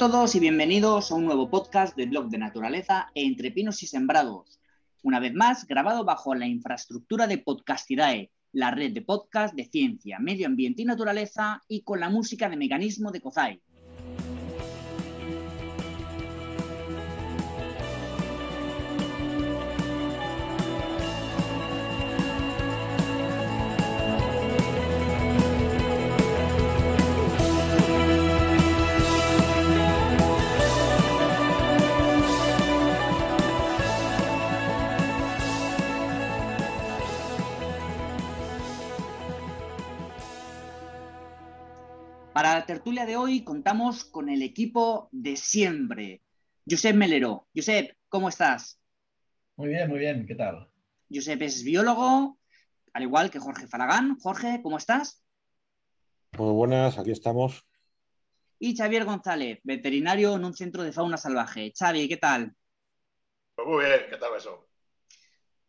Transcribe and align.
todos 0.00 0.34
y 0.34 0.40
bienvenidos 0.40 1.12
a 1.12 1.14
un 1.14 1.26
nuevo 1.26 1.50
podcast 1.50 1.94
del 1.94 2.08
blog 2.08 2.30
de 2.30 2.38
naturaleza 2.38 3.10
Entre 3.14 3.50
Pinos 3.50 3.82
y 3.82 3.86
Sembrados. 3.86 4.58
Una 5.02 5.20
vez 5.20 5.34
más, 5.34 5.66
grabado 5.66 6.06
bajo 6.06 6.34
la 6.34 6.46
infraestructura 6.46 7.26
de 7.26 7.36
Podcastidae, 7.36 8.30
la 8.52 8.70
red 8.70 8.94
de 8.94 9.02
podcast 9.02 9.54
de 9.54 9.66
ciencia, 9.66 10.18
medio 10.18 10.46
ambiente 10.46 10.80
y 10.80 10.84
naturaleza, 10.86 11.62
y 11.68 11.82
con 11.82 12.00
la 12.00 12.08
música 12.08 12.48
de 12.48 12.56
mecanismo 12.56 13.10
de 13.10 13.20
COZAI. 13.20 13.60
Para 42.40 42.54
la 42.54 42.64
tertulia 42.64 43.04
de 43.04 43.18
hoy 43.18 43.44
contamos 43.44 44.02
con 44.02 44.30
el 44.30 44.40
equipo 44.40 45.10
de 45.12 45.36
siempre. 45.36 46.22
Josep 46.66 46.96
Melero. 46.96 47.48
Josep, 47.54 47.98
¿cómo 48.08 48.30
estás? 48.30 48.80
Muy 49.56 49.68
bien, 49.68 49.90
muy 49.90 49.98
bien. 49.98 50.24
¿Qué 50.26 50.34
tal? 50.34 50.70
Josep 51.12 51.42
es 51.42 51.62
biólogo, 51.62 52.38
al 52.94 53.02
igual 53.02 53.30
que 53.30 53.40
Jorge 53.40 53.66
Falagán. 53.66 54.18
Jorge, 54.20 54.60
¿cómo 54.62 54.78
estás? 54.78 55.22
Muy 56.38 56.52
buenas, 56.52 56.98
aquí 56.98 57.10
estamos. 57.10 57.62
Y 58.58 58.74
Xavier 58.74 59.04
González, 59.04 59.60
veterinario 59.62 60.34
en 60.34 60.46
un 60.46 60.54
centro 60.54 60.82
de 60.82 60.92
fauna 60.92 61.18
salvaje. 61.18 61.74
Xavi, 61.78 62.08
¿qué 62.08 62.16
tal? 62.16 62.54
Pues 63.54 63.68
muy 63.68 63.84
bien, 63.84 64.00
¿qué 64.08 64.16
tal 64.16 64.34
eso? 64.38 64.66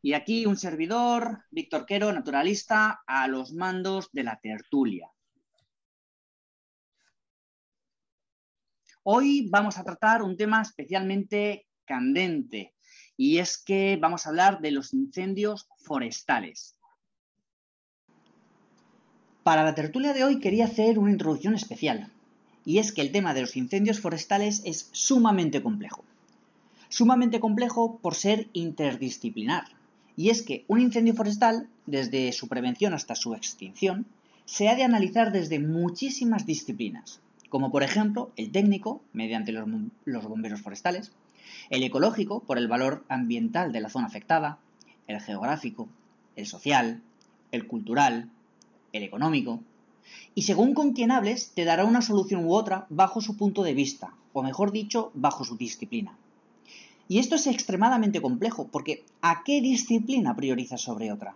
Y 0.02 0.14
aquí 0.14 0.46
un 0.46 0.56
servidor, 0.56 1.44
Víctor 1.50 1.86
Quero, 1.86 2.14
naturalista, 2.14 3.04
a 3.06 3.28
los 3.28 3.52
mandos 3.52 4.10
de 4.14 4.24
la 4.24 4.40
tertulia. 4.40 5.11
Hoy 9.04 9.48
vamos 9.50 9.80
a 9.80 9.84
tratar 9.84 10.22
un 10.22 10.38
tema 10.38 10.62
especialmente 10.62 11.66
candente 11.86 12.76
y 13.18 13.40
es 13.40 13.58
que 13.58 13.98
vamos 14.00 14.26
a 14.26 14.30
hablar 14.30 14.62
de 14.62 14.70
los 14.70 14.94
incendios 14.94 15.68
forestales. 15.78 16.76
Para 19.42 19.64
la 19.64 19.74
tertulia 19.74 20.14
de 20.14 20.24
hoy 20.24 20.40
quería 20.40 20.66
hacer 20.66 21.00
una 21.00 21.12
introducción 21.12 21.56
especial 21.56 22.12
y 22.64 22.78
es 22.78 22.92
que 22.92 23.02
el 23.02 23.12
tema 23.12 23.34
de 23.34 23.42
los 23.42 23.58
incendios 23.58 24.00
forestales 24.00 24.62
es 24.66 24.90
sumamente 24.92 25.64
complejo. 25.64 26.06
Sumamente 26.90 27.40
complejo 27.40 27.98
por 28.04 28.14
ser 28.14 28.50
interdisciplinar. 28.54 29.64
Y 30.16 30.30
es 30.30 30.44
que 30.44 30.64
un 30.68 30.80
incendio 30.80 31.16
forestal, 31.16 31.70
desde 31.88 32.32
su 32.34 32.48
prevención 32.48 32.94
hasta 32.94 33.16
su 33.16 33.34
extinción, 33.34 34.06
se 34.46 34.70
ha 34.70 34.76
de 34.76 34.84
analizar 34.84 35.32
desde 35.32 35.58
muchísimas 35.58 36.46
disciplinas, 36.46 37.22
como 37.52 37.70
por 37.70 37.84
ejemplo 37.84 38.32
el 38.38 38.50
técnico, 38.50 39.02
mediante 39.12 39.52
los, 39.52 39.68
bomberos 40.24 40.62
forestales, 40.62 41.12
el 41.70 41.84
ecológico, 41.84 42.40
por 42.40 42.58
el 42.58 42.70
valor 42.70 43.04
ambiental 43.10 43.74
de 43.74 43.82
la 43.82 43.90
zona 43.90 44.08
afectada, 44.08 44.58
el 45.08 45.20
geográfico, 45.20 45.90
el 46.38 46.48
social, 46.48 47.02
el 47.52 47.68
cultural, 47.68 48.30
el 48.94 49.04
económico, 49.04 49.60
y 50.34 50.44
según 50.44 50.74
con 50.74 50.94
quien 50.94 51.12
hables 51.12 51.52
te 51.54 51.66
dará 51.66 51.84
una 51.84 52.02
solución 52.02 52.46
u 52.46 52.54
otra 52.54 52.88
bajo 52.90 53.20
su 53.20 53.36
punto 53.36 53.64
de 53.64 53.74
vista, 53.74 54.14
o 54.32 54.44
mejor 54.44 54.72
dicho, 54.72 55.12
bajo 55.14 55.44
su 55.44 55.58
disciplina. 55.58 56.18
Y 57.10 57.20
esto 57.20 57.36
es 57.36 57.48
extremadamente 57.48 58.22
complejo, 58.22 58.70
porque 58.72 59.04
¿a 59.22 59.44
qué 59.44 59.60
disciplina 59.60 60.38
prioriza 60.38 60.78
sobre 60.78 61.12
otra? 61.12 61.36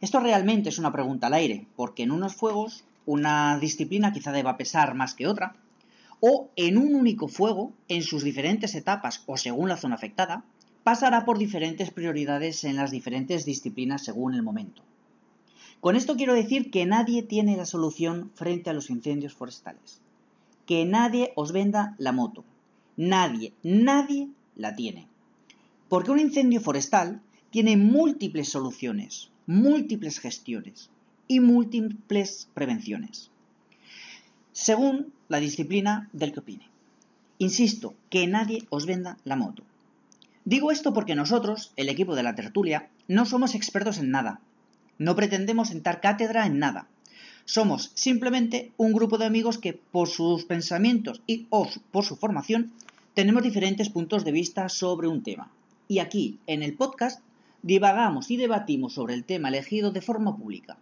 Esto 0.00 0.18
realmente 0.18 0.70
es 0.70 0.78
una 0.78 0.92
pregunta 0.92 1.26
al 1.26 1.34
aire, 1.34 1.66
porque 1.76 2.04
en 2.04 2.10
unos 2.10 2.34
fuegos 2.34 2.84
una 3.06 3.58
disciplina 3.58 4.12
quizá 4.12 4.32
deba 4.32 4.56
pesar 4.56 4.94
más 4.94 5.14
que 5.14 5.26
otra, 5.26 5.56
o 6.20 6.50
en 6.56 6.76
un 6.76 6.94
único 6.94 7.28
fuego, 7.28 7.72
en 7.88 8.02
sus 8.02 8.22
diferentes 8.22 8.74
etapas 8.74 9.22
o 9.26 9.36
según 9.36 9.68
la 9.68 9.76
zona 9.76 9.94
afectada, 9.94 10.44
pasará 10.84 11.24
por 11.24 11.38
diferentes 11.38 11.90
prioridades 11.90 12.64
en 12.64 12.76
las 12.76 12.90
diferentes 12.90 13.44
disciplinas 13.44 14.04
según 14.04 14.34
el 14.34 14.42
momento. 14.42 14.82
Con 15.80 15.96
esto 15.96 16.16
quiero 16.16 16.34
decir 16.34 16.70
que 16.70 16.84
nadie 16.84 17.22
tiene 17.22 17.56
la 17.56 17.64
solución 17.64 18.30
frente 18.34 18.68
a 18.68 18.74
los 18.74 18.90
incendios 18.90 19.34
forestales. 19.34 20.00
Que 20.66 20.84
nadie 20.84 21.32
os 21.36 21.52
venda 21.52 21.94
la 21.98 22.12
moto. 22.12 22.44
Nadie, 22.96 23.54
nadie 23.62 24.28
la 24.56 24.76
tiene. 24.76 25.08
Porque 25.88 26.10
un 26.10 26.20
incendio 26.20 26.60
forestal 26.60 27.22
tiene 27.50 27.78
múltiples 27.78 28.50
soluciones, 28.50 29.30
múltiples 29.46 30.20
gestiones, 30.20 30.90
y 31.30 31.38
múltiples 31.38 32.48
prevenciones, 32.54 33.30
según 34.50 35.12
la 35.28 35.38
disciplina 35.38 36.08
del 36.12 36.32
que 36.32 36.40
opine. 36.40 36.68
Insisto, 37.38 37.94
que 38.10 38.26
nadie 38.26 38.66
os 38.68 38.84
venda 38.84 39.16
la 39.22 39.36
moto. 39.36 39.62
Digo 40.44 40.72
esto 40.72 40.92
porque 40.92 41.14
nosotros, 41.14 41.72
el 41.76 41.88
equipo 41.88 42.16
de 42.16 42.24
la 42.24 42.34
tertulia, 42.34 42.88
no 43.06 43.26
somos 43.26 43.54
expertos 43.54 43.98
en 43.98 44.10
nada. 44.10 44.40
No 44.98 45.14
pretendemos 45.14 45.68
sentar 45.68 46.00
cátedra 46.00 46.46
en 46.46 46.58
nada. 46.58 46.88
Somos 47.44 47.92
simplemente 47.94 48.72
un 48.76 48.92
grupo 48.92 49.16
de 49.16 49.26
amigos 49.26 49.58
que, 49.58 49.74
por 49.74 50.08
sus 50.08 50.44
pensamientos 50.46 51.22
y 51.28 51.46
por 51.92 52.04
su 52.04 52.16
formación, 52.16 52.72
tenemos 53.14 53.44
diferentes 53.44 53.88
puntos 53.88 54.24
de 54.24 54.32
vista 54.32 54.68
sobre 54.68 55.06
un 55.06 55.22
tema. 55.22 55.52
Y 55.86 56.00
aquí, 56.00 56.40
en 56.48 56.64
el 56.64 56.74
podcast, 56.74 57.20
divagamos 57.62 58.32
y 58.32 58.36
debatimos 58.36 58.94
sobre 58.94 59.14
el 59.14 59.22
tema 59.22 59.46
elegido 59.46 59.92
de 59.92 60.02
forma 60.02 60.36
pública 60.36 60.76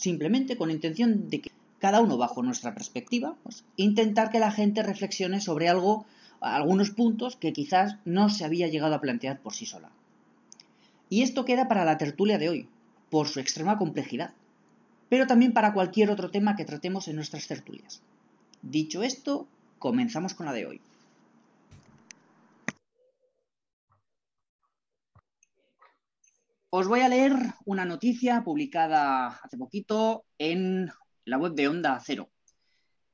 simplemente 0.00 0.56
con 0.56 0.70
intención 0.70 1.28
de 1.28 1.40
que 1.42 1.50
cada 1.78 2.00
uno 2.00 2.16
bajo 2.16 2.42
nuestra 2.42 2.74
perspectiva, 2.74 3.36
pues, 3.42 3.64
intentar 3.76 4.30
que 4.30 4.38
la 4.38 4.50
gente 4.50 4.82
reflexione 4.82 5.40
sobre 5.40 5.68
algo, 5.68 6.06
algunos 6.40 6.90
puntos 6.90 7.36
que 7.36 7.52
quizás 7.52 7.96
no 8.04 8.28
se 8.28 8.44
había 8.44 8.68
llegado 8.68 8.94
a 8.94 9.00
plantear 9.00 9.40
por 9.40 9.54
sí 9.54 9.66
sola. 9.66 9.90
Y 11.08 11.22
esto 11.22 11.44
queda 11.44 11.68
para 11.68 11.84
la 11.84 11.98
tertulia 11.98 12.38
de 12.38 12.48
hoy, 12.48 12.68
por 13.10 13.28
su 13.28 13.40
extrema 13.40 13.78
complejidad, 13.78 14.32
pero 15.08 15.26
también 15.26 15.52
para 15.52 15.72
cualquier 15.72 16.10
otro 16.10 16.30
tema 16.30 16.56
que 16.56 16.64
tratemos 16.64 17.08
en 17.08 17.16
nuestras 17.16 17.46
tertulias. 17.46 18.00
Dicho 18.62 19.02
esto, 19.02 19.46
comenzamos 19.78 20.34
con 20.34 20.46
la 20.46 20.52
de 20.52 20.66
hoy. 20.66 20.80
Os 26.72 26.86
voy 26.86 27.00
a 27.00 27.08
leer 27.08 27.32
una 27.64 27.84
noticia 27.84 28.44
publicada 28.44 29.40
hace 29.42 29.58
poquito 29.58 30.24
en 30.38 30.88
la 31.24 31.36
web 31.36 31.54
de 31.54 31.66
Onda 31.66 31.98
Cero. 31.98 32.30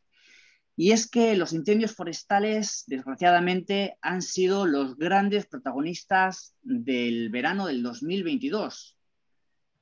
Y 0.74 0.92
es 0.92 1.06
que 1.06 1.36
los 1.36 1.52
incendios 1.52 1.94
forestales, 1.94 2.84
desgraciadamente, 2.86 3.98
han 4.00 4.22
sido 4.22 4.64
los 4.64 4.96
grandes 4.96 5.44
protagonistas 5.44 6.54
del 6.62 7.28
verano 7.28 7.66
del 7.66 7.82
2022 7.82 8.93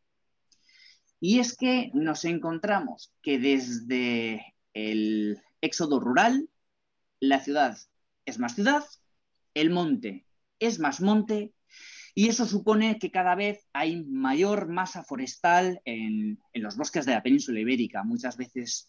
Y 1.18 1.40
es 1.40 1.56
que 1.56 1.90
nos 1.94 2.24
encontramos 2.24 3.12
que 3.22 3.40
desde 3.40 4.54
el 4.72 5.42
éxodo 5.60 5.98
rural, 5.98 6.48
la 7.18 7.40
ciudad 7.40 7.76
es 8.24 8.38
más 8.38 8.54
ciudad, 8.54 8.84
el 9.54 9.70
monte. 9.70 10.26
Es 10.58 10.78
más 10.78 11.00
monte 11.00 11.52
y 12.14 12.28
eso 12.28 12.46
supone 12.46 12.98
que 12.98 13.10
cada 13.10 13.34
vez 13.34 13.66
hay 13.72 14.04
mayor 14.04 14.68
masa 14.68 15.04
forestal 15.04 15.80
en, 15.84 16.38
los 16.54 16.76
bosques 16.76 17.06
de 17.06 17.12
la 17.12 17.22
península 17.22 17.60
ibérica, 17.60 18.02
muchas 18.02 18.36
veces, 18.36 18.88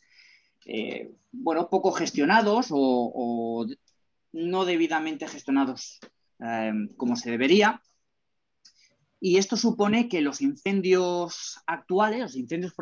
eh, 0.65 1.11
bueno, 1.31 1.69
poco 1.69 1.91
gestionados 1.91 2.67
o, 2.71 3.65
no 4.33 4.65
debidamente 4.65 5.27
gestionados 5.27 5.99
eh, 6.39 6.71
como 6.97 7.15
se 7.15 7.31
debería. 7.31 7.81
Y 9.19 9.37
esto 9.37 9.55
supone 9.55 10.09
que 10.09 10.21
los 10.21 10.41
incendios 10.41 11.59
actuales, 11.67 12.21
los 12.21 12.35
incendios 12.35 12.73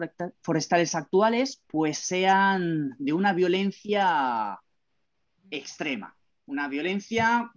forestales 0.41 0.95
actuales, 0.95 1.61
pues 1.67 1.97
sean 1.97 2.95
de 2.97 3.11
una 3.13 3.33
violencia 3.33 4.57
extrema, 5.51 6.15
una 6.49 6.67
violencia, 6.67 7.51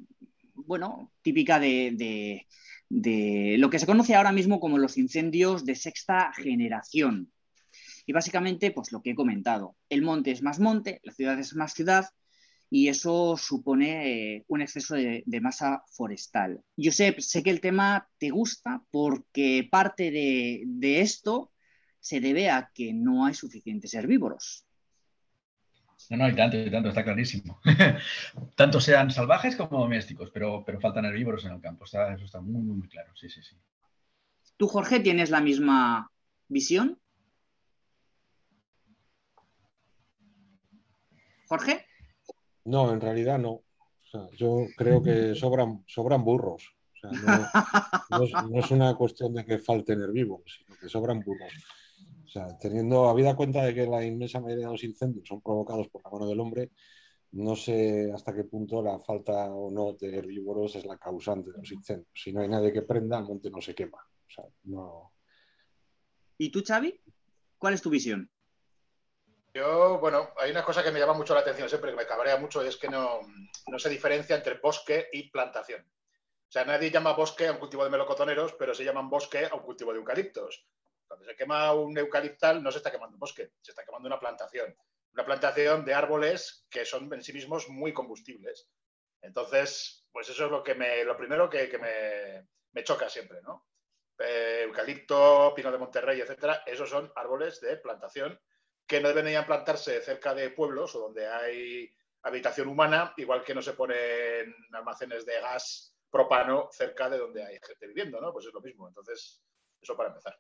bueno, 0.55 1.13
típica 1.23 1.59
de, 1.59 2.47
de 2.89 3.57
lo 3.59 3.71
que 3.71 3.79
se 3.79 3.87
conoce 3.87 4.15
ahora 4.15 4.33
mismo 4.33 4.61
como 4.61 4.79
los 4.79 4.99
incendios 4.99 5.65
de 5.65 5.75
sexta 5.75 6.33
generación. 6.37 7.33
Y 8.07 8.13
básicamente, 8.13 8.71
pues 8.71 8.93
lo 8.93 9.01
que 9.01 9.11
he 9.11 9.15
comentado, 9.15 9.77
el 9.89 10.03
monte 10.03 10.31
es 10.31 10.43
más 10.43 10.61
monte, 10.61 11.01
la 11.03 11.13
ciudad 11.13 11.39
es 11.39 11.55
más 11.55 11.73
ciudad, 11.73 12.07
y 12.75 12.89
eso 12.89 13.37
supone 13.37 14.37
eh, 14.37 14.45
un 14.49 14.63
exceso 14.63 14.95
de, 14.95 15.41
masa 15.43 15.85
forestal. 15.89 16.65
Sé, 16.91 17.15
sé 17.19 17.43
que 17.43 17.51
el 17.51 17.61
tema 17.61 18.09
te 18.19 18.31
gusta 18.31 18.83
porque 18.91 19.69
parte 19.71 20.11
de, 20.11 21.01
esto 21.01 21.53
se 22.01 22.21
debe 22.21 22.49
a 22.49 22.71
que 22.73 22.95
no 22.95 23.27
hay 23.27 23.35
suficientes 23.35 23.93
herbívoros. 23.93 24.67
No, 26.13 26.19
no, 26.19 26.29
y 26.29 26.37
tanto, 26.37 26.59
y 26.59 26.71
tanto, 26.71 26.91
está 26.91 27.03
clarísimo. 27.03 27.59
tanto 28.55 28.83
sean 28.83 29.11
salvajes 29.11 29.57
como 29.57 29.81
domésticos, 29.81 30.31
pero, 30.31 30.63
pero 30.63 30.79
faltan 30.79 31.07
herbívoros 31.07 31.47
en 31.47 31.53
el 31.53 31.61
campo. 31.63 31.87
eso 31.87 32.03
está 32.23 32.39
muy, 32.39 32.61
muy, 32.61 32.77
muy 32.77 32.89
claro. 32.89 33.17
Sí, 33.17 33.31
sí, 33.31 33.43
sí. 33.43 33.57
¿Tú, 34.59 34.69
Jorge, 34.69 35.01
tienes 35.01 35.31
la 35.31 35.41
misma 35.41 36.11
visión? 36.49 36.99
Jorge. 41.49 41.87
No, 42.67 42.93
en 42.93 43.01
realidad 43.01 43.39
no. 43.39 43.63
yo 44.37 44.67
creo 44.77 45.03
que 45.03 45.35
sobran, 45.35 45.83
sobran 45.87 46.23
burros. 46.23 46.75
no, 48.11 48.59
es, 48.59 48.71
una 48.71 48.95
cuestión 48.97 49.33
de 49.33 49.47
que 49.47 49.59
falten 49.59 50.03
herbívoros, 50.03 50.59
sino 50.59 50.79
que 50.79 50.91
sobran 50.91 51.21
burros. 51.21 51.53
O 52.33 52.39
sea, 52.41 52.57
teniendo 52.57 53.11
habida 53.11 53.37
cuenta 53.37 53.63
de 53.63 53.75
que 53.75 53.87
la 53.87 54.03
inmensa 54.03 54.41
mayoría 54.41 54.65
de 54.65 54.73
los 54.73 54.85
incendios 54.85 55.29
son 55.29 55.43
provocados 55.43 55.89
por 55.89 56.03
la 56.03 56.11
mano 56.11 56.27
del 56.27 56.41
hombre, 56.41 56.71
no 57.33 57.55
sé 57.55 58.11
hasta 58.11 58.35
qué 58.35 58.45
punto 58.45 58.83
la 58.83 58.99
falta 59.01 59.53
o 59.53 59.71
no 59.71 59.93
de 59.93 60.17
herbívoros 60.17 60.77
es 60.77 60.87
la 60.87 60.97
causante 60.97 61.53
de 61.53 61.59
los 61.59 61.71
incendios. 61.71 62.09
Si 62.15 62.33
no 62.33 62.41
hay 62.41 62.49
nadie 62.49 62.73
que 62.73 62.81
prenda, 62.81 63.19
el 63.19 63.25
monte 63.25 63.51
no 63.51 63.61
se 63.61 63.75
quema. 63.75 63.99
¿Y 66.39 66.51
tú, 66.51 66.63
Xavi? 66.67 66.99
¿Cuál 67.59 67.75
es 67.75 67.83
tu 67.83 67.91
visión? 67.91 68.31
Yo, 69.53 69.99
bueno, 70.01 70.31
hay 70.39 70.53
una 70.53 70.65
cosa 70.65 70.83
que 70.83 70.91
me 70.91 71.01
llama 71.01 71.13
mucho 71.13 71.35
la 71.35 71.41
atención 71.41 71.69
siempre, 71.69 71.91
que 71.91 71.99
me 71.99 72.07
cabrea 72.07 72.39
mucho, 72.39 72.65
y 72.65 72.69
es 72.69 72.79
que 72.79 72.89
no, 72.89 73.21
se 73.77 73.91
diferencia 73.91 74.37
entre 74.37 74.55
bosque 74.55 75.09
y 75.13 75.29
plantación. 75.31 75.83
O 75.83 76.51
sea, 76.51 76.65
nadie 76.65 76.91
llama 76.91 77.13
bosque 77.13 77.49
a 77.49 77.53
un 77.53 77.59
cultivo 77.59 77.85
de 77.85 77.91
melocotoneros, 77.91 78.55
pero 78.55 78.75
se 78.75 78.85
llaman 78.85 79.11
bosque 79.11 79.45
a 79.45 79.55
un 79.55 79.61
cultivo 79.61 79.93
de 79.93 79.99
eucaliptos. 79.99 80.67
Cuando 81.13 81.27
se 81.27 81.37
quema 81.37 81.75
un 81.75 81.99
eucaliptal, 81.99 82.63
no 82.63 82.73
se 82.73 82.79
está 82.79 82.91
quemando 82.91 83.17
un 83.17 83.21
bosque, 83.21 83.53
se 83.61 83.73
está 83.73 83.85
quemando 83.85 84.07
una 84.07 84.19
plantación. 84.19 84.75
Una 85.13 85.27
plantación 85.27 85.85
de 85.85 85.93
árboles 85.93 86.67
que 86.71 86.87
son 86.87 87.13
en 87.13 87.23
sí 87.23 87.35
mismos 87.35 87.69
muy 87.69 87.93
combustibles. 87.93 88.71
Entonces, 89.21 90.07
pues 90.11 90.31
eso 90.31 90.47
es 90.47 90.51
lo, 90.51 90.63
que 90.63 90.75
me, 90.75 91.05
lo 91.05 91.15
primero 91.15 91.51
que, 91.51 91.69
me, 91.79 92.49
me, 92.73 92.83
choca 92.83 93.11
siempre, 93.11 93.43
¿no? 93.43 93.69
Eh, 94.21 94.63
eucalipto, 94.65 95.53
pino 95.55 95.71
de 95.71 95.77
Monterrey, 95.77 96.19
etcétera, 96.19 96.63
esos 96.65 96.89
son 96.89 97.13
árboles 97.15 97.61
de 97.61 97.77
plantación 97.77 98.41
que 98.87 98.99
no 98.99 99.09
deberían 99.09 99.45
plantarse 99.45 100.01
cerca 100.01 100.35
de 100.35 100.49
pueblos 100.49 100.95
o 100.95 101.01
donde 101.01 101.27
hay 101.27 101.95
habitación 102.23 102.69
humana, 102.69 103.13
igual 103.19 103.45
que 103.45 103.55
no 103.55 103.61
se 103.61 103.75
ponen 103.75 104.57
almacenes 104.73 105.27
de 105.27 105.39
gas 105.43 105.95
propano 106.11 106.71
cerca 106.73 107.11
de 107.11 107.19
donde 107.19 107.45
hay 107.45 107.59
gente 107.63 107.87
viviendo, 107.87 108.19
¿no? 108.19 108.33
Pues 108.33 108.47
es 108.47 108.55
lo 108.55 108.63
mismo. 108.63 108.89
Entonces, 108.89 109.43
eso 109.79 109.95
para 109.95 110.09
empezar. 110.09 110.39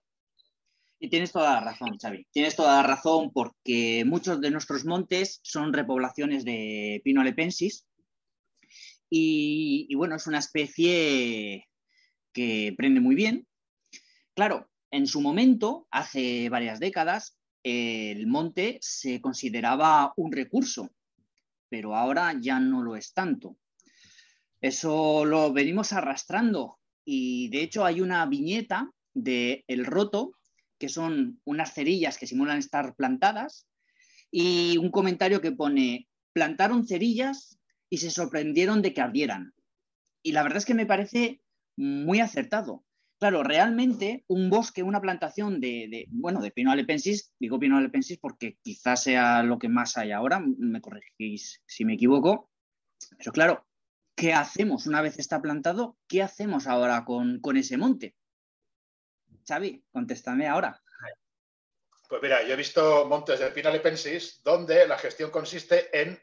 Y 1.02 1.08
tienes 1.08 1.32
toda 1.32 1.54
la 1.54 1.60
razón, 1.60 1.98
Xavi. 1.98 2.28
Tienes 2.30 2.54
toda 2.54 2.76
la 2.76 2.84
razón 2.84 3.32
porque 3.32 4.04
muchos 4.06 4.40
de 4.40 4.52
nuestros 4.52 4.84
montes 4.84 5.40
son 5.42 5.72
repoblaciones 5.72 6.44
de 6.44 7.00
Pino 7.02 7.20
alepensis 7.20 7.88
y, 9.10 9.86
y 9.88 9.94
bueno, 9.96 10.14
es 10.14 10.28
una 10.28 10.38
especie 10.38 11.68
que 12.32 12.72
prende 12.76 13.00
muy 13.00 13.16
bien. 13.16 13.48
Claro, 14.36 14.70
en 14.92 15.08
su 15.08 15.20
momento, 15.20 15.88
hace 15.90 16.48
varias 16.50 16.78
décadas, 16.78 17.36
el 17.64 18.28
monte 18.28 18.78
se 18.80 19.20
consideraba 19.20 20.12
un 20.16 20.30
recurso, 20.30 20.88
pero 21.68 21.96
ahora 21.96 22.32
ya 22.40 22.60
no 22.60 22.80
lo 22.80 22.94
es 22.94 23.12
tanto. 23.12 23.56
Eso 24.60 25.24
lo 25.24 25.52
venimos 25.52 25.92
arrastrando 25.92 26.78
y 27.04 27.48
de 27.48 27.62
hecho 27.64 27.84
hay 27.84 28.00
una 28.00 28.24
viñeta 28.26 28.88
de 29.14 29.64
El 29.66 29.84
Roto, 29.84 30.34
que 30.82 30.88
son 30.88 31.40
unas 31.44 31.74
cerillas 31.74 32.18
que 32.18 32.26
simulan 32.26 32.58
estar 32.58 32.96
plantadas, 32.96 33.68
y 34.32 34.78
un 34.78 34.90
comentario 34.90 35.40
que 35.40 35.52
pone, 35.52 36.08
plantaron 36.32 36.88
cerillas 36.88 37.56
y 37.88 37.98
se 37.98 38.10
sorprendieron 38.10 38.82
de 38.82 38.92
que 38.92 39.00
ardieran. 39.00 39.54
Y 40.24 40.32
la 40.32 40.42
verdad 40.42 40.58
es 40.58 40.64
que 40.64 40.74
me 40.74 40.86
parece 40.86 41.40
muy 41.76 42.18
acertado, 42.18 42.84
Claro, 43.20 43.44
realmente 43.44 44.24
un 44.26 44.50
bosque, 44.50 44.82
una 44.82 45.00
plantación 45.00 45.60
de, 45.60 46.08
bueno, 46.10 46.40
de 46.40 46.50
Pino 46.50 46.72
alepensis, 46.72 47.32
digo 47.38 47.60
Pino 47.60 47.76
alepensis 47.76 48.18
porque 48.18 48.58
quizás 48.64 49.04
sea 49.04 49.44
lo 49.44 49.60
que 49.60 49.68
más 49.68 49.96
hay 49.96 50.10
ahora, 50.10 50.40
me 50.40 50.80
corregís 50.80 51.62
si 51.64 51.84
me 51.84 51.94
equivoco, 51.94 52.50
pero 53.16 53.30
claro, 53.30 53.66
¿qué 54.16 54.32
hacemos 54.32 54.88
una 54.88 55.02
vez 55.02 55.20
está 55.20 55.40
plantado? 55.40 55.96
¿Qué 56.08 56.20
hacemos 56.20 56.66
ahora 56.66 57.04
con, 57.04 57.40
ese 57.56 57.76
monte? 57.76 58.16
Xavi, 59.46 59.84
contéstame 59.92 60.48
ahora. 60.48 60.80
Pues 62.08 62.22
mira, 62.22 62.42
yo 62.42 62.52
he 62.52 62.56
visto 62.56 63.06
montes 63.06 63.40
de 63.40 63.50
Pino 63.50 63.70
alepensis 63.70 64.42
donde 64.42 64.86
la 64.86 64.98
gestión 64.98 65.30
consiste 65.30 65.88
en 65.98 66.20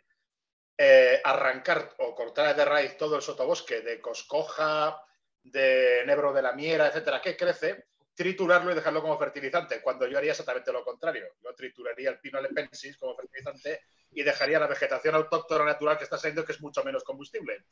eh, 0.78 1.20
arrancar 1.24 1.96
o 1.98 2.14
cortar 2.14 2.56
de 2.56 2.64
raíz 2.64 2.96
todo 2.96 3.16
el 3.16 3.22
sotobosque 3.22 3.82
de 3.82 4.00
coscoja, 4.00 5.02
de 5.44 6.02
enebro 6.02 6.32
de 6.32 6.42
la 6.42 6.54
miera, 6.54 6.88
etcétera, 6.88 7.22
que 7.22 7.36
crece, 7.36 7.88
triturarlo 8.14 8.72
y 8.72 8.76
dejarlo 8.76 9.02
como 9.02 9.18
fertilizante, 9.18 9.82
cuando 9.82 10.08
yo 10.08 10.18
haría 10.18 10.32
exactamente 10.32 10.72
lo 10.72 10.84
contrario. 10.84 11.26
Yo 11.42 11.56
trituraría 11.56 12.10
el 12.10 12.20
pino 12.20 12.38
alepensis 12.38 12.98
como 12.98 13.16
fertilizante 13.16 13.82
y 14.12 14.24
dejaría 14.24 14.60
la 14.60 14.68
vegetación 14.68 15.16
autóctona 15.16 15.66
natural 15.66 15.98
que 15.98 16.04
está 16.04 16.18
saliendo, 16.18 16.46
que 16.46 16.52
es 16.52 16.62
mucho 16.62 16.84
menos 16.84 17.04
combustible. 17.04 17.66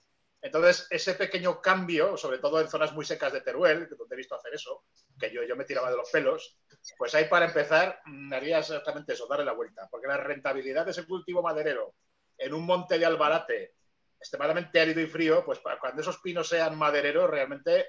Entonces, 0.47 0.87
ese 0.89 1.13
pequeño 1.15 1.61
cambio, 1.61 2.15
sobre 2.15 2.39
todo 2.39 2.61
en 2.61 2.69
zonas 2.69 2.93
muy 2.93 3.03
secas 3.03 3.33
de 3.33 3.41
Teruel, 3.41 3.89
donde 3.89 4.15
he 4.15 4.17
visto 4.17 4.33
hacer 4.33 4.53
eso, 4.53 4.85
que 5.19 5.29
yo, 5.29 5.43
yo 5.43 5.57
me 5.57 5.65
tiraba 5.65 5.91
de 5.91 5.97
los 5.97 6.09
pelos, 6.09 6.57
pues 6.97 7.13
ahí 7.15 7.25
para 7.25 7.47
empezar 7.47 7.99
mm, 8.05 8.31
haría 8.31 8.59
exactamente 8.59 9.11
eso, 9.11 9.27
darle 9.27 9.43
la 9.43 9.51
vuelta, 9.51 9.89
porque 9.91 10.07
la 10.07 10.15
rentabilidad 10.15 10.85
de 10.85 10.91
ese 10.91 11.05
cultivo 11.05 11.41
maderero 11.41 11.95
en 12.37 12.53
un 12.53 12.65
monte 12.65 12.97
de 12.97 13.05
albarate 13.05 13.75
extremadamente 14.17 14.79
árido 14.79 15.01
y 15.01 15.07
frío, 15.07 15.43
pues 15.43 15.59
cuando 15.59 16.01
esos 16.01 16.19
pinos 16.19 16.47
sean 16.47 16.77
madereros, 16.77 17.29
realmente 17.29 17.87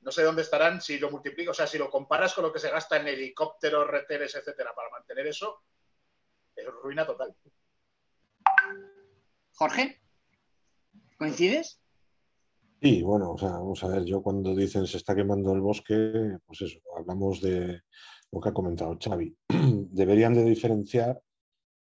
no 0.00 0.10
sé 0.10 0.22
dónde 0.22 0.42
estarán 0.42 0.80
si 0.80 0.98
lo 0.98 1.10
multiplico, 1.10 1.50
o 1.50 1.54
sea, 1.54 1.66
si 1.66 1.76
lo 1.76 1.90
comparas 1.90 2.32
con 2.32 2.44
lo 2.44 2.52
que 2.52 2.60
se 2.60 2.70
gasta 2.70 2.96
en 2.96 3.08
helicópteros, 3.08 3.86
reteres, 3.86 4.34
etcétera, 4.34 4.74
para 4.74 4.88
mantener 4.88 5.26
eso, 5.26 5.64
es 6.56 6.64
ruina 6.64 7.04
total. 7.04 7.36
Jorge, 9.52 10.00
¿coincides? 11.18 11.80
Sí, 12.80 13.02
bueno, 13.02 13.32
o 13.32 13.38
sea, 13.38 13.50
vamos 13.50 13.82
a 13.82 13.88
ver, 13.88 14.04
yo 14.04 14.22
cuando 14.22 14.54
dicen 14.54 14.86
se 14.86 14.98
está 14.98 15.14
quemando 15.14 15.52
el 15.52 15.60
bosque, 15.60 16.38
pues 16.46 16.62
eso, 16.62 16.78
hablamos 16.96 17.40
de 17.40 17.80
lo 18.30 18.40
que 18.40 18.48
ha 18.48 18.54
comentado 18.54 18.96
Xavi. 19.02 19.36
Deberían 19.90 20.32
de 20.34 20.44
diferenciar 20.44 21.20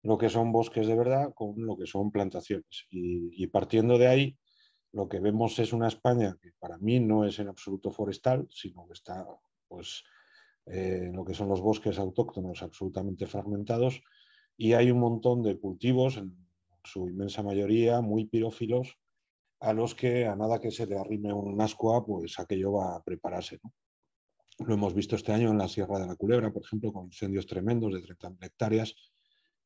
lo 0.02 0.18
que 0.18 0.28
son 0.28 0.52
bosques 0.52 0.86
de 0.86 0.94
verdad 0.94 1.32
con 1.34 1.54
lo 1.64 1.78
que 1.78 1.86
son 1.86 2.10
plantaciones. 2.10 2.86
Y, 2.90 3.46
partiendo 3.46 3.96
de 3.96 4.08
ahí, 4.08 4.38
lo 4.92 5.08
que 5.08 5.20
vemos 5.20 5.58
es 5.58 5.72
una 5.72 5.88
España 5.88 6.36
que 6.42 6.50
para 6.58 6.76
mí 6.76 7.00
no 7.00 7.24
es 7.24 7.38
en 7.38 7.48
absoluto 7.48 7.90
forestal, 7.90 8.46
sino 8.50 8.86
que 8.86 8.92
está 8.92 9.26
pues, 9.68 10.02
eh, 10.66 11.10
lo 11.10 11.24
que 11.24 11.32
son 11.32 11.48
los 11.48 11.62
bosques 11.62 11.98
autóctonos 11.98 12.62
absolutamente 12.62 13.26
fragmentados 13.26 14.02
y 14.58 14.74
hay 14.74 14.90
un 14.90 15.00
montón 15.00 15.42
de 15.42 15.58
cultivos, 15.58 16.18
en 16.18 16.36
su 16.84 17.08
inmensa 17.08 17.42
mayoría 17.42 18.02
muy 18.02 18.26
pirófilos, 18.26 18.98
a 19.62 19.72
los 19.72 19.94
que 19.94 20.26
a 20.26 20.34
nada 20.34 20.60
que 20.60 20.72
se 20.72 20.86
le 20.86 20.98
arrime 20.98 21.32
un 21.32 21.60
ascua, 21.60 22.04
pues 22.04 22.38
aquello 22.40 22.72
va 22.72 22.96
a 22.96 23.02
prepararse. 23.02 23.60
Lo 24.58 24.74
hemos 24.74 24.92
visto 24.92 25.14
este 25.14 25.32
año 25.32 25.50
en 25.50 25.58
la 25.58 25.68
Sierra 25.68 26.00
de 26.00 26.06
la 26.06 26.16
Culebra, 26.16 26.52
por 26.52 26.64
ejemplo, 26.64 26.92
con 26.92 27.06
incendios 27.06 27.46
tremendos 27.46 27.94
de 27.94 28.02
30 28.02 28.44
hectáreas, 28.44 28.94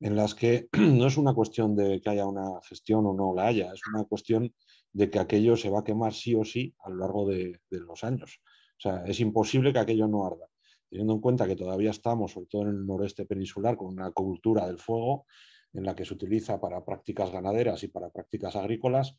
en 0.01 0.15
las 0.15 0.35
que 0.35 0.69
no 0.79 1.07
es 1.07 1.17
una 1.17 1.33
cuestión 1.33 1.75
de 1.75 2.01
que 2.03 2.11
haya 2.11 2.27
una 2.27 2.61
gestión 2.69 3.07
o 3.07 3.15
no 3.15 3.35
la 3.35 3.47
haya, 3.47 3.73
es 3.73 3.81
una 3.93 4.05
cuestión 4.05 4.55
de 4.93 5.11
que 5.11 5.19
aquello 5.19 5.57
se 5.57 5.71
va 5.71 5.81
a 5.81 5.85
quemar 5.85 6.13
sí 6.13 6.35
o 6.35 6.45
sí 6.45 6.75
a 6.81 6.91
lo 6.91 6.97
largo 6.97 7.27
de, 7.27 7.59
los 7.71 8.05
años. 8.05 8.41
O 8.79 8.81
sea, 8.81 9.03
es 9.07 9.19
imposible 9.21 9.73
que 9.73 9.79
aquello 9.79 10.07
no 10.09 10.27
arda. 10.27 10.47
Teniendo 10.91 11.15
en 11.15 11.21
cuenta 11.21 11.47
que 11.47 11.57
todavía 11.57 11.91
estamos, 11.91 12.33
sobre 12.33 12.49
todo 12.49 12.63
en 12.63 12.69
el 12.69 12.87
noreste 12.87 13.25
peninsular, 13.25 13.79
con 13.79 13.89
una 13.89 14.11
cultura 14.11 14.67
del 14.67 14.79
fuego 14.79 15.25
en 15.73 15.85
la 15.85 15.97
que 15.97 16.05
se 16.05 16.13
utiliza 16.13 16.61
para 16.61 16.85
prácticas 16.85 17.33
ganaderas 17.33 17.83
y 17.83 17.89
para 17.89 18.11
prácticas 18.11 18.57
agrícolas, 18.57 19.19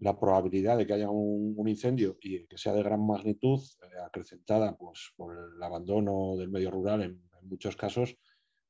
la 0.00 0.18
probabilidad 0.18 0.78
de 0.78 0.86
que 0.86 0.94
haya 0.94 1.10
un, 1.10 1.68
incendio 1.68 2.18
y 2.20 2.46
que 2.46 2.58
sea 2.58 2.72
de 2.72 2.82
gran 2.82 3.06
magnitud, 3.06 3.60
eh, 3.82 3.86
acrecentada 4.04 4.76
pues, 4.76 5.12
por 5.16 5.36
el 5.36 5.62
abandono 5.62 6.36
del 6.36 6.50
medio 6.50 6.70
rural 6.70 7.02
en 7.02 7.22
muchos 7.42 7.76
casos, 7.76 8.16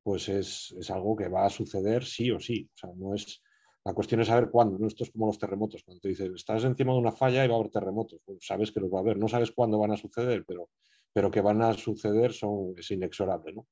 pues 0.02 0.28
es, 0.28 0.90
algo 0.90 1.16
que 1.16 1.28
va 1.28 1.46
a 1.46 1.50
suceder 1.50 2.04
sí 2.04 2.30
o 2.30 2.40
sí. 2.40 2.68
O 2.74 2.76
sea, 2.76 2.90
no 2.96 3.14
es, 3.14 3.42
La 3.84 3.94
cuestión 3.94 4.20
es 4.20 4.26
saber 4.26 4.50
cuándo, 4.50 4.78
¿no? 4.78 4.86
Esto 4.86 5.04
es 5.04 5.10
como 5.10 5.26
los 5.26 5.38
terremotos, 5.38 5.82
cuando 5.84 6.00
te 6.00 6.08
dicen, 6.08 6.34
estás 6.34 6.64
encima 6.64 6.92
de 6.92 6.98
una 6.98 7.12
falla 7.12 7.44
y 7.44 7.48
va 7.48 7.54
a 7.54 7.58
haber 7.58 7.70
terremotos. 7.70 8.20
Pues 8.24 8.38
sabes 8.40 8.72
que 8.72 8.80
los 8.80 8.92
va 8.92 8.98
a 8.98 9.02
haber, 9.02 9.16
no 9.16 9.28
sabes 9.28 9.52
cuándo 9.52 9.78
van 9.78 9.92
a 9.92 9.96
suceder, 9.96 10.44
pero, 10.46 10.68
pero 11.12 11.30
que 11.30 11.40
van 11.40 11.62
a 11.62 11.74
suceder 11.74 12.32
son, 12.32 12.74
es 12.76 12.90
inexorable, 12.90 13.52
¿no? 13.52 13.66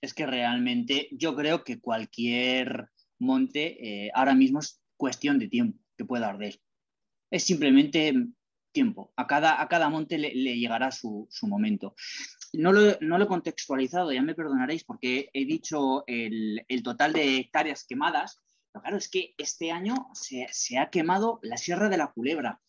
Es 0.00 0.14
que 0.14 0.26
realmente 0.26 1.08
yo 1.12 1.34
creo 1.36 1.62
que 1.62 1.80
cualquier 1.80 2.88
monte 3.18 4.06
eh, 4.06 4.10
ahora 4.14 4.34
mismo 4.34 4.58
es 4.60 4.80
cuestión 4.96 5.38
de 5.38 5.48
tiempo 5.48 5.81
que 6.02 6.08
pueda 6.08 6.28
arder. 6.28 6.60
Es 7.30 7.44
simplemente 7.44 8.12
tiempo. 8.72 9.12
A 9.16 9.26
cada, 9.26 9.60
a 9.60 9.68
cada 9.68 9.88
monte 9.88 10.18
le, 10.18 10.32
llegará 10.32 10.90
su, 10.90 11.28
momento. 11.42 11.94
No 12.52 12.72
lo, 12.72 12.98
no 13.00 13.18
lo, 13.18 13.24
he 13.24 13.28
contextualizado, 13.28 14.12
ya 14.12 14.22
me 14.22 14.34
perdonaréis, 14.34 14.84
porque 14.84 15.30
he 15.32 15.44
dicho 15.44 16.04
el, 16.06 16.64
total 16.82 17.12
de 17.12 17.36
hectáreas 17.38 17.84
quemadas, 17.84 18.40
pero 18.72 18.82
claro, 18.82 18.96
es 18.96 19.08
que 19.08 19.34
este 19.38 19.70
año 19.70 20.08
se, 20.14 20.78
ha 20.78 20.90
quemado 20.90 21.38
la 21.42 21.56
Sierra 21.56 21.88
de 21.88 21.98
la 21.98 22.12
Culebra, 22.12 22.60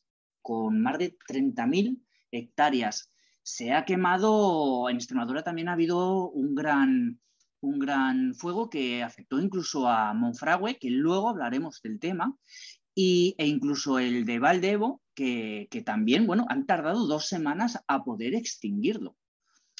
con 0.42 0.82
más 0.82 0.98
de 1.00 1.18
30.000 1.18 2.02
hectáreas. 2.32 3.10
Se 3.42 3.72
ha 3.74 3.86
quemado, 3.86 4.90
en 4.90 4.98
Extremadura 4.98 5.44
también 5.44 5.70
ha 5.70 5.74
habido 5.74 6.30
un 6.30 6.56
gran, 6.56 7.20
un 7.62 7.80
gran 7.80 8.36
fuego 8.36 8.70
que 8.70 9.04
afectó 9.04 9.40
incluso 9.40 9.88
a 9.88 10.14
Monfragüe, 10.14 10.78
que 10.78 10.90
luego 10.90 11.30
hablaremos 11.30 11.82
del 11.82 12.00
tema, 12.00 12.38
y, 12.96 13.36
e 13.38 13.48
incluso 13.48 14.00
el 14.00 14.26
de 14.26 14.40
Valdevo, 14.40 15.02
que, 15.16 15.84
también, 15.86 16.26
bueno, 16.26 16.46
han 16.50 16.66
tardado 16.66 17.06
dos 17.06 17.28
semanas 17.28 17.80
a 17.88 18.04
poder 18.04 18.36
extinguirlo. 18.36 19.16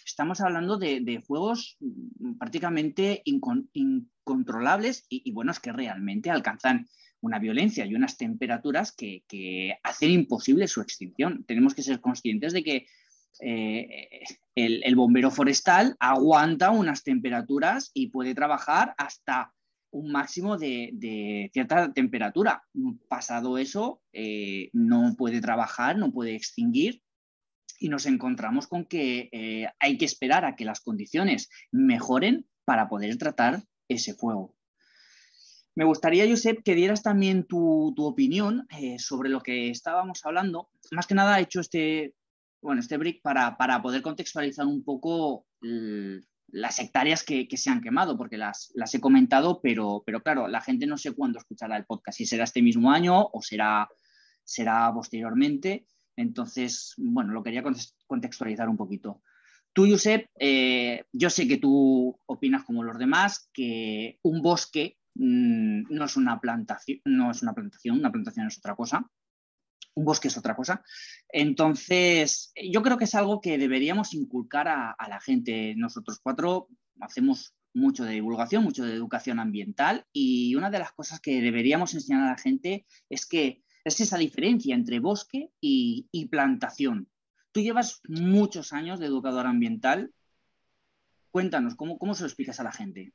Estamos 0.06 0.42
hablando 0.42 0.78
de, 0.78 1.24
fuegos 1.26 1.78
mm, 1.80 2.38
prácticamente 2.38 3.24
incontrolables 3.26 5.06
y, 5.10 5.34
es 5.50 5.60
que 5.60 5.72
realmente 5.72 6.30
alcanzan 6.30 6.88
una 7.22 7.40
violencia 7.40 7.86
y 7.86 7.96
unas 7.96 8.18
temperaturas 8.18 8.92
que, 8.92 9.24
hacen 9.84 10.12
imposible 10.12 10.68
su 10.68 10.82
extinción. 10.82 11.44
Tenemos 11.46 11.74
que 11.74 11.84
ser 11.84 12.00
conscientes 12.00 12.54
de 12.54 12.64
que 12.64 12.88
eh, 13.40 14.24
el, 14.56 14.96
bombero 14.96 15.32
forestal 15.32 15.96
aguanta 16.00 16.70
unas 16.70 17.04
temperaturas 17.04 17.92
y 17.94 18.08
puede 18.08 18.36
trabajar 18.36 18.94
hasta 18.98 19.54
un 19.94 20.12
máximo 20.12 20.58
de, 20.58 21.50
cierta 21.54 21.94
temperatura. 21.94 22.64
Pasado 23.08 23.58
eso, 23.58 24.02
eh, 24.12 24.70
no 24.74 25.16
puede 25.18 25.40
trabajar, 25.40 25.98
no 25.98 26.12
puede 26.12 26.36
extinguir 26.36 27.02
y 27.80 27.90
nos 27.90 28.06
encontramos 28.06 28.68
con 28.68 28.86
que 28.86 29.30
eh, 29.32 29.68
hay 29.80 29.98
que 29.98 30.06
esperar 30.06 30.46
a 30.46 30.56
que 30.56 30.66
las 30.66 30.82
condiciones 30.82 31.50
mejoren 31.72 32.46
para 32.66 32.88
poder 32.88 33.18
tratar 33.18 33.64
ese 33.88 34.14
fuego. 34.14 34.56
Me 35.76 35.86
gustaría, 35.86 36.28
Josep, 36.30 36.64
que 36.64 36.76
dieras 36.76 37.02
también 37.02 37.46
tu, 37.46 37.94
opinión 37.98 38.68
eh, 38.80 39.00
sobre 39.00 39.30
lo 39.30 39.42
que 39.42 39.70
estábamos 39.70 40.22
hablando. 40.24 40.70
Más 40.92 41.08
que 41.08 41.16
nada 41.16 41.40
he 41.40 41.44
hecho 41.44 41.60
este, 41.60 42.14
bueno, 42.62 42.82
este 42.82 42.98
brick 42.98 43.22
para, 43.22 43.58
para 43.58 43.82
poder 43.82 44.02
contextualizar 44.02 44.66
un 44.66 44.84
poco 44.84 45.46
las 46.54 46.80
hectáreas 46.80 47.24
que, 47.24 47.48
se 47.58 47.70
han 47.72 47.82
quemado, 47.82 48.16
porque 48.16 48.38
las, 48.38 48.72
las 48.76 48.94
he 48.94 49.02
comentado, 49.02 49.60
pero, 49.62 50.04
pero, 50.06 50.22
claro, 50.22 50.48
la 50.48 50.62
gente 50.62 50.86
no 50.86 50.98
sé 50.98 51.12
cuándo 51.14 51.40
escuchará 51.40 51.76
el 51.78 51.86
podcast, 51.86 52.18
si 52.18 52.28
será 52.28 52.44
este 52.44 52.62
mismo 52.62 52.92
año 52.92 53.28
o 53.34 53.42
será, 53.42 53.90
será 54.44 54.92
posteriormente. 54.94 55.88
Entonces, 56.16 56.94
bueno, 56.98 57.34
lo 57.34 57.42
quería 57.44 57.64
contextualizar 58.06 58.70
un 58.70 58.78
poquito. 58.78 59.24
Tú, 59.74 59.88
Josep, 59.90 60.30
eh, 60.40 61.06
yo 61.12 61.32
sé 61.32 61.48
que 61.48 61.58
tú 61.58 62.20
opinas 62.28 62.64
como 62.64 62.84
los 62.84 63.00
demás, 63.00 63.50
que 63.52 64.20
un 64.22 64.44
bosque 64.44 65.00
mm, 65.16 65.86
no, 65.90 66.06
es 66.06 66.16
una 66.16 66.40
plantación, 66.40 67.00
no 67.06 67.32
es 67.32 67.42
una 67.42 67.54
plantación, 67.54 67.98
una 67.98 68.12
plantación 68.12 68.46
es 68.46 68.60
otra 68.60 68.76
cosa 68.76 69.10
un 69.96 70.06
bosque 70.06 70.28
es 70.28 70.38
otra 70.38 70.56
cosa. 70.56 70.84
Entonces, 71.30 72.52
yo 72.56 72.82
creo 72.82 72.98
que 72.98 73.06
es 73.06 73.16
algo 73.16 73.42
que 73.42 73.58
deberíamos 73.58 74.14
inculcar 74.14 74.68
a, 74.68 74.96
la 75.08 75.20
gente. 75.22 75.76
Nosotros 75.76 76.20
cuatro 76.22 76.68
hacemos 77.00 77.54
mucho 77.74 78.04
de 78.04 78.14
divulgación, 78.14 78.64
mucho 78.64 78.86
de 78.86 78.94
educación 78.94 79.40
ambiental 79.40 80.06
y 80.14 80.56
una 80.56 80.70
de 80.70 80.80
las 80.80 80.92
cosas 80.92 81.20
que 81.20 81.42
deberíamos 81.42 81.94
enseñar 81.94 82.24
a 82.24 82.32
la 82.32 82.38
gente 82.38 82.86
es 83.10 83.26
que 83.26 83.64
es 83.84 84.00
esa 84.00 84.18
diferencia 84.18 84.76
entre 84.76 85.00
bosque 85.00 85.50
y, 85.60 86.28
plantación. 86.30 87.10
Tú 87.52 87.62
llevas 87.62 88.02
muchos 88.08 88.74
años 88.74 89.00
de 89.00 89.08
educador 89.08 89.46
ambiental. 89.46 90.12
Cuéntanos, 91.32 91.76
¿cómo, 91.76 91.98
cómo 91.98 92.16
se 92.16 92.24
lo 92.24 92.28
explicas 92.28 92.60
a 92.60 92.64
la 92.64 92.72
gente? 92.72 93.14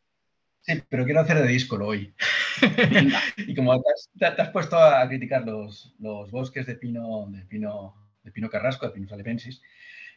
Sí, 0.61 0.83
pero 0.89 1.05
quiero 1.05 1.21
hacer 1.21 1.39
de 1.39 1.49
disco 1.49 1.77
hoy. 1.77 2.15
y 3.39 3.55
como 3.55 3.83
te 4.19 4.27
has, 4.27 4.51
puesto 4.51 4.79
a 4.79 5.07
criticar 5.09 5.45
los, 5.45 5.95
bosques 5.99 6.67
de 6.67 6.75
pino, 6.75 7.27
de 7.31 7.45
pino, 7.47 7.95
de 8.23 8.33
pino 8.33 8.51
carrasco, 8.51 8.87
de 8.87 8.93
Pinus 8.93 9.13
alepensis, 9.13 9.63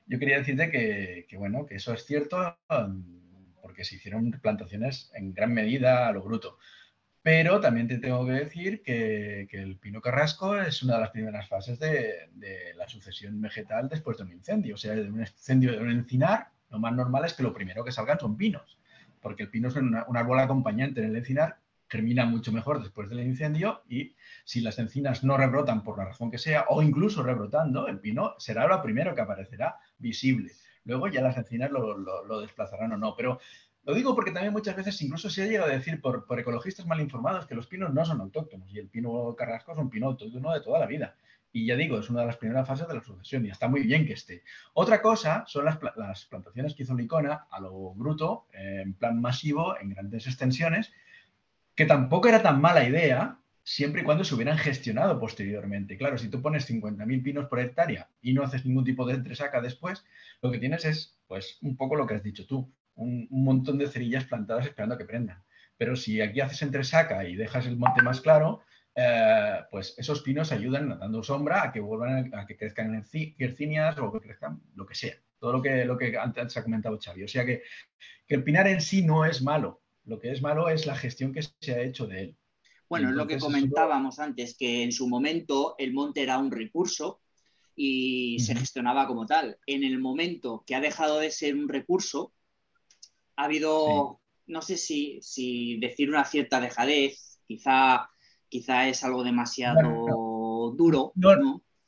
yo 0.08 0.20
quería 0.20 0.40
decirte 0.40 0.70
que, 0.72 1.38
bueno, 1.38 1.66
que 1.66 1.76
eso 1.76 1.94
es 1.94 2.06
cierto 2.06 2.58
porque 3.62 3.86
se 3.86 3.96
hicieron 3.96 4.32
plantaciones 4.42 5.12
en 5.14 5.34
gran 5.34 5.54
medida 5.54 6.08
a 6.08 6.12
lo 6.12 6.24
bruto. 6.24 6.58
Pero 7.24 7.60
también 7.60 7.88
te 7.88 8.00
tengo 8.00 8.26
que 8.26 8.32
decir 8.32 8.82
que, 8.82 9.48
el 9.52 9.78
pino 9.78 10.02
carrasco 10.02 10.58
es 10.58 10.82
una 10.82 10.96
de 10.96 11.02
las 11.02 11.12
primeras 11.12 11.48
fases 11.48 11.80
de, 11.80 12.30
de, 12.34 12.74
la 12.76 12.90
sucesión 12.90 13.40
vegetal 13.40 13.88
después 13.88 14.18
de 14.18 14.24
un 14.24 14.32
incendio. 14.32 14.74
O 14.74 14.78
sea, 14.78 14.96
de 14.96 15.10
un 15.10 15.20
incendio 15.20 15.72
de 15.72 15.78
un 15.78 15.92
encinar, 15.92 16.50
lo 16.72 16.80
más 16.80 16.94
normal 16.94 17.26
es 17.26 17.34
que 17.34 17.44
lo 17.44 17.54
primero 17.54 17.86
que 17.86 17.92
salgan 17.92 18.20
son 18.20 18.36
pinos 18.36 18.82
porque 19.22 19.44
el 19.44 19.50
pino 19.50 19.70
es 19.70 19.76
un 19.76 19.96
árbol 19.96 20.40
acompañante 20.40 21.02
en 21.02 21.08
el 21.08 21.16
encinar, 21.16 21.58
termina 21.92 22.26
mucho 22.26 22.52
mejor 22.52 22.82
después 22.82 23.10
del 23.10 23.20
incendio 23.20 23.84
y 23.90 24.16
si 24.46 24.62
las 24.62 24.80
encinas 24.80 25.24
no 25.24 25.38
rebrotan 25.38 25.84
por 25.84 25.98
la 25.98 26.06
razón 26.06 26.32
que 26.32 26.38
sea, 26.38 26.66
o 26.70 26.82
incluso 26.82 27.22
rebrotando, 27.22 27.88
el 27.88 28.00
pino 28.00 28.34
será 28.40 28.66
lo 28.66 28.82
primero 28.82 29.14
que 29.14 29.22
aparecerá 29.22 29.78
visible. 29.98 30.54
Luego 30.86 31.10
ya 31.10 31.22
las 31.22 31.38
encinas 31.38 31.70
lo, 31.70 32.40
desplazarán 32.40 32.94
o 32.94 32.98
no. 32.98 33.14
Pero 33.16 33.40
lo 33.84 33.94
digo 33.94 34.16
porque 34.16 34.32
también 34.32 34.54
muchas 34.54 34.76
veces 34.76 35.00
incluso 35.02 35.30
se 35.30 35.44
ha 35.44 35.48
llegado 35.48 35.70
a 35.70 35.74
decir 35.74 36.02
por, 36.02 36.26
por, 36.26 36.40
ecologistas 36.40 36.88
mal 36.88 37.02
informados 37.02 37.46
que 37.46 37.56
los 37.56 37.68
pinos 37.68 37.94
no 37.94 38.06
son 38.06 38.22
autóctonos 38.22 38.72
y 38.74 38.80
el 38.80 38.88
pino 38.88 39.36
carrasco 39.38 39.74
es 39.74 39.78
un 39.78 39.90
pino 39.90 40.08
autóctono 40.08 40.54
de 40.54 40.62
toda 40.62 40.80
la 40.80 40.88
vida. 40.88 41.16
Y 41.54 41.66
ya 41.66 41.76
digo, 41.76 42.00
es 42.00 42.10
una 42.10 42.22
de 42.22 42.28
las 42.28 42.38
primeras 42.38 42.68
fases 42.68 42.88
de 42.88 42.94
la 42.94 43.04
sucesión 43.04 43.46
y 43.46 43.50
está 43.50 43.68
muy 43.68 43.82
bien 43.82 44.06
que 44.06 44.14
esté. 44.14 44.44
Otra 44.74 45.02
cosa 45.02 45.44
son 45.48 45.66
las, 45.66 45.78
plantaciones 46.26 46.74
que 46.74 46.84
hizo 46.84 46.96
Licona 46.96 47.48
a 47.52 47.60
lo 47.60 47.94
bruto, 47.94 48.48
en 48.54 48.94
plan 48.94 49.20
masivo, 49.20 49.78
en 49.80 49.90
grandes 49.90 50.28
extensiones, 50.28 50.92
que 51.76 51.86
tampoco 51.86 52.30
era 52.30 52.42
tan 52.42 52.62
mala 52.62 52.88
idea 52.88 53.38
siempre 53.64 54.02
y 54.02 54.04
cuando 54.06 54.24
se 54.24 54.34
hubieran 54.34 54.58
gestionado 54.58 55.20
posteriormente. 55.20 55.98
Claro, 55.98 56.18
si 56.18 56.30
tú 56.30 56.42
pones 56.42 56.70
50.000 56.70 57.24
pinos 57.24 57.46
por 57.48 57.60
hectárea 57.60 58.10
y 58.22 58.34
no 58.34 58.44
haces 58.44 58.66
ningún 58.66 58.86
tipo 58.86 59.06
de 59.06 59.16
entresaca 59.16 59.62
después, 59.62 60.06
lo 60.42 60.52
que 60.52 60.58
tienes 60.58 60.86
es, 60.86 61.20
pues, 61.28 61.58
un 61.62 61.76
poco 61.76 61.96
lo 61.96 62.08
que 62.08 62.16
has 62.16 62.24
dicho 62.24 62.48
tú, 62.48 62.72
un, 62.96 63.28
un 63.30 63.44
montón 63.44 63.78
de 63.78 63.88
cerillas 63.88 64.26
plantadas 64.26 64.66
esperando 64.66 64.96
a 64.96 64.98
que 64.98 65.06
prendan. 65.06 65.44
Pero 65.78 65.96
si 65.96 66.22
aquí 66.22 66.40
haces 66.40 66.62
entresaca 66.62 67.26
y 67.26 67.36
dejas 67.36 67.66
el 67.66 67.78
monte 67.78 68.02
más 68.04 68.22
claro, 68.22 68.62
eh, 68.94 69.60
pues 69.70 69.96
esos 69.98 70.22
pinos 70.22 70.52
ayudan 70.52 71.00
dando 71.00 71.24
sombra 71.24 71.64
a 71.64 71.72
que 71.72 71.80
vuelvan 71.80 72.34
a, 72.34 72.46
que 72.46 72.58
crezcan 72.58 72.94
en 72.94 73.36
quercinias 73.38 73.98
o 73.98 74.12
que 74.12 74.20
crezcan 74.20 74.62
lo 74.76 74.86
que 74.86 74.96
sea. 74.96 75.16
Todo 75.40 75.54
lo 75.54 75.62
que, 75.62 75.86
lo 75.86 75.98
que 75.98 76.18
antes 76.18 76.58
ha 76.58 76.64
comentado 76.64 77.00
Xavi. 77.02 77.24
O 77.24 77.28
sea 77.28 77.46
que, 77.46 77.64
el 78.28 78.44
pinar 78.44 78.68
en 78.68 78.80
sí 78.80 79.04
no 79.04 79.26
es 79.26 79.42
malo. 79.42 79.82
Lo 80.06 80.20
que 80.20 80.32
es 80.32 80.42
malo 80.42 80.70
es 80.70 80.86
la 80.86 80.96
gestión 80.96 81.34
que 81.34 81.42
se 81.42 81.74
ha 81.74 81.82
hecho 81.82 82.08
de 82.08 82.22
él. 82.22 82.38
Bueno, 82.88 83.10
es 83.10 83.16
lo 83.16 83.28
que 83.28 83.40
comentábamos 83.40 84.20
antes, 84.20 84.56
que 84.58 84.84
en 84.84 84.92
su 84.92 85.08
momento 85.08 85.76
el 85.78 85.94
monte 85.94 86.24
era 86.24 86.38
un 86.38 86.52
recurso 86.52 87.22
y 87.76 88.40
se 88.40 88.56
gestionaba 88.56 89.08
como 89.08 89.26
tal. 89.26 89.58
En 89.66 89.84
el 89.84 90.00
momento 90.00 90.64
que 90.66 90.76
ha 90.76 90.82
dejado 90.82 91.20
de 91.20 91.32
ser 91.32 91.56
un 91.56 91.68
recurso, 91.68 92.34
ha 93.36 93.46
habido, 93.46 94.22
no 94.48 94.62
sé 94.62 94.78
si, 94.78 95.20
si 95.22 95.78
decir 95.80 96.10
una 96.10 96.26
cierta 96.26 96.60
dejadez, 96.60 97.40
quizá 97.48 98.11
quizá 98.52 98.88
es 98.88 99.04
algo 99.04 99.24
demasiado 99.24 100.74
duro. 100.78 101.14
No, 101.16 101.36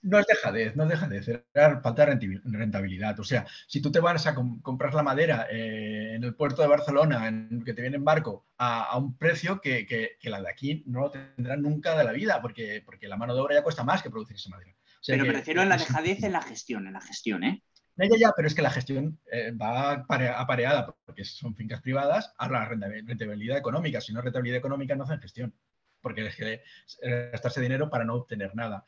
¿no? 0.02 0.20
es 0.20 0.26
dejadez, 0.26 0.76
no 0.76 0.84
es 0.84 0.90
dejadez, 0.90 1.28
era 1.28 1.82
falta 1.82 2.06
de 2.06 2.42
rentabilidad. 2.46 3.20
O 3.20 3.24
sea, 3.24 3.46
si 3.68 3.82
tú 3.82 3.92
te 3.92 4.00
vas 4.00 4.26
a 4.26 4.34
comprar 4.34 4.94
la 4.94 5.04
madera 5.04 5.48
eh, 5.52 6.14
en 6.16 6.24
el 6.24 6.36
puerto 6.36 6.62
de 6.62 6.70
Barcelona, 6.70 7.28
en, 7.28 7.64
que 7.64 7.74
te 7.74 7.82
viene 7.82 7.98
en 7.98 8.06
barco, 8.06 8.48
a, 8.58 8.98
un 8.98 9.18
precio 9.18 9.60
que, 9.62 10.18
la 10.24 10.42
de 10.42 10.50
aquí 10.50 10.84
no 10.88 11.02
lo 11.02 11.12
tendrán 11.12 11.62
nunca 11.62 11.98
de 11.98 12.06
la 12.06 12.14
vida, 12.14 12.42
porque, 12.42 12.82
porque 12.86 13.08
la 13.08 13.18
mano 13.18 13.36
de 13.36 13.42
obra 13.42 13.56
ya 13.56 13.64
cuesta 13.64 13.84
más 13.84 14.02
que 14.02 14.10
producir 14.10 14.38
esa 14.38 14.50
madera. 14.50 14.74
pero 15.06 15.26
prefiero 15.26 15.62
en 15.62 15.70
la 15.70 15.78
dejadez, 15.78 16.24
en 16.24 16.32
la 16.32 16.42
gestión, 16.42 16.88
en 16.88 16.94
la 16.94 17.02
gestión, 17.02 17.44
¿eh? 17.44 17.62
Ya, 17.96 18.08
ya, 18.20 18.32
pero 18.36 18.48
es 18.48 18.56
que 18.56 18.64
la 18.64 18.72
gestión 18.72 19.20
eh, 19.32 19.52
va 19.52 20.04
apareada, 20.38 20.96
porque 21.06 21.24
son 21.24 21.56
fincas 21.56 21.80
privadas, 21.82 22.34
a 22.38 22.50
la 22.50 22.66
rentabilidad 22.66 23.58
económica. 23.58 24.02
Si 24.02 24.12
no 24.12 24.20
es 24.20 24.26
rentabilidad 24.26 24.58
económica, 24.58 24.96
no 24.96 25.04
hacen 25.04 25.20
gestión 25.20 25.54
porque 26.04 26.28
es 26.28 26.36
que 26.36 26.62
gastarse 27.32 27.62
dinero 27.62 27.90
para 27.90 28.06
no 28.06 28.16
obtener 28.16 28.56
nada. 28.56 28.86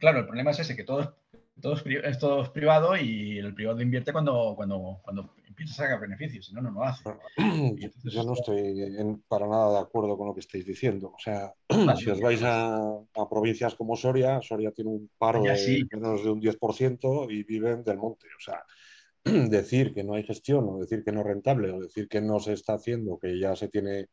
Claro, 0.00 0.20
el 0.20 0.26
problema 0.26 0.50
es 0.50 0.60
ese, 0.60 0.74
que 0.74 0.84
todo, 0.84 1.16
todo, 1.60 1.74
es, 1.74 2.48
privado 2.50 2.96
y 2.96 3.38
el 3.38 3.54
privado 3.54 3.80
invierte 3.80 4.12
cuando, 4.12 4.54
cuando, 4.56 5.00
cuando 5.02 5.34
piensa 5.54 5.74
sacar 5.74 6.00
beneficios, 6.00 6.46
si 6.46 6.54
no, 6.54 6.62
no 6.62 6.70
lo 6.70 6.84
hace. 6.84 7.04
Yo 8.04 8.22
no 8.22 8.32
estoy 8.32 9.20
para 9.26 9.46
nada 9.46 9.72
de 9.72 9.78
acuerdo 9.80 10.16
con 10.16 10.28
lo 10.28 10.34
que 10.34 10.40
estáis 10.40 10.64
diciendo. 10.64 11.12
O 11.14 11.18
sea, 11.18 11.52
si 11.98 12.08
os 12.10 12.20
vais 12.20 12.40
a, 12.44 13.00
provincias 13.28 13.74
como 13.74 13.96
Soria, 13.96 14.40
Soria 14.40 14.70
tiene 14.70 14.90
un 14.90 15.10
paro 15.18 15.42
de 15.42 15.86
menos 15.90 16.24
de 16.24 16.30
un 16.30 16.40
10% 16.40 17.30
y 17.30 17.42
viven 17.42 17.82
del 17.82 17.98
monte. 17.98 18.26
O 18.38 18.40
sea, 18.40 18.62
decir 19.50 19.92
que 19.92 20.04
no 20.04 20.14
hay 20.14 20.22
gestión 20.22 20.64
o 20.68 20.78
decir 20.78 21.02
que 21.04 21.12
no 21.12 21.20
es 21.20 21.26
rentable 21.26 21.70
o 21.72 21.80
decir 21.80 22.08
que 22.08 22.20
no 22.20 22.38
se 22.38 22.52
está 22.52 22.74
haciendo, 22.74 23.18
que 23.18 23.38
ya 23.38 23.56
se 23.56 23.68
tiene 23.68 24.08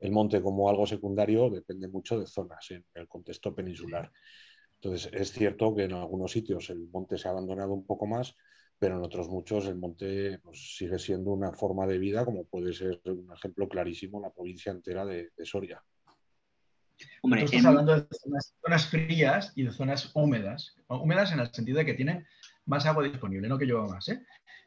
el 0.00 0.12
monte 0.12 0.40
como 0.40 0.68
algo 0.68 0.86
secundario, 0.86 1.50
depende 1.50 1.88
mucho 1.88 2.18
de 2.18 2.26
zonas 2.26 2.70
en 2.70 2.84
el 2.94 3.08
contexto 3.08 3.54
peninsular. 3.54 4.10
Entonces, 4.80 5.10
es 5.12 5.32
cierto 5.32 5.74
que 5.74 5.84
en 5.84 5.92
algunos 5.92 6.30
sitios 6.30 6.70
el 6.70 6.88
monte 6.88 7.18
se 7.18 7.26
ha 7.26 7.32
abandonado 7.32 7.72
un 7.72 7.84
poco 7.84 8.06
más, 8.06 8.36
pero 8.78 8.96
en 8.96 9.02
otros 9.02 9.28
muchos 9.28 9.66
el 9.66 9.76
monte 9.76 10.38
pues, 10.38 10.76
sigue 10.76 10.98
siendo 10.98 11.32
una 11.32 11.52
forma 11.52 11.86
de 11.86 11.98
vida, 11.98 12.24
como 12.24 12.44
puede 12.44 12.72
ser 12.72 13.00
un 13.06 13.28
ejemplo 13.34 13.68
clarísimo 13.68 14.20
la 14.20 14.30
provincia 14.30 14.70
entera 14.70 15.04
de, 15.04 15.30
Soria. 15.42 15.82
Hombre, 17.22 17.44
estás 17.44 17.64
hablando 17.64 17.94
de 17.94 18.06
zonas, 18.60 18.86
frías 18.86 19.52
y 19.56 19.64
de 19.64 19.72
zonas 19.72 20.10
húmedas. 20.14 20.76
Húmedas 20.88 21.32
en 21.32 21.40
el 21.40 21.52
sentido 21.52 21.78
de 21.78 21.84
que 21.84 21.94
tienen 21.94 22.26
más 22.66 22.86
agua 22.86 23.04
disponible, 23.04 23.48
no 23.48 23.58
que 23.58 23.66
llueva 23.66 23.88
más, 23.88 24.08
¿eh? 24.08 24.24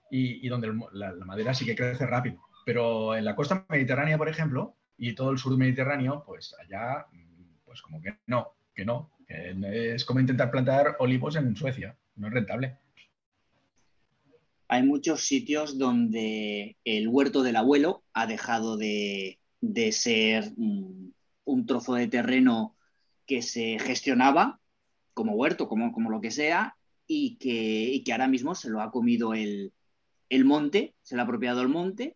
y, 0.10 0.48
donde 0.50 0.74
la, 0.92 1.14
madera 1.26 1.54
sí 1.54 1.66
que 1.66 1.76
crece 1.76 2.06
rápido. 2.06 2.42
Pero 2.66 3.16
en 3.16 3.26
la 3.26 3.36
costa 3.36 3.66
mediterránea, 3.70 4.18
por 4.18 4.30
ejemplo, 4.30 4.76
y 5.01 5.13
todo 5.15 5.31
el 5.31 5.38
sur 5.38 5.58
mediterráneo, 5.58 6.24
pues 6.25 6.55
allá, 6.62 7.08
pues 7.65 7.81
como 7.81 8.01
que 8.01 8.20
no, 8.27 8.53
que 8.74 8.86
no. 8.86 9.12
Que 9.27 9.96
es 9.96 10.05
como 10.05 10.20
intentar 10.20 10.51
plantar 10.51 10.96
olivos 11.00 11.36
en 11.36 11.55
Suecia, 11.55 11.98
no 12.15 12.27
es 12.27 12.34
rentable 12.34 12.77
hay 14.72 14.84
muchos 14.84 15.25
sitios 15.25 15.77
donde 15.77 16.77
el 16.86 17.10
huerto 17.10 17.43
del 17.43 17.58
abuelo 17.58 18.05
ha 18.13 18.25
dejado 18.25 18.77
de, 18.77 19.38
ser 19.91 20.53
un, 20.55 21.65
trozo 21.67 21.96
de 21.96 22.08
terreno 22.08 22.77
que 23.27 23.41
se 23.41 23.79
gestionaba 23.79 24.62
como 25.13 25.34
huerto, 25.34 25.67
como, 25.67 25.91
como 25.91 26.10
lo 26.10 26.22
que 26.22 26.31
sea, 26.31 26.77
y 27.05 27.36
que, 27.36 28.01
ahora 28.13 28.29
mismo 28.29 28.55
se 28.55 28.70
lo 28.70 28.79
ha 28.79 28.91
comido 28.91 29.34
el, 29.34 29.74
monte, 30.46 30.96
se 31.01 31.15
lo 31.15 31.22
ha 31.22 31.25
apropiado 31.25 31.62
el 31.62 31.67
monte. 31.67 32.15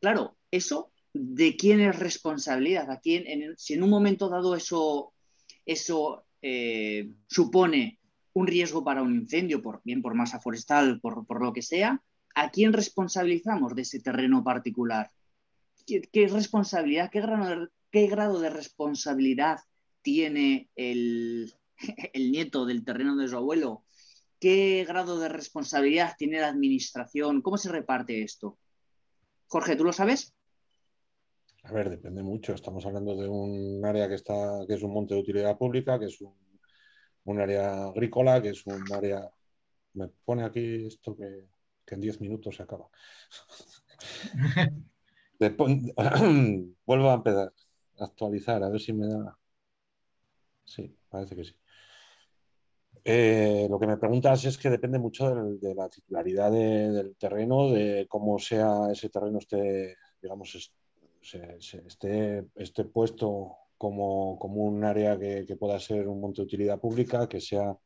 Claro, 0.00 0.38
eso, 0.50 0.90
¿de 1.18 1.56
quién 1.56 1.80
es 1.80 1.98
responsabilidad? 1.98 2.90
¿A 2.90 3.00
quién, 3.00 3.24
si 3.56 3.74
en 3.74 3.82
un 3.82 3.90
momento 3.90 4.28
dado 4.28 4.54
eso, 4.54 5.12
eso 5.66 6.24
eh, 6.40 7.10
supone 7.26 7.98
un 8.34 8.46
riesgo 8.46 8.84
para 8.84 9.02
un 9.02 9.16
incendio, 9.16 9.60
por, 9.60 9.80
bien 9.84 10.00
por 10.00 10.14
masa 10.14 10.40
forestal, 10.40 11.00
por, 11.00 11.26
por 11.26 11.42
lo 11.42 11.52
que 11.52 11.62
sea, 11.62 12.00
¿a 12.36 12.50
quién 12.50 12.72
responsabilizamos 12.72 13.74
de 13.74 13.82
ese 13.82 14.00
terreno 14.00 14.44
particular? 14.44 15.10
¿Qué, 15.86 16.28
responsabilidad, 16.28 17.10
qué 17.10 17.20
grado, 17.20 17.48
de, 17.48 17.68
qué 17.90 18.06
grado 18.06 18.40
de 18.40 18.50
responsabilidad 18.50 19.58
tiene 20.02 20.68
el, 20.76 21.52
el 22.12 22.30
nieto 22.30 22.64
del 22.64 22.84
terreno 22.84 23.16
de 23.16 23.26
su 23.26 23.36
abuelo? 23.36 23.84
¿Qué 24.38 24.84
grado 24.86 25.18
de 25.18 25.28
responsabilidad 25.28 26.14
tiene 26.16 26.40
la 26.40 26.48
administración? 26.48 27.42
¿Cómo 27.42 27.58
se 27.58 27.72
reparte 27.72 28.22
esto? 28.22 28.56
Jorge, 29.48 29.74
¿tú 29.74 29.82
lo 29.82 29.92
sabes? 29.92 30.32
A 31.68 31.72
ver, 31.72 31.90
depende 31.90 32.22
mucho. 32.22 32.54
Estamos 32.54 32.84
hablando 32.86 33.14
de 33.14 33.28
un 33.28 33.84
área 33.84 34.08
que 34.08 34.14
está, 34.14 34.64
que 34.66 34.74
es 34.74 34.82
un 34.82 34.92
monte 34.92 35.14
de 35.14 35.20
utilidad 35.20 35.56
pública, 35.58 35.98
que 35.98 36.06
es 36.06 36.20
un 36.20 36.34
un 37.28 37.40
área 37.40 37.84
agrícola, 37.84 38.40
que 38.42 38.50
es 38.50 38.66
un 38.66 38.82
área... 38.92 39.30
Me 39.94 40.08
pone 40.24 40.44
aquí 40.44 40.86
esto 40.86 41.16
que, 41.16 41.48
en 41.86 42.00
10 42.00 42.20
minutos 42.20 42.56
se 42.56 42.62
acaba. 42.62 42.88
Vuelvo 46.86 47.10
a 47.10 47.14
empezar, 47.14 47.52
a 47.98 48.04
actualizar, 48.04 48.62
a 48.62 48.68
ver 48.68 48.80
si 48.80 48.92
me 48.92 49.06
da... 49.06 49.38
Sí, 50.64 50.96
parece 51.08 51.36
que 51.36 51.44
sí. 51.44 51.54
Eh, 53.04 53.66
lo 53.70 53.78
que 53.78 53.86
me 53.86 53.96
preguntas 53.96 54.44
es 54.44 54.58
que 54.58 54.68
depende 54.68 54.98
mucho 54.98 55.32
de, 55.34 55.74
la 55.74 55.88
titularidad 55.88 56.50
del 56.50 57.16
terreno, 57.16 57.70
de 57.70 58.06
cómo 58.08 58.38
sea 58.38 58.90
ese 58.92 59.08
terreno 59.08 59.38
esté, 59.38 59.96
digamos, 60.20 60.72
esté, 61.22 62.46
esté 62.54 62.84
puesto 62.84 63.56
como, 63.78 64.34
un 64.34 64.84
área 64.84 65.18
que, 65.18 65.56
pueda 65.56 65.78
ser 65.78 66.08
un 66.08 66.20
monte 66.20 66.42
de 66.42 66.46
utilidad 66.46 66.80
pública, 66.80 67.28
que 67.28 67.40
sea 67.40 67.76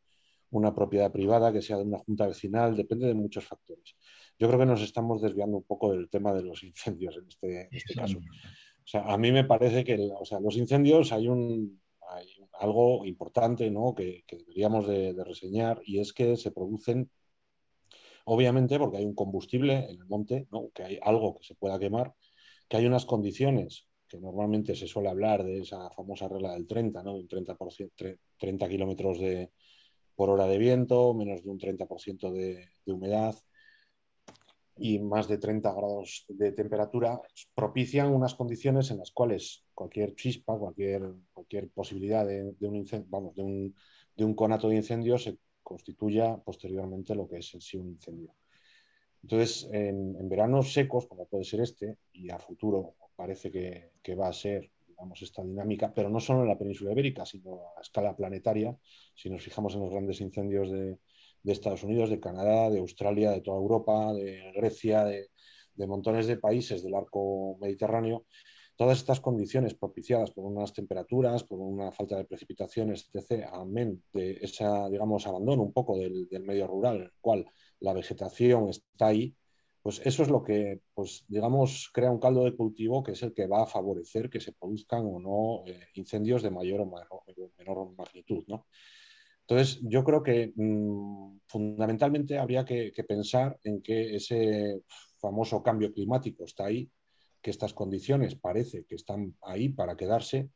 una 0.50 0.74
propiedad 0.74 1.12
privada, 1.12 1.52
que 1.52 1.62
sea 1.62 1.76
de 1.76 1.84
una 1.84 1.98
junta 1.98 2.26
vecinal, 2.26 2.76
depende 2.76 3.06
de 3.06 3.14
muchos 3.14 3.44
factores. 3.44 3.94
Yo 4.38 4.48
creo 4.48 4.58
que 4.58 4.66
nos 4.66 4.82
estamos 4.82 5.22
desviando 5.22 5.58
un 5.58 5.62
poco 5.64 5.92
del 5.92 6.08
tema 6.08 6.32
de 6.32 6.42
los 6.42 6.62
incendios 6.64 7.16
en 7.16 7.28
este, 7.28 7.68
este 7.70 7.94
caso. 7.94 8.18
O 8.18 8.86
sea, 8.86 9.02
a 9.02 9.16
mí 9.16 9.30
me 9.30 9.44
parece 9.44 9.84
que 9.84 10.10
o 10.18 10.24
sea, 10.24 10.40
los 10.40 10.56
incendios 10.56 11.12
hay, 11.12 11.28
un, 11.28 11.80
algo 12.58 13.06
importante 13.06 13.70
¿no? 13.70 13.94
que, 13.94 14.24
deberíamos 14.30 14.86
de, 14.88 15.14
de, 15.14 15.24
reseñar 15.24 15.80
y 15.84 16.00
es 16.00 16.12
que 16.12 16.36
se 16.36 16.50
producen, 16.50 17.10
obviamente, 18.24 18.78
porque 18.78 18.98
hay 18.98 19.04
un 19.04 19.14
combustible 19.14 19.90
en 19.90 20.00
el 20.00 20.06
monte, 20.06 20.48
¿no? 20.50 20.70
que 20.74 20.82
hay 20.82 20.98
algo 21.02 21.38
que 21.38 21.44
se 21.44 21.54
pueda 21.54 21.78
quemar, 21.78 22.14
que 22.72 22.78
hay 22.78 22.86
unas 22.86 23.04
condiciones 23.04 23.86
que 24.08 24.18
normalmente 24.18 24.74
se 24.74 24.86
suele 24.86 25.10
hablar 25.10 25.44
de 25.44 25.58
esa 25.58 25.90
famosa 25.90 26.26
regla 26.26 26.54
del 26.54 26.66
30, 26.66 27.02
¿no? 27.02 27.12
de 27.12 27.20
un 27.20 27.28
30%, 27.28 28.18
30 28.38 28.68
kilómetros 28.70 29.18
por 30.16 30.30
hora 30.30 30.46
de 30.46 30.56
viento, 30.56 31.12
menos 31.12 31.44
de 31.44 31.50
un 31.50 31.58
30% 31.58 32.32
de, 32.32 32.70
de, 32.86 32.92
humedad 32.94 33.34
y 34.78 35.00
más 35.00 35.28
de 35.28 35.36
30 35.36 35.70
grados 35.70 36.24
de 36.30 36.52
temperatura, 36.52 37.20
propician 37.54 38.10
unas 38.10 38.34
condiciones 38.34 38.90
en 38.90 39.00
las 39.00 39.10
cuales 39.10 39.66
cualquier 39.74 40.14
chispa, 40.14 40.56
cualquier, 40.56 41.12
cualquier 41.34 41.68
posibilidad 41.68 42.26
de, 42.26 42.54
un 42.58 42.86
vamos, 43.10 43.34
de, 43.34 43.42
un, 43.42 43.74
de 44.16 44.24
un 44.24 44.34
conato 44.34 44.70
de 44.70 44.76
incendio 44.76 45.18
se 45.18 45.36
constituya 45.62 46.38
posteriormente 46.38 47.14
lo 47.14 47.28
que 47.28 47.36
es 47.36 47.52
en 47.52 47.60
sí 47.60 47.76
un 47.76 47.88
incendio. 47.90 48.32
Entonces, 49.22 49.68
en, 49.72 50.28
veranos 50.28 50.72
secos, 50.72 51.06
como 51.06 51.26
puede 51.26 51.44
ser 51.44 51.60
este, 51.60 51.96
y 52.12 52.30
a 52.30 52.38
futuro 52.38 52.96
parece 53.14 53.50
que, 53.50 54.14
va 54.14 54.28
a 54.28 54.32
ser 54.32 54.70
digamos, 54.88 55.22
esta 55.22 55.42
dinámica, 55.42 55.92
pero 55.94 56.10
no 56.10 56.18
solo 56.18 56.42
en 56.42 56.48
la 56.48 56.58
península 56.58 56.92
ibérica, 56.92 57.24
sino 57.24 57.60
a 57.76 57.80
escala 57.80 58.16
planetaria. 58.16 58.76
Si 59.14 59.30
nos 59.30 59.42
fijamos 59.42 59.74
en 59.74 59.82
los 59.82 59.90
grandes 59.90 60.20
incendios 60.20 60.70
de, 60.70 60.98
Estados 61.44 61.82
Unidos, 61.82 62.10
de 62.10 62.20
Canadá, 62.20 62.70
de 62.70 62.78
Australia, 62.78 63.30
de 63.32 63.40
toda 63.40 63.58
Europa, 63.58 64.12
de 64.12 64.52
Grecia, 64.54 65.04
de, 65.04 65.28
montones 65.86 66.26
de 66.26 66.36
países 66.36 66.82
del 66.82 66.94
arco 66.94 67.58
mediterráneo, 67.60 68.26
todas 68.76 68.98
estas 68.98 69.20
condiciones 69.20 69.74
propiciadas 69.74 70.30
por 70.30 70.44
unas 70.44 70.72
temperaturas, 70.72 71.42
por 71.44 71.60
una 71.60 71.90
falta 71.90 72.16
de 72.16 72.24
precipitaciones, 72.24 73.08
etc., 73.12 73.48
amén 73.52 74.02
de 74.12 74.38
ese, 74.40 74.64
digamos, 74.90 75.26
abandono 75.26 75.62
un 75.62 75.72
poco 75.72 75.98
del, 75.98 76.28
del 76.28 76.44
medio 76.44 76.66
rural, 76.68 76.96
en 76.96 77.02
el 77.02 77.12
cual 77.20 77.46
la 77.82 77.92
vegetación 77.92 78.68
está 78.70 79.08
ahí, 79.08 79.34
pues 79.82 80.00
eso 80.04 80.22
es 80.22 80.28
lo 80.28 80.44
que, 80.44 80.80
pues, 80.94 81.24
digamos, 81.26 81.90
crea 81.92 82.10
un 82.10 82.20
caldo 82.20 82.44
de 82.44 82.54
cultivo 82.54 83.02
que 83.02 83.12
es 83.12 83.22
el 83.22 83.34
que 83.34 83.48
va 83.48 83.64
a 83.64 83.66
favorecer 83.66 84.30
que 84.30 84.40
se 84.40 84.52
produzcan 84.52 85.04
o 85.04 85.18
no 85.18 85.66
eh, 85.66 85.88
incendios 85.94 86.42
de 86.42 86.50
mayor 86.50 86.80
o 86.80 87.24
menor, 87.58 87.94
magnitud, 87.96 88.44
¿no? 88.46 88.66
Entonces, 89.40 89.80
yo 89.82 90.04
creo 90.04 90.22
que 90.22 90.52
mm, 90.54 91.40
fundamentalmente 91.48 92.38
habría 92.38 92.64
que, 92.64 92.92
pensar 93.06 93.58
en 93.64 93.82
que 93.82 94.14
ese 94.14 94.82
famoso 95.18 95.62
cambio 95.64 95.92
climático 95.92 96.44
está 96.44 96.66
ahí, 96.66 96.88
que 97.40 97.50
estas 97.50 97.74
condiciones 97.74 98.36
parece 98.36 98.84
que 98.84 98.94
están 98.94 99.36
ahí 99.42 99.68
para 99.68 99.96
quedarse. 99.96 100.48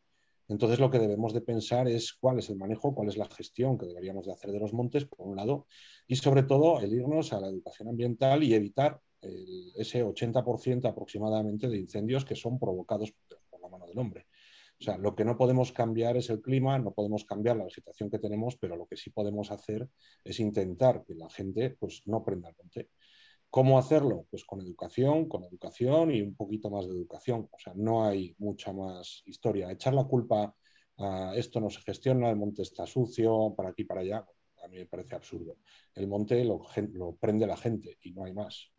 Entonces, 0.48 0.78
lo 0.78 0.90
que 0.90 0.98
debemos 0.98 1.32
de 1.32 1.40
pensar 1.40 1.88
es 1.88 2.12
cuál 2.12 2.38
es 2.38 2.48
el 2.50 2.56
manejo, 2.56 2.94
cuál 2.94 3.08
es 3.08 3.16
la 3.16 3.26
gestión 3.26 3.76
que 3.76 3.86
deberíamos 3.86 4.26
de 4.26 4.32
hacer 4.32 4.52
de 4.52 4.60
los 4.60 4.72
montes, 4.72 5.04
por 5.04 5.26
un 5.26 5.36
lado, 5.36 5.66
y 6.06 6.16
sobre 6.16 6.44
todo 6.44 6.80
el 6.80 6.92
irnos 6.92 7.32
a 7.32 7.40
la 7.40 7.48
educación 7.48 7.88
ambiental 7.88 8.42
y 8.44 8.54
evitar 8.54 9.00
ese 9.74 10.04
80% 10.04 10.88
aproximadamente 10.88 11.68
de 11.68 11.78
incendios 11.78 12.24
que 12.24 12.36
son 12.36 12.58
provocados 12.58 13.12
por 13.50 13.60
la 13.60 13.68
mano 13.68 13.86
del 13.86 13.98
hombre. 13.98 14.26
O 14.78 14.84
sea, 14.84 14.98
lo 14.98 15.14
que 15.14 15.24
no 15.24 15.38
podemos 15.38 15.72
cambiar 15.72 16.16
es 16.16 16.28
el 16.28 16.42
clima, 16.42 16.78
no 16.78 16.92
podemos 16.92 17.24
cambiar 17.24 17.56
la 17.56 17.64
vegetación 17.64 18.10
que 18.10 18.18
tenemos, 18.18 18.56
pero 18.56 18.76
lo 18.76 18.86
que 18.86 18.96
sí 18.96 19.10
podemos 19.10 19.50
hacer 19.50 19.88
es 20.22 20.38
intentar 20.38 21.02
que 21.04 21.14
la 21.14 21.30
gente 21.30 21.70
pues, 21.70 22.02
no 22.06 22.22
prenda 22.22 22.50
el 22.50 22.56
monte. 22.58 22.90
¿Cómo 23.50 23.78
hacerlo? 23.78 24.26
Pues 24.30 24.44
con 24.44 24.60
educación, 24.60 25.28
con 25.28 25.44
educación 25.44 26.10
y 26.10 26.20
un 26.20 26.34
poquito 26.34 26.70
más 26.70 26.86
de 26.86 26.92
educación. 26.92 27.48
O 27.50 27.58
sea, 27.58 27.72
no 27.74 28.06
hay 28.06 28.34
mucha 28.38 28.72
más 28.72 29.22
historia. 29.26 29.70
Echar 29.70 29.94
la 29.94 30.04
culpa 30.04 30.54
a 30.98 31.32
esto 31.36 31.60
no 31.60 31.70
se 31.70 31.80
gestiona, 31.80 32.30
el 32.30 32.36
monte 32.36 32.62
está 32.62 32.86
sucio, 32.86 33.54
para 33.56 33.70
aquí, 33.70 33.84
para 33.84 34.00
allá, 34.00 34.26
a 34.62 34.68
mí 34.68 34.78
me 34.78 34.86
parece 34.86 35.14
absurdo. 35.14 35.58
El 35.94 36.08
monte 36.08 36.44
lo, 36.44 36.62
lo 36.92 37.16
prende 37.16 37.46
la 37.46 37.56
gente 37.56 37.98
y 38.02 38.12
no 38.12 38.24
hay 38.24 38.32
más. 38.32 38.70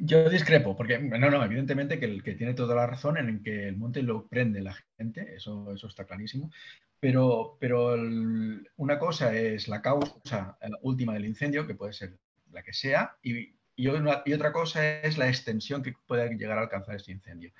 Yo 0.00 0.30
discrepo, 0.30 0.76
porque 0.76 0.98
no, 0.98 1.30
no, 1.30 1.44
evidentemente 1.44 1.98
que 1.98 2.06
el 2.06 2.22
que 2.22 2.34
tiene 2.34 2.54
toda 2.54 2.76
la 2.76 2.86
razón 2.86 3.18
en 3.18 3.42
que 3.42 3.66
el 3.66 3.76
monte 3.76 4.02
lo 4.02 4.28
prende 4.28 4.60
la 4.60 4.76
gente, 4.96 5.34
eso, 5.34 5.72
eso 5.74 5.88
está 5.88 6.04
clarísimo, 6.04 6.50
pero, 7.00 7.56
pero 7.60 7.96
una 8.76 8.98
cosa 8.98 9.34
es 9.34 9.68
la 9.68 9.82
causa 9.82 10.58
última 10.82 11.14
del 11.14 11.26
incendio, 11.26 11.66
que 11.66 11.74
puede 11.74 11.92
ser 11.92 12.18
la 12.52 12.62
que 12.62 12.72
sea, 12.72 13.16
y, 13.22 13.54
y, 13.76 13.88
otra 13.88 14.52
cosa 14.52 15.00
es 15.00 15.18
la 15.18 15.28
extensión 15.28 15.82
que 15.82 15.94
puede 16.06 16.36
llegar 16.36 16.58
a 16.58 16.62
alcanzar 16.62 16.96
este 16.96 17.12
incendio. 17.12 17.52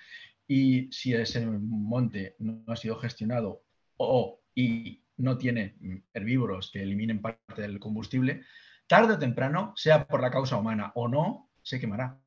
Y 0.46 0.90
si 0.90 1.14
ese 1.14 1.46
monte 1.46 2.34
no 2.38 2.64
ha 2.66 2.76
sido 2.76 2.96
gestionado 2.96 3.62
o 3.98 4.40
y 4.54 5.02
no 5.18 5.36
tiene 5.36 5.76
herbívoros 6.14 6.70
que 6.72 6.82
eliminen 6.82 7.20
parte 7.20 7.62
del 7.62 7.78
combustible, 7.78 8.42
tarde 8.86 9.14
o 9.14 9.18
temprano, 9.18 9.74
sea 9.76 10.06
por 10.06 10.20
la 10.20 10.30
causa 10.30 10.56
humana 10.56 10.92
o 10.94 11.06
no, 11.06 11.50
se 11.62 11.78
quemará. 11.78 12.18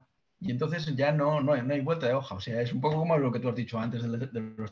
Y 0.43 0.49
entonces 0.49 0.95
ya 0.95 1.11
no, 1.11 1.39
no, 1.39 1.53
hay 1.53 1.81
vuelta 1.81 2.07
de 2.07 2.15
hoja. 2.15 2.33
O 2.33 2.39
sea, 2.39 2.61
es 2.61 2.73
un 2.73 2.81
poco 2.81 2.97
como 2.97 3.15
lo 3.15 3.31
que 3.31 3.39
tú 3.39 3.47
has 3.47 3.55
dicho 3.55 3.79
antes 3.79 4.01
de, 4.01 4.43
los 4.57 4.71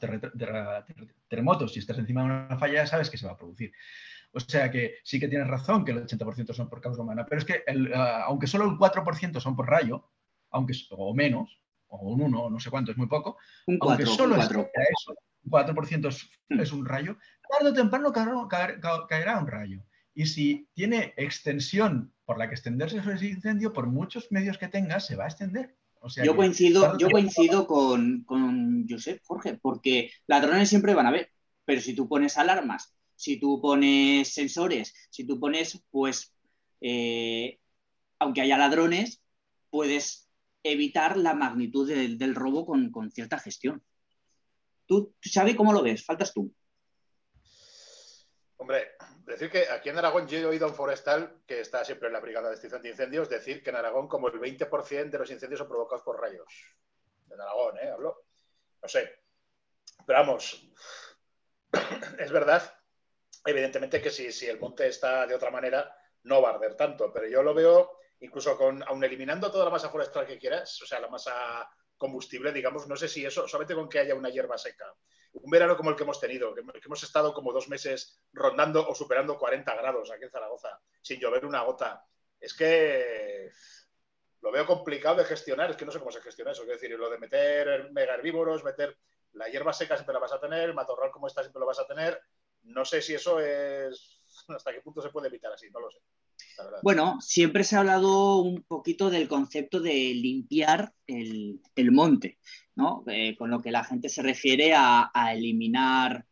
terremotos. 1.27 1.73
Si 1.73 1.79
estás 1.79 1.99
encima 1.99 2.21
de 2.21 2.27
una 2.27 2.57
falla, 2.57 2.87
sabes 2.87 3.09
que 3.09 3.19
se 3.19 3.27
va 3.27 3.33
a 3.33 3.37
producir. 3.37 3.71
O 4.31 4.39
sea 4.39 4.71
que 4.71 4.95
sí 5.03 5.19
que 5.19 5.27
tienes 5.27 5.47
razón 5.47 5.85
que 5.85 5.91
el 5.91 6.05
80% 6.05 6.53
son 6.53 6.69
por 6.69 6.81
causa 6.81 7.01
humana, 7.01 7.25
pero 7.25 7.39
es 7.39 7.45
que 7.45 7.63
ah, 7.95 8.23
aunque 8.25 8.47
solo 8.47 8.65
el 8.65 8.77
4% 8.77 9.39
son 9.39 9.55
por 9.55 9.69
rayo, 9.69 10.09
aunque, 10.51 10.73
o 10.91 11.13
menos, 11.13 11.61
o 11.87 12.09
un 12.09 12.21
1, 12.21 12.49
no 12.49 12.59
sé 12.59 12.69
cuánto, 12.69 12.91
es 12.91 12.97
muy 12.97 13.07
poco, 13.07 13.37
un 13.67 13.79
4, 13.79 14.05
aunque 14.05 14.17
solo 14.17 14.35
un 14.35 14.41
4. 14.41 14.69
eso, 14.91 15.15
4% 15.45 16.07
es, 16.07 16.29
mm. 16.49 16.59
es, 16.59 16.71
un 16.71 16.85
rayo, 16.85 17.17
tarde 17.47 17.71
o 17.71 17.73
temprano 17.73 18.11
caerá 18.13 19.39
un 19.39 19.47
rayo. 19.47 19.83
Y 20.19 20.25
si 20.25 20.67
tiene 20.73 21.13
extensión 21.15 22.13
por 22.25 22.37
la 22.37 22.49
que 22.49 22.55
extenderse 22.55 22.97
ese 22.97 23.25
incendio, 23.25 23.71
por 23.71 23.87
muchos 23.87 24.33
medios 24.33 24.57
que 24.57 24.67
tengas, 24.67 25.07
se 25.07 25.15
va 25.15 25.23
a 25.23 25.27
extender. 25.27 25.77
yo 26.21 26.35
coincido, 26.35 26.97
yo 26.97 27.09
coincido 27.09 27.65
con, 27.65 28.25
con 28.25 28.85
Josep, 28.85 29.21
Jorge, 29.23 29.57
porque 29.61 30.11
ladrones 30.27 30.67
siempre 30.67 30.93
van 30.93 31.07
a 31.07 31.11
ver, 31.11 31.31
pero 31.63 31.79
si 31.79 31.93
tú 31.93 32.09
pones 32.09 32.37
alarmas, 32.37 32.93
si 33.15 33.39
tú 33.39 33.61
pones 33.61 34.33
sensores, 34.33 34.93
si 35.09 35.25
tú 35.25 35.39
pones, 35.39 35.81
pues, 35.89 36.35
eh, 36.81 37.57
aunque 38.19 38.41
haya 38.41 38.57
ladrones, 38.57 39.21
puedes 39.69 40.27
evitar 40.63 41.15
la 41.15 41.33
magnitud 41.33 41.87
del, 41.87 42.35
robo 42.35 42.65
con, 42.65 42.91
con, 42.91 43.09
cierta 43.09 43.39
gestión. 43.39 43.81
¿Tú, 44.85 45.13
Xavi, 45.21 45.55
cómo 45.55 45.71
lo 45.71 45.81
ves? 45.81 46.03
Faltas 46.03 46.33
tú. 46.33 46.53
Hombre, 48.61 48.91
decir 49.25 49.49
que 49.49 49.69
aquí 49.69 49.87
en 49.87 49.97
Aragón 49.97 50.27
yo 50.27 50.37
he 50.37 50.45
oído 50.45 50.65
a 50.65 50.69
un 50.69 50.75
forestal 50.75 51.43
que 51.47 51.61
está 51.61 51.85
siempre 51.85 52.07
en 52.07 52.13
la 52.13 52.19
Brigada 52.19 52.49
de 52.49 52.55
Extinción 52.55 52.81
de 52.81 52.89
Incendios 52.89 53.29
decir 53.29 53.63
que 53.63 53.69
en 53.69 53.77
Aragón 53.77 54.09
como 54.09 54.27
el 54.27 54.37
20% 54.37 55.09
de 55.09 55.17
los 55.17 55.31
incendios 55.31 55.59
son 55.59 55.69
provocados 55.69 56.03
por 56.03 56.19
rayos. 56.19 56.75
En 57.31 57.39
Aragón, 57.39 57.77
¿eh? 57.77 57.89
Hablo. 57.89 58.25
No 58.81 58.89
sé. 58.89 59.23
Pero 60.05 60.19
vamos, 60.19 60.61
es 62.19 62.31
verdad, 62.33 62.77
evidentemente 63.45 64.01
que 64.01 64.09
si, 64.09 64.29
si 64.33 64.47
el 64.47 64.59
monte 64.59 64.87
está 64.87 65.25
de 65.25 65.35
otra 65.35 65.51
manera, 65.51 65.95
no 66.23 66.41
va 66.41 66.49
a 66.49 66.53
arder 66.55 66.75
tanto, 66.75 67.13
pero 67.13 67.27
yo 67.27 67.41
lo 67.41 67.53
veo 67.53 67.97
incluso 68.19 68.57
con, 68.57 68.83
aun 68.83 69.01
eliminando 69.05 69.49
toda 69.49 69.63
la 69.63 69.71
masa 69.71 69.89
forestal 69.89 70.27
que 70.27 70.37
quieras, 70.37 70.81
o 70.81 70.85
sea, 70.85 70.99
la 70.99 71.07
masa 71.07 71.65
combustible, 71.99 72.51
digamos, 72.51 72.87
no 72.87 72.95
sé 72.95 73.07
si 73.07 73.23
eso, 73.23 73.47
solamente 73.47 73.75
con 73.75 73.87
que 73.87 73.99
haya 73.99 74.15
una 74.15 74.31
hierba 74.31 74.57
seca 74.57 74.91
un 75.33 75.51
verano 75.51 75.77
como 75.77 75.91
el 75.91 75.95
que 75.95 76.03
hemos 76.03 76.19
tenido, 76.19 76.53
que, 76.53 76.61
hemos 76.83 77.03
estado 77.03 77.33
como 77.33 77.53
dos 77.53 77.69
meses 77.69 78.19
rondando 78.33 78.87
o 78.87 78.95
superando 78.95 79.37
40 79.37 79.75
grados 79.75 80.11
aquí 80.11 80.23
en 80.23 80.31
Zaragoza, 80.31 80.79
sin 81.01 81.19
llover 81.19 81.45
una 81.45 81.61
gota. 81.61 82.03
Es 82.39 82.53
que 82.53 83.51
lo 84.41 84.51
veo 84.51 84.65
complicado 84.65 85.17
de 85.17 85.25
gestionar, 85.25 85.69
es 85.69 85.77
que 85.77 85.85
no 85.85 85.91
sé 85.91 85.99
cómo 85.99 86.11
se 86.11 86.21
gestiona 86.21 86.51
eso. 86.51 86.63
Es 86.63 86.69
decir, 86.69 86.91
lo 86.91 87.09
de 87.09 87.19
meter 87.19 87.91
mega 87.91 88.15
herbívoros, 88.15 88.63
meter 88.63 88.97
la 89.33 89.47
hierba 89.47 89.73
seca 89.73 89.95
siempre 89.95 90.13
la 90.13 90.19
vas 90.19 90.33
a 90.33 90.39
tener, 90.39 90.69
el 90.69 90.73
matorral 90.73 91.11
como 91.11 91.27
está 91.27 91.41
siempre 91.41 91.59
lo 91.59 91.67
vas 91.67 91.79
a 91.79 91.87
tener. 91.87 92.21
No 92.63 92.83
sé 92.85 93.01
si 93.01 93.13
eso 93.13 93.39
es. 93.39 94.23
hasta 94.49 94.73
qué 94.73 94.81
punto 94.81 95.01
se 95.01 95.09
puede 95.09 95.27
evitar 95.27 95.51
así, 95.51 95.69
no 95.69 95.79
lo 95.79 95.91
sé. 95.91 95.99
Bueno, 96.81 97.19
siempre 97.21 97.63
se 97.63 97.75
ha 97.75 97.79
hablado 97.79 98.41
un 98.41 98.63
poquito 98.63 99.09
del 99.09 99.27
concepto 99.27 99.79
de 99.79 100.13
limpiar 100.13 100.93
el, 101.07 101.61
monte, 101.91 102.39
¿no? 102.75 103.03
Eh, 103.07 103.35
con 103.37 103.49
lo 103.49 103.61
que 103.61 103.71
la 103.71 103.83
gente 103.83 104.09
se 104.09 104.21
refiere 104.21 104.73
a, 104.75 105.11
eliminar 105.33 106.25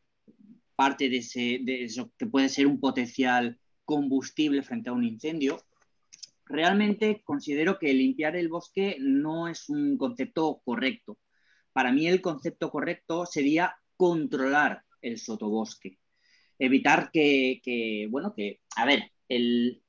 parte 0.75 1.09
de, 1.09 1.17
ese, 1.17 1.59
de 1.63 1.83
eso 1.83 2.11
que 2.17 2.27
puede 2.27 2.49
ser 2.49 2.67
un 2.67 2.79
potencial 2.79 3.59
combustible 3.83 4.63
frente 4.63 4.89
a 4.89 4.93
un 4.93 5.03
incendio. 5.03 5.63
Realmente 6.45 7.21
considero 7.25 7.77
que 7.77 7.93
limpiar 7.93 8.35
el 8.35 8.47
bosque 8.47 8.97
no 8.99 9.47
es 9.47 9.69
un 9.69 9.97
concepto 9.97 10.61
correcto. 10.63 11.17
Para 11.73 11.91
mí 11.91 12.07
el 12.07 12.21
concepto 12.21 12.71
correcto 12.71 13.25
sería 13.25 13.75
controlar 13.97 14.83
el 15.01 15.19
sotobosque. 15.19 15.99
Evitar 16.57 17.11
que, 17.11 17.59
que 17.63 18.07
bueno, 18.09 18.33
que, 18.33 18.61
a 18.75 18.85
ver, 18.85 19.11
el, 19.27 19.83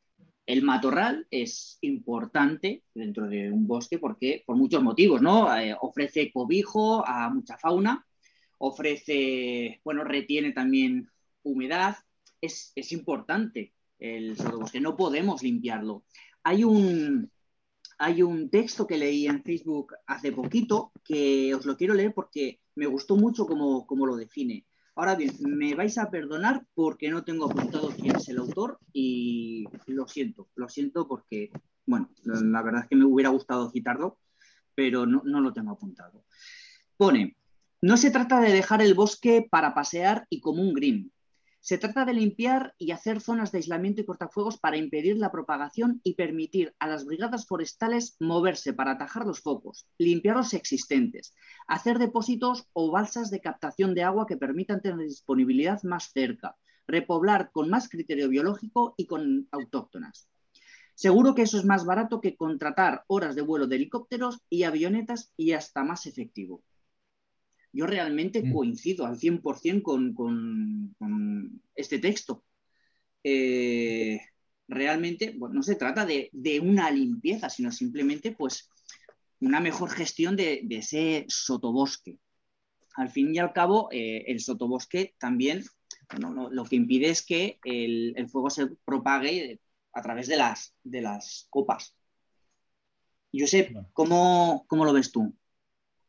el 0.49 0.63
matorral 0.63 1.27
es 1.31 1.77
importante 1.83 2.83
dentro 2.95 3.29
de 3.29 3.53
un 3.53 3.67
bosque 3.67 3.99
porque 3.99 4.43
por 4.47 4.57
muchos 4.57 4.83
motivos, 4.83 5.21
¿no? 5.21 5.55
Eh, 5.55 5.77
ofrece 5.79 6.33
cobijo 6.33 7.07
a 7.07 7.29
mucha 7.29 7.59
fauna, 7.59 8.07
ofrece, 8.57 9.83
bueno, 9.85 10.05
retiene 10.05 10.53
también 10.53 11.11
humedad. 11.43 11.97
Es, 12.41 12.73
importante 12.93 13.75
el 13.99 14.39
sotobosque, 14.39 14.81
no 14.81 14.97
podemos 14.97 15.43
limpiarlo. 15.43 16.05
Hay 16.43 16.65
un, 16.65 17.31
hay 17.99 18.23
un 18.23 18.49
texto 18.49 18.87
que 18.87 18.97
leí 18.97 19.27
en 19.27 19.43
Facebook 19.43 19.97
hace 20.07 20.33
poquito 20.33 20.93
que 21.05 21.55
os 21.55 21.67
lo 21.67 21.77
quiero 21.77 21.93
leer 21.93 22.15
porque 22.15 22.61
me 22.75 22.87
gustó 22.87 23.17
mucho 23.17 23.47
cómo, 23.47 23.87
cómo 23.87 24.07
lo 24.07 24.17
define. 24.17 24.65
Ahora 24.99 25.15
bien, 25.15 25.33
me 25.41 25.77
vais 25.77 25.97
a 25.97 26.11
perdonar 26.11 26.67
porque 26.75 27.09
no 27.09 27.23
tengo 27.23 27.45
apuntado 27.45 27.91
quién 27.91 28.17
es 28.17 28.29
el 28.31 28.39
autor 28.39 28.81
y 28.93 29.65
lo 29.87 30.09
siento, 30.09 30.49
lo 30.57 30.69
siento 30.69 31.07
porque, 31.07 31.53
bueno, 31.87 32.11
la 32.25 32.63
verdad 32.63 32.83
es 32.83 32.89
que 32.89 32.97
me 32.97 33.05
hubiera 33.05 33.31
gustado 33.31 33.71
citarlo, 33.71 34.19
pero 34.75 35.07
no, 35.07 35.23
no 35.25 35.41
lo 35.41 35.53
tengo 35.53 35.71
apuntado. 35.71 36.25
Pone, 36.97 37.37
no 37.81 37.97
se 37.97 38.11
trata 38.11 38.41
de 38.41 38.53
dejar 38.53 38.83
el 38.83 38.95
bosque 38.95 39.47
para 39.49 39.73
pasear 39.73 40.27
y 40.31 40.41
como 40.41 40.63
un 40.63 40.75
green, 40.75 41.13
se 41.61 41.77
trata 41.77 42.05
de 42.05 42.15
limpiar 42.15 42.75
y 42.79 42.93
hacer 42.93 43.21
zonas 43.21 43.53
de 43.53 43.59
aislamiento 43.59 44.01
y 44.01 44.05
cortafuegos 44.05 44.59
para 44.59 44.77
impedir 44.77 45.17
la 45.19 45.33
propagación 45.33 46.01
y 46.05 46.15
permitir 46.15 46.75
a 46.79 46.87
las 46.87 47.05
brigadas 47.05 47.47
forestales 47.47 48.17
moverse 48.21 48.73
para 48.73 48.93
atajar 48.93 49.27
los 49.27 49.41
focos, 49.41 49.87
limpiar 49.99 50.37
los 50.37 50.55
existentes, 50.55 51.35
hacer 51.67 51.99
depósitos 51.99 52.69
o 52.73 52.91
balsas 52.91 53.31
de 53.31 53.41
captación 53.41 53.95
de 53.95 54.05
agua 54.05 54.27
que 54.27 54.37
permitan 54.37 54.81
tener 54.81 54.99
disponibilidad 54.99 55.83
más 55.83 56.11
cerca, 56.13 56.57
repoblar 56.87 57.51
con 57.53 57.69
más 57.69 57.89
criterio 57.89 58.29
biológico 58.29 58.95
y 58.97 59.07
con 59.07 59.49
autóctonas. 59.51 60.29
Seguro 60.95 61.35
que 61.35 61.43
eso 61.43 61.59
es 61.59 61.65
más 61.65 61.85
barato 61.85 62.21
que 62.21 62.37
contratar 62.37 63.05
horas 63.07 63.37
de 63.37 63.43
vuelo 63.43 63.67
de 63.67 63.77
helicópteros 63.77 64.41
y 64.51 64.65
avionetas 64.65 65.33
y 65.37 65.53
hasta 65.53 65.85
más 65.85 66.07
efectivo. 66.07 66.63
Yo 67.79 67.87
realmente 67.87 68.43
mm. 68.43 68.53
coincido 68.53 69.07
al 69.07 69.21
100% 69.21 69.83
con, 69.85 70.13
con, 70.13 71.63
este 71.77 72.01
texto. 72.01 72.45
Eh, 73.23 74.21
realmente 74.67 75.39
no 75.39 75.63
se 75.63 75.77
trata 75.77 76.05
de, 76.05 76.61
una 76.61 76.91
limpieza, 76.91 77.49
sino 77.49 77.71
simplemente 77.71 78.33
pues, 78.33 78.69
una 79.39 79.61
mejor 79.61 79.91
gestión 79.91 80.35
de, 80.35 80.67
ese 80.71 81.25
sotobosque. 81.29 82.19
Al 82.97 83.11
fin 83.11 83.33
y 83.33 83.39
al 83.39 83.53
cabo, 83.53 83.89
eh, 83.93 84.25
el 84.27 84.41
sotobosque 84.41 85.15
también 85.17 85.63
lo 86.51 86.65
que 86.65 86.75
impide 86.75 87.11
es 87.11 87.25
que 87.25 87.61
el, 87.63 88.29
fuego 88.29 88.51
se 88.51 88.67
propague 88.85 89.61
a 89.93 90.03
través 90.03 90.27
de 90.27 90.37
las, 90.37 90.75
de 90.83 91.01
las 91.03 91.47
copas. 91.49 91.95
Josep, 93.33 93.73
¿cómo, 93.93 94.65
¿cómo 94.67 94.85
lo 94.85 94.93
ves 94.93 95.13
tú? 95.13 95.33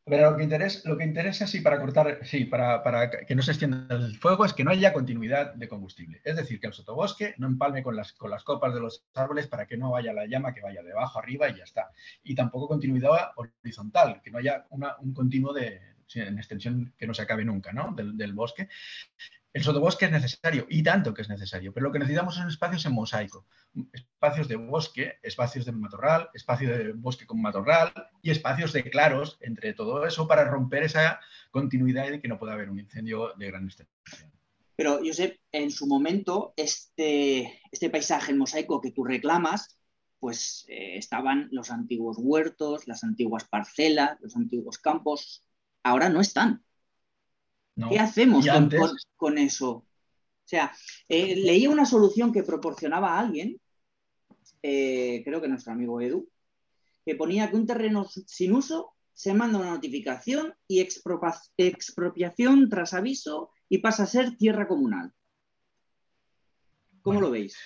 Pero 0.09 0.31
lo 0.31 0.97
que 0.97 1.03
interesa, 1.03 1.45
sí, 1.45 1.61
para 1.61 1.79
cortar, 1.79 2.19
sí, 2.23 2.45
para, 2.45 2.81
para, 2.83 3.09
que 3.09 3.35
no 3.35 3.41
se 3.41 3.51
extienda 3.51 3.87
el 3.95 4.17
fuego, 4.17 4.43
es 4.43 4.53
que 4.53 4.63
no 4.63 4.71
haya 4.71 4.91
continuidad 4.91 5.53
de 5.53 5.67
combustible. 5.67 6.21
Es 6.23 6.35
decir, 6.35 6.59
que 6.59 6.67
el 6.67 6.73
sotobosque 6.73 7.35
no 7.37 7.47
empalme 7.47 7.83
con 7.83 7.95
las, 7.95 8.13
con 8.13 8.31
las 8.31 8.43
copas 8.43 8.73
de 8.73 8.79
los 8.79 9.05
árboles 9.13 9.47
para 9.47 9.67
que 9.67 9.77
no 9.77 9.91
vaya 9.91 10.11
la 10.11 10.25
llama, 10.25 10.53
que 10.53 10.61
vaya 10.61 10.81
de 10.81 10.91
abajo 10.91 11.19
arriba 11.19 11.49
y 11.49 11.57
ya 11.57 11.63
está. 11.63 11.91
Y 12.23 12.35
tampoco 12.35 12.67
continuidad 12.67 13.31
horizontal, 13.35 14.21
que 14.23 14.31
no 14.31 14.39
haya 14.39 14.65
una, 14.71 14.97
un 14.97 15.13
continuo 15.13 15.53
de, 15.53 15.79
en 16.15 16.37
extensión 16.37 16.93
que 16.97 17.07
no 17.07 17.13
se 17.13 17.21
acabe 17.21 17.45
nunca, 17.45 17.71
¿no? 17.71 17.93
Del, 17.93 18.17
del 18.17 18.33
bosque. 18.33 18.67
El 19.51 19.63
sotobosque 19.63 20.05
es 20.05 20.11
necesario, 20.11 20.67
y 20.69 20.83
tanto 20.83 21.13
que 21.13 21.23
es 21.23 21.29
necesario, 21.29 21.73
pero 21.73 21.87
lo 21.87 21.91
que 21.91 21.97
necesitamos 21.97 22.35
son 22.35 22.47
espacios 22.47 22.85
en 22.85 22.93
mosaico, 22.93 23.47
espacios 23.91 24.47
de 24.47 24.57
bosque, 24.57 25.17
espacios 25.23 25.65
de 25.65 25.71
matorral, 25.71 26.29
espacio 26.35 26.69
de 26.69 26.93
bosque 26.93 27.25
con 27.25 27.41
matorral 27.41 27.91
y 28.21 28.29
espacios 28.29 28.73
de 28.73 28.83
claros 28.83 29.37
entre 29.41 29.73
todo 29.73 30.05
eso 30.05 30.27
para 30.27 30.45
romper 30.45 30.83
esa 30.83 31.19
continuidad 31.49 32.09
de 32.09 32.21
que 32.21 32.27
no 32.27 32.37
pueda 32.37 32.53
haber 32.53 32.69
un 32.69 32.79
incendio 32.79 33.33
de 33.37 33.47
gran 33.47 33.65
extensión. 33.65 34.31
Pero, 34.75 34.99
Josep, 35.03 35.39
en 35.51 35.71
su 35.71 35.87
momento, 35.87 36.53
este, 36.55 37.59
este 37.71 37.89
paisaje 37.89 38.31
en 38.31 38.37
mosaico 38.37 38.79
que 38.79 38.91
tú 38.91 39.03
reclamas, 39.03 39.79
pues 40.19 40.65
eh, 40.69 40.97
estaban 40.97 41.49
los 41.51 41.71
antiguos 41.71 42.17
huertos, 42.19 42.87
las 42.87 43.03
antiguas 43.03 43.45
parcelas, 43.45 44.17
los 44.21 44.35
antiguos 44.35 44.77
campos, 44.77 45.43
ahora 45.83 46.09
no 46.09 46.21
están. 46.21 46.63
¿Qué 47.87 47.99
hacemos 47.99 48.45
con, 49.15 49.37
eso? 49.37 49.69
O 49.71 49.85
sea, 50.45 50.71
eh, 51.07 51.35
leí 51.35 51.67
una 51.67 51.85
solución 51.85 52.33
que 52.33 52.43
proporcionaba 52.43 53.17
alguien 53.19 53.59
eh, 54.61 55.21
creo 55.23 55.41
que 55.41 55.47
nuestro 55.47 55.71
amigo 55.71 56.01
Edu, 56.01 56.29
que 57.05 57.15
ponía 57.15 57.49
que 57.49 57.55
un 57.55 57.65
terreno 57.65 58.05
sin 58.05 58.53
uso 58.53 58.93
se 59.13 59.33
manda 59.33 59.59
una 59.59 59.71
notificación 59.71 60.53
y 60.67 60.81
expropiación 60.81 62.69
tras 62.69 62.93
aviso 62.93 63.51
y 63.67 63.79
pasa 63.79 64.03
a 64.03 64.07
ser 64.07 64.37
tierra 64.37 64.67
comunal. 64.67 65.13
¿Cómo 67.01 67.21
lo 67.21 67.31
veis? 67.31 67.57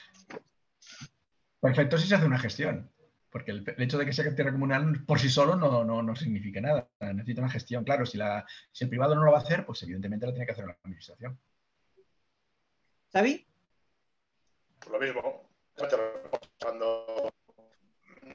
Perfecto 1.60 1.98
si 1.98 2.08
se 2.08 2.16
hace 2.16 2.26
una 2.26 2.40
gestión, 2.40 2.92
porque 3.34 3.50
el, 3.50 3.66
hecho 3.80 3.98
de 3.98 4.06
que 4.06 4.14
sea 4.14 4.36
tierra 4.36 4.52
comunal 4.52 5.04
por 5.08 5.20
sí 5.20 5.28
solo 5.28 5.56
no, 5.56 5.84
no, 5.84 6.16
significa 6.16 6.62
nada. 6.62 6.88
Necesita 7.00 7.42
una 7.42 7.50
gestión. 7.50 7.84
Claro, 7.84 8.06
si, 8.06 8.16
la, 8.16 8.46
si 8.72 8.84
el 8.84 8.92
privado 8.92 9.16
no 9.16 9.24
lo 9.24 9.32
va 9.32 9.40
a 9.40 9.42
hacer, 9.42 9.66
pues 9.66 9.82
evidentemente 9.82 10.28
lo 10.28 10.34
tiene 10.34 10.46
que 10.46 10.52
hacer 10.52 10.66
la 10.66 10.78
administración. 10.84 11.40
¿Xavi? 13.12 13.48
Lo 14.92 15.00
mismo. 15.00 15.50
Cuando 16.62 17.34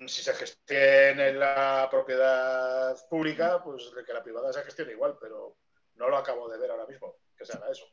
si 0.04 0.20
se 0.20 0.34
gestiona 0.34 1.28
en 1.28 1.38
la 1.38 1.86
propiedad 1.88 2.96
pública, 3.08 3.62
pues 3.62 3.92
que 4.04 4.12
la 4.12 4.24
privada 4.24 4.52
se 4.52 4.64
gestione 4.64 4.92
igual, 4.92 5.16
pero 5.20 5.58
no 5.94 6.08
lo 6.08 6.16
acabo 6.16 6.48
de 6.48 6.58
ver 6.58 6.72
ahora 6.72 6.86
mismo, 6.86 7.14
que 7.36 7.46
se 7.46 7.56
haga 7.56 7.70
eso. 7.70 7.86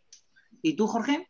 ¿Y 0.64 0.76
tú, 0.76 0.88
Jorge? 0.88 1.30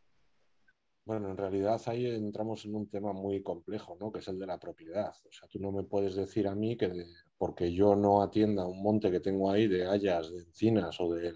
Bueno, 1.05 1.29
en 1.29 1.37
realidad 1.37 1.79
ahí 1.85 2.07
entramos 2.07 2.65
en 2.65 2.73
un 2.75 2.89
tema 2.89 3.13
muy 3.13 3.43
complejo, 3.43 3.95
¿no? 3.99 4.11
Que 4.11 4.19
es 4.19 4.27
el 4.27 4.39
de 4.39 4.47
la 4.47 4.57
propiedad. 4.59 5.13
O 5.27 5.31
sea, 5.31 5.47
tú 5.47 5.59
no 5.59 5.71
me 5.71 5.83
puedes 5.83 6.15
decir 6.15 6.47
a 6.47 6.55
mí 6.55 6.75
que 6.77 6.91
porque 7.37 7.71
yo 7.73 7.95
no 7.95 8.23
atienda 8.23 8.65
un 8.65 8.81
monte 8.81 9.11
que 9.11 9.19
tengo 9.19 9.51
ahí 9.51 9.67
de 9.67 9.85
hayas, 9.87 10.31
de 10.31 10.39
encinas 10.39 10.99
o 10.99 11.13
del 11.13 11.35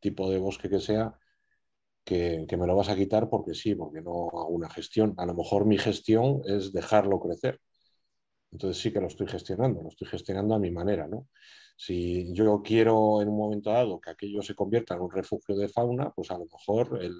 tipo 0.00 0.30
de 0.30 0.38
bosque 0.38 0.68
que 0.68 0.80
sea, 0.80 1.18
que, 2.04 2.46
que, 2.48 2.56
me 2.56 2.66
lo 2.66 2.76
vas 2.76 2.90
a 2.90 2.96
quitar 2.96 3.30
porque 3.30 3.54
sí, 3.54 3.74
porque 3.74 4.02
no 4.02 4.28
hago 4.30 4.48
una 4.48 4.70
gestión. 4.70 5.14
A 5.18 5.26
lo 5.26 5.34
mejor 5.34 5.66
mi 5.66 5.78
gestión 5.78 6.42
es 6.46 6.72
dejarlo 6.72 7.20
crecer. 7.20 7.60
Entonces 8.52 8.82
sí 8.82 8.92
que 8.92 9.00
lo 9.00 9.08
estoy 9.08 9.28
gestionando, 9.28 9.82
lo 9.82 9.88
estoy 9.88 10.08
gestionando 10.08 10.54
a 10.54 10.58
mi 10.58 10.70
manera, 10.70 11.06
¿no? 11.08 11.28
Si 11.76 12.32
yo 12.34 12.62
quiero 12.62 13.22
en 13.22 13.28
un 13.28 13.38
momento 13.38 13.70
dado 13.70 14.00
que 14.00 14.10
aquello 14.10 14.42
se 14.42 14.54
convierta 14.54 14.94
en 14.94 15.02
un 15.02 15.10
refugio 15.10 15.56
de 15.56 15.68
fauna, 15.68 16.10
pues 16.10 16.30
a 16.30 16.38
lo 16.38 16.46
mejor 16.46 16.98
el, 17.02 17.14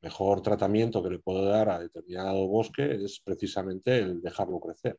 mejor 0.00 0.42
tratamiento 0.42 1.02
que 1.02 1.10
le 1.10 1.18
puedo 1.18 1.44
dar 1.44 1.70
a 1.70 1.78
determinado 1.78 2.46
bosque 2.46 3.04
es 3.04 3.20
precisamente 3.20 3.98
el 3.98 4.20
dejarlo 4.20 4.60
crecer. 4.60 4.98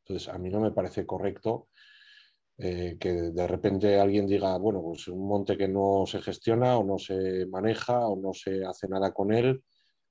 Entonces 0.00 0.28
a 0.28 0.38
mí 0.38 0.50
no 0.50 0.60
me 0.60 0.70
parece 0.70 1.04
correcto 1.04 1.68
eh, 2.58 2.96
que 2.98 3.12
de 3.12 3.46
repente 3.46 3.98
alguien 3.98 4.26
diga, 4.26 4.56
bueno, 4.56 4.80
pues 4.82 5.08
un 5.08 5.26
monte 5.26 5.58
que 5.58 5.68
no 5.68 6.04
se 6.06 6.22
gestiona 6.22 6.78
o 6.78 6.84
no 6.84 6.98
se 6.98 7.46
maneja 7.46 8.06
o 8.06 8.16
no 8.16 8.32
se 8.32 8.64
hace 8.64 8.88
nada 8.88 9.12
con 9.12 9.32
él, 9.32 9.62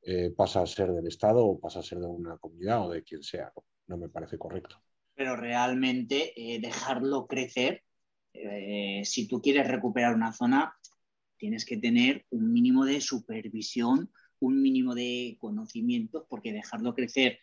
eh, 0.03 0.31
pasa 0.35 0.61
a 0.61 0.67
ser 0.67 0.91
del 0.91 1.07
Estado 1.07 1.43
o 1.43 1.59
pasa 1.59 1.79
a 1.79 1.83
ser 1.83 1.99
de 1.99 2.05
una 2.05 2.37
comunidad 2.37 2.85
o 2.85 2.91
de 2.91 3.03
quien 3.03 3.23
sea 3.23 3.51
no 3.87 3.97
me 3.97 4.09
parece 4.09 4.37
correcto. 4.37 4.81
Pero 5.15 5.35
realmente 5.35 6.33
eh, 6.35 6.59
dejarlo 6.59 7.25
crecer, 7.25 7.83
si 9.03 9.29
tú 9.29 9.41
quieres 9.41 9.65
recuperar 9.65 10.13
una 10.13 10.33
zona, 10.33 10.75
tienes 11.37 11.65
que 11.65 11.77
tener 11.77 12.25
un 12.29 12.51
mínimo 12.51 12.85
de 12.85 13.01
supervisión, 13.01 14.11
un 14.39 14.61
mínimo 14.61 14.95
de 14.95 15.37
conocimientos, 15.39 16.25
porque 16.29 16.53
dejarlo 16.53 16.93
crecer 16.93 17.39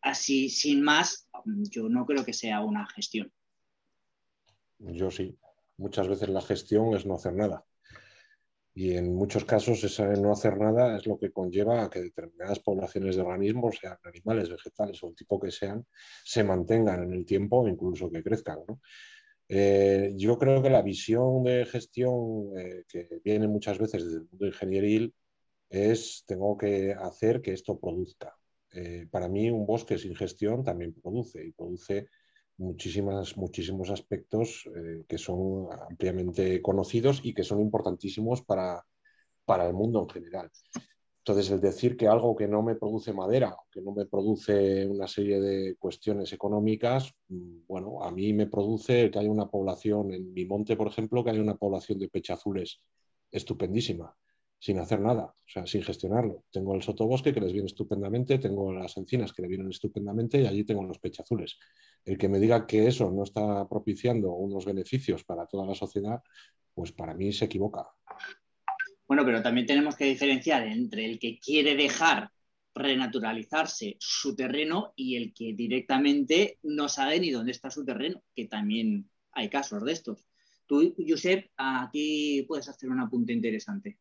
así 0.00 0.48
sin 0.48 0.82
más, 0.82 1.28
yo 1.70 1.88
no 1.88 2.04
creo 2.06 2.24
que 2.24 2.32
sea 2.32 2.60
una 2.60 2.86
gestión. 2.86 3.32
Yo 4.78 5.10
sí. 5.10 5.38
Muchas 5.76 6.06
veces 6.06 6.28
la 6.28 6.42
gestión 6.42 6.94
es 6.94 7.04
no 7.06 7.14
hacer 7.14 7.32
nada. 7.32 7.64
Y 8.76 8.94
en 8.94 9.14
muchos 9.14 9.44
casos 9.44 9.82
ese 9.84 10.04
no 10.20 10.32
hacer 10.32 10.58
nada 10.58 10.96
es 10.96 11.06
lo 11.06 11.16
que 11.16 11.30
conlleva 11.30 11.84
a 11.84 11.90
que 11.90 12.02
determinadas 12.02 12.58
poblaciones 12.58 13.14
de 13.14 13.22
organismos, 13.22 13.78
sean 13.80 13.96
animales, 14.02 14.50
vegetales 14.50 15.02
o 15.02 15.08
el 15.08 15.14
tipo 15.14 15.40
que 15.40 15.52
sean, 15.52 15.86
se 16.24 16.42
mantengan 16.42 17.04
en 17.04 17.12
el 17.12 17.24
tiempo 17.24 17.68
incluso 17.68 18.10
que 18.10 18.22
crezcan. 18.22 18.58
Eh, 19.48 20.12
yo 20.16 20.38
creo 20.38 20.62
que 20.62 20.70
la 20.70 20.82
visión 20.82 21.42
de 21.44 21.66
gestión 21.66 22.58
eh, 22.58 22.84
que 22.88 23.20
viene 23.24 23.46
muchas 23.46 23.78
veces 23.78 24.04
desde 24.04 24.18
el 24.18 24.28
mundo 24.30 24.46
ingenieril 24.46 25.14
es 25.68 26.24
tengo 26.26 26.56
que 26.56 26.92
hacer 26.92 27.42
que 27.42 27.52
esto 27.52 27.78
produzca. 27.78 28.34
Eh, 28.72 29.06
para 29.10 29.28
mí 29.28 29.50
un 29.50 29.66
bosque 29.66 29.98
sin 29.98 30.14
gestión 30.14 30.64
también 30.64 30.94
produce 30.94 31.44
y 31.46 31.52
produce 31.52 32.08
muchísimas, 32.56 33.36
muchísimos 33.36 33.90
aspectos 33.90 34.64
que 35.08 35.18
son 35.18 35.68
ampliamente 35.90 36.62
conocidos 36.62 37.20
y 37.24 37.34
que 37.34 37.42
son 37.44 37.60
importantísimos 37.60 38.42
para, 38.42 38.84
para 39.44 39.66
el 39.66 39.74
mundo 39.74 40.02
en 40.02 40.08
general. 40.08 40.50
Entonces, 41.26 41.50
el 41.52 41.60
decir 41.62 41.96
que 41.96 42.06
algo 42.06 42.36
que 42.36 42.46
no 42.46 42.62
me 42.62 42.74
produce 42.74 43.14
madera, 43.14 43.56
que 43.70 43.80
no 43.80 43.92
me 43.92 44.04
produce 44.04 44.86
una 44.86 45.08
serie 45.08 45.40
de 45.40 45.74
cuestiones 45.76 46.30
económicas, 46.34 47.14
mm, 47.28 47.60
bueno, 47.66 48.02
a 48.04 48.10
mí 48.10 48.34
me 48.34 48.46
produce 48.46 49.10
que 49.10 49.18
haya 49.18 49.30
una 49.30 49.48
población, 49.48 50.12
en 50.12 50.34
mi 50.34 50.44
monte, 50.44 50.76
por 50.76 50.88
ejemplo, 50.88 51.24
que 51.24 51.30
haya 51.30 51.40
una 51.40 51.56
población 51.56 51.98
de 51.98 52.10
pechazules 52.10 52.82
estupendísima 53.30 54.14
sin 54.58 54.78
hacer 54.78 55.00
nada, 55.00 55.24
o 55.24 55.48
sea, 55.48 55.66
sin 55.66 55.82
gestionarlo. 55.82 56.44
Tengo 56.50 56.74
el 56.74 56.82
sotobosque 56.82 57.32
que 57.32 57.40
les 57.40 57.54
viene 57.54 57.68
estupendamente, 57.68 58.38
tengo 58.38 58.70
las 58.74 58.94
encinas 58.98 59.32
que 59.32 59.40
le 59.42 59.48
vienen 59.48 59.70
estupendamente 59.70 60.42
y 60.42 60.46
allí 60.46 60.64
tengo 60.64 60.82
los 60.84 60.98
pechazules. 60.98 61.58
El 62.04 62.18
que 62.18 62.28
me 62.28 62.38
diga 62.38 62.66
que 62.66 62.86
eso 62.86 63.10
no 63.10 63.22
está 63.22 63.66
propiciando 63.66 64.32
unos 64.32 64.66
beneficios 64.66 65.24
para 65.24 65.46
toda 65.46 65.66
la 65.66 65.74
sociedad, 65.74 66.22
pues 66.74 66.92
para 66.92 67.14
mí 67.14 67.32
se 67.32 67.46
equivoca. 67.46 67.88
Bueno, 69.06 69.24
pero 69.24 69.42
también 69.42 69.66
tenemos 69.66 69.96
que 69.96 70.06
diferenciar 70.06 70.66
entre 70.66 71.04
el 71.04 71.18
que 71.18 71.38
quiere 71.38 71.74
dejar 71.76 72.30
renaturalizarse 72.74 73.96
su 74.00 74.34
terreno 74.34 74.92
y 74.96 75.16
el 75.16 75.32
que 75.32 75.52
directamente 75.54 76.58
no 76.62 76.88
sabe 76.88 77.20
ni 77.20 77.30
dónde 77.30 77.52
está 77.52 77.70
su 77.70 77.84
terreno, 77.84 78.22
que 78.34 78.46
también 78.46 79.08
hay 79.32 79.48
casos 79.48 79.84
de 79.84 79.92
estos. 79.92 80.26
Tú, 80.66 80.94
Josep, 81.06 81.50
aquí 81.56 82.44
puedes 82.48 82.68
hacer 82.68 82.88
un 82.90 83.00
apunte 83.00 83.32
interesante. 83.32 83.98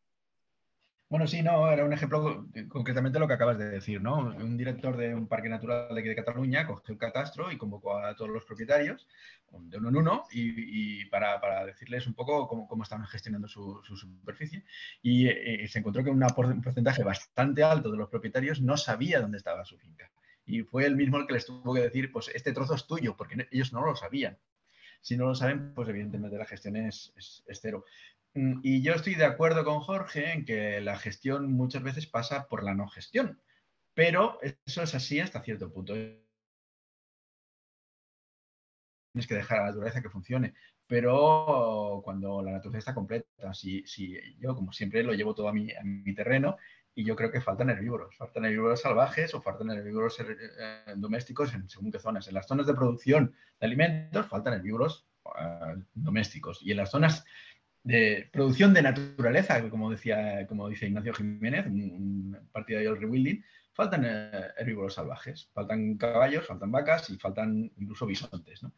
Bueno, 1.13 1.27
sí, 1.27 1.43
no, 1.43 1.71
era 1.71 1.85
un 1.85 1.93
ejemplo 1.93 2.47
concretamente 2.69 3.19
lo 3.19 3.27
que 3.27 3.35
acabas 3.35 3.59
de 3.59 3.69
decir, 3.69 4.01
¿no? 4.01 4.15
Un 4.15 4.57
director 4.57 4.97
de 4.97 5.13
un 5.13 5.27
parque 5.27 5.47
natural 5.47 5.93
de 5.93 5.99
aquí 5.99 6.09
de 6.09 6.15
Cataluña 6.15 6.65
cogió 6.65 6.91
el 6.91 6.97
catastro 6.97 7.51
y 7.51 7.57
convocó 7.59 7.99
a 7.99 8.15
todos 8.15 8.31
los 8.31 8.43
propietarios 8.45 9.07
de 9.51 9.77
uno 9.77 9.89
en 9.89 9.97
uno 9.97 10.23
y, 10.31 11.05
para, 11.05 11.67
decirles 11.67 12.07
un 12.07 12.15
poco 12.15 12.47
cómo, 12.47 12.81
estaban 12.81 13.05
gestionando 13.05 13.47
su, 13.47 13.79
superficie 13.83 14.65
y 15.03 15.27
eh, 15.27 15.67
se 15.67 15.77
encontró 15.77 16.03
que 16.03 16.09
un 16.09 16.25
porcentaje 16.63 17.03
bastante 17.03 17.61
alto 17.63 17.91
de 17.91 17.97
los 17.97 18.09
propietarios 18.09 18.59
no 18.59 18.75
sabía 18.75 19.21
dónde 19.21 19.37
estaba 19.37 19.65
su 19.65 19.77
finca. 19.77 20.09
Y 20.47 20.63
fue 20.63 20.87
él 20.87 20.95
mismo 20.95 21.19
el 21.19 21.27
que 21.27 21.33
les 21.33 21.45
tuvo 21.45 21.75
que 21.75 21.81
decir, 21.81 22.11
pues 22.11 22.31
este 22.33 22.53
trozo 22.53 22.73
es 22.73 22.87
tuyo, 22.87 23.15
porque 23.15 23.47
ellos 23.51 23.71
no 23.71 23.85
lo 23.85 23.95
sabían. 23.95 24.39
Si 24.99 25.15
no 25.15 25.25
lo 25.25 25.35
saben, 25.35 25.75
pues 25.75 25.89
evidentemente 25.89 26.37
la 26.37 26.45
gestión 26.45 26.75
es, 26.77 27.13
es 27.15 27.59
cero. 27.61 27.85
Mm, 28.35 28.59
y 28.63 28.81
yo 28.81 28.93
estoy 28.93 29.15
de 29.15 29.25
acuerdo 29.25 29.63
con 29.63 29.79
Jorge 29.79 30.31
en 30.33 30.45
que 30.45 30.81
la 30.81 30.97
gestión 30.97 31.51
muchas 31.53 31.83
veces 31.83 32.07
pasa 32.07 32.47
por 32.47 32.63
la 32.63 32.73
no 32.73 32.87
gestión, 32.87 33.41
pero 33.93 34.39
eso 34.65 34.83
es 34.83 34.95
así 34.95 35.19
hasta 35.19 35.43
cierto 35.43 35.71
punto. 35.71 35.93
Tienes 39.13 39.27
que 39.27 39.35
dejar 39.35 39.59
a 39.59 39.61
la 39.61 39.67
naturaleza 39.67 40.01
que 40.01 40.09
funcione, 40.09 40.55
pero 40.87 42.01
cuando 42.03 42.41
la 42.41 42.53
naturaleza 42.53 42.79
está 42.79 42.93
completa, 42.95 43.53
si, 43.53 43.85
si 43.85 44.17
yo 44.39 44.55
como 44.55 44.71
siempre 44.73 45.03
lo 45.03 45.13
llevo 45.13 45.35
todo 45.35 45.47
a 45.47 45.53
mi, 45.53 45.71
a 45.71 45.83
mi 45.83 46.13
terreno 46.15 46.57
y 46.95 47.03
yo 47.05 47.15
creo 47.15 47.31
que 47.31 47.41
faltan 47.41 47.69
herbívoros, 47.69 48.15
faltan 48.17 48.45
herbívoros 48.45 48.81
salvajes 48.81 49.33
o 49.35 49.41
faltan 49.41 49.69
herbívoros 49.71 50.19
eh, 50.19 50.93
domésticos 50.95 51.53
en 51.53 51.69
según 51.69 51.91
qué 51.91 51.99
zonas. 51.99 52.27
En 52.27 52.33
las 52.35 52.47
zonas 52.47 52.65
de 52.67 52.73
producción 52.73 53.35
de 53.59 53.65
alimentos 53.67 54.27
faltan 54.27 54.53
herbívoros 54.53 55.07
eh, 55.39 55.75
domésticos 55.93 56.59
y 56.63 56.71
en 56.71 56.77
las 56.77 56.91
zonas 56.91 57.25
de 57.83 58.29
producción 58.31 58.73
de 58.73 58.81
naturaleza, 58.81 59.69
como 59.69 59.91
decía, 59.91 60.47
como 60.47 60.69
dice 60.69 60.87
Ignacio 60.87 61.13
Jiménez, 61.13 61.65
un 61.67 62.37
partidario 62.51 62.91
del 62.93 63.01
rewilding, 63.01 63.43
faltan 63.73 64.05
eh, 64.05 64.47
herbívoros 64.57 64.93
salvajes, 64.93 65.49
faltan 65.53 65.97
caballos, 65.97 66.47
faltan 66.47 66.71
vacas 66.71 67.09
y 67.09 67.17
faltan 67.17 67.71
incluso 67.77 68.05
bisontes, 68.05 68.63
¿no? 68.63 68.73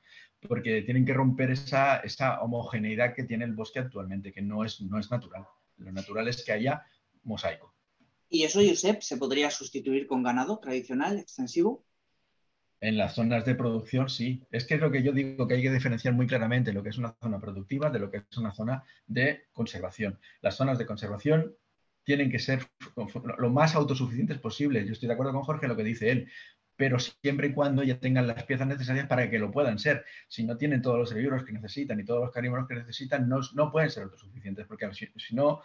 Porque 0.47 0.81
tienen 0.81 1.05
que 1.05 1.13
romper 1.13 1.51
esa, 1.51 1.97
esa, 1.97 2.41
homogeneidad 2.41 3.13
que 3.13 3.23
tiene 3.23 3.45
el 3.45 3.53
bosque 3.53 3.79
actualmente, 3.79 4.31
que 4.31 4.41
no 4.41 4.63
es, 4.63 4.81
no 4.81 4.99
es 4.99 5.11
natural. 5.11 5.45
Lo 5.77 5.91
natural 5.91 6.27
es 6.27 6.43
que 6.43 6.53
haya 6.53 6.83
mosaico. 7.23 7.73
¿Y 8.29 8.43
eso, 8.43 8.59
Josep, 8.67 9.01
se 9.01 9.17
podría 9.17 9.51
sustituir 9.51 10.07
con 10.07 10.23
ganado 10.23 10.59
tradicional, 10.59 11.19
extensivo? 11.19 11.84
En 12.81 12.97
las 12.97 13.15
zonas 13.15 13.45
de 13.45 13.55
producción, 13.55 14.09
sí. 14.09 14.43
Es 14.51 14.65
que 14.65 14.75
es 14.75 14.81
lo 14.81 14.91
que 14.91 15.01
yo 15.01 15.11
digo 15.11 15.47
que 15.47 15.55
hay 15.55 15.61
que 15.61 15.71
diferenciar 15.71 16.13
muy 16.13 16.27
claramente 16.27 16.73
lo 16.73 16.83
que 16.83 16.89
es 16.89 16.97
una 16.97 17.15
zona 17.21 17.39
productiva 17.39 17.89
de 17.89 17.99
lo 17.99 18.11
que 18.11 18.17
es 18.17 18.38
una 18.38 18.53
zona 18.53 18.83
de 19.07 19.45
conservación. 19.53 20.19
Las 20.41 20.55
zonas 20.55 20.77
de 20.77 20.85
conservación 20.85 21.55
tienen 22.03 22.29
que 22.29 22.39
ser 22.39 22.61
lo 23.38 23.49
más 23.49 23.75
autosuficientes 23.75 24.38
posible. 24.38 24.85
Yo 24.85 24.93
estoy 24.93 25.07
de 25.07 25.13
acuerdo 25.13 25.33
con 25.33 25.43
Jorge 25.43 25.65
en 25.65 25.69
lo 25.69 25.77
que 25.77 25.83
dice 25.83 26.11
él. 26.11 26.29
Pero 26.77 26.99
siempre 26.99 27.47
y 27.47 27.53
cuando 27.53 27.83
ya 27.83 27.99
tengan 27.99 28.27
las 28.27 28.43
piezas 28.43 28.67
necesarias 28.67 29.07
para 29.07 29.29
que 29.29 29.39
lo 29.39 29.51
puedan 29.51 29.79
ser. 29.79 30.05
Si 30.27 30.43
no 30.43 30.57
tienen 30.57 30.81
todos 30.81 30.97
los 30.97 31.11
herbívoros 31.11 31.43
que 31.45 31.53
necesitan 31.53 31.99
y 31.99 32.05
todos 32.05 32.21
los 32.21 32.31
carnívoros 32.31 32.67
que 32.67 32.75
necesitan, 32.75 33.29
no, 33.29 33.39
no 33.53 33.71
pueden 33.71 33.89
ser 33.89 34.03
autosuficientes, 34.03 34.65
porque 34.67 34.89
si, 34.93 35.35
no, 35.35 35.61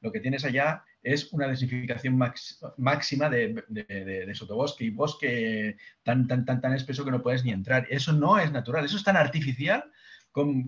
lo 0.00 0.12
que 0.12 0.20
tienes 0.20 0.44
allá 0.44 0.84
es 1.02 1.32
una 1.32 1.48
densificación 1.48 2.16
máxima 2.76 3.28
de, 3.28 4.30
sotobosque 4.34 4.84
y 4.84 4.90
bosque 4.90 5.76
tan, 6.02 6.28
tan, 6.28 6.44
tan, 6.44 6.60
tan 6.60 6.72
espeso 6.74 7.04
que 7.04 7.10
no 7.10 7.22
puedes 7.22 7.44
ni 7.44 7.50
entrar. 7.50 7.86
Eso 7.90 8.12
no 8.12 8.38
es 8.38 8.52
natural, 8.52 8.84
eso 8.84 8.96
es 8.96 9.04
tan 9.04 9.16
artificial 9.16 9.84
como, 10.30 10.64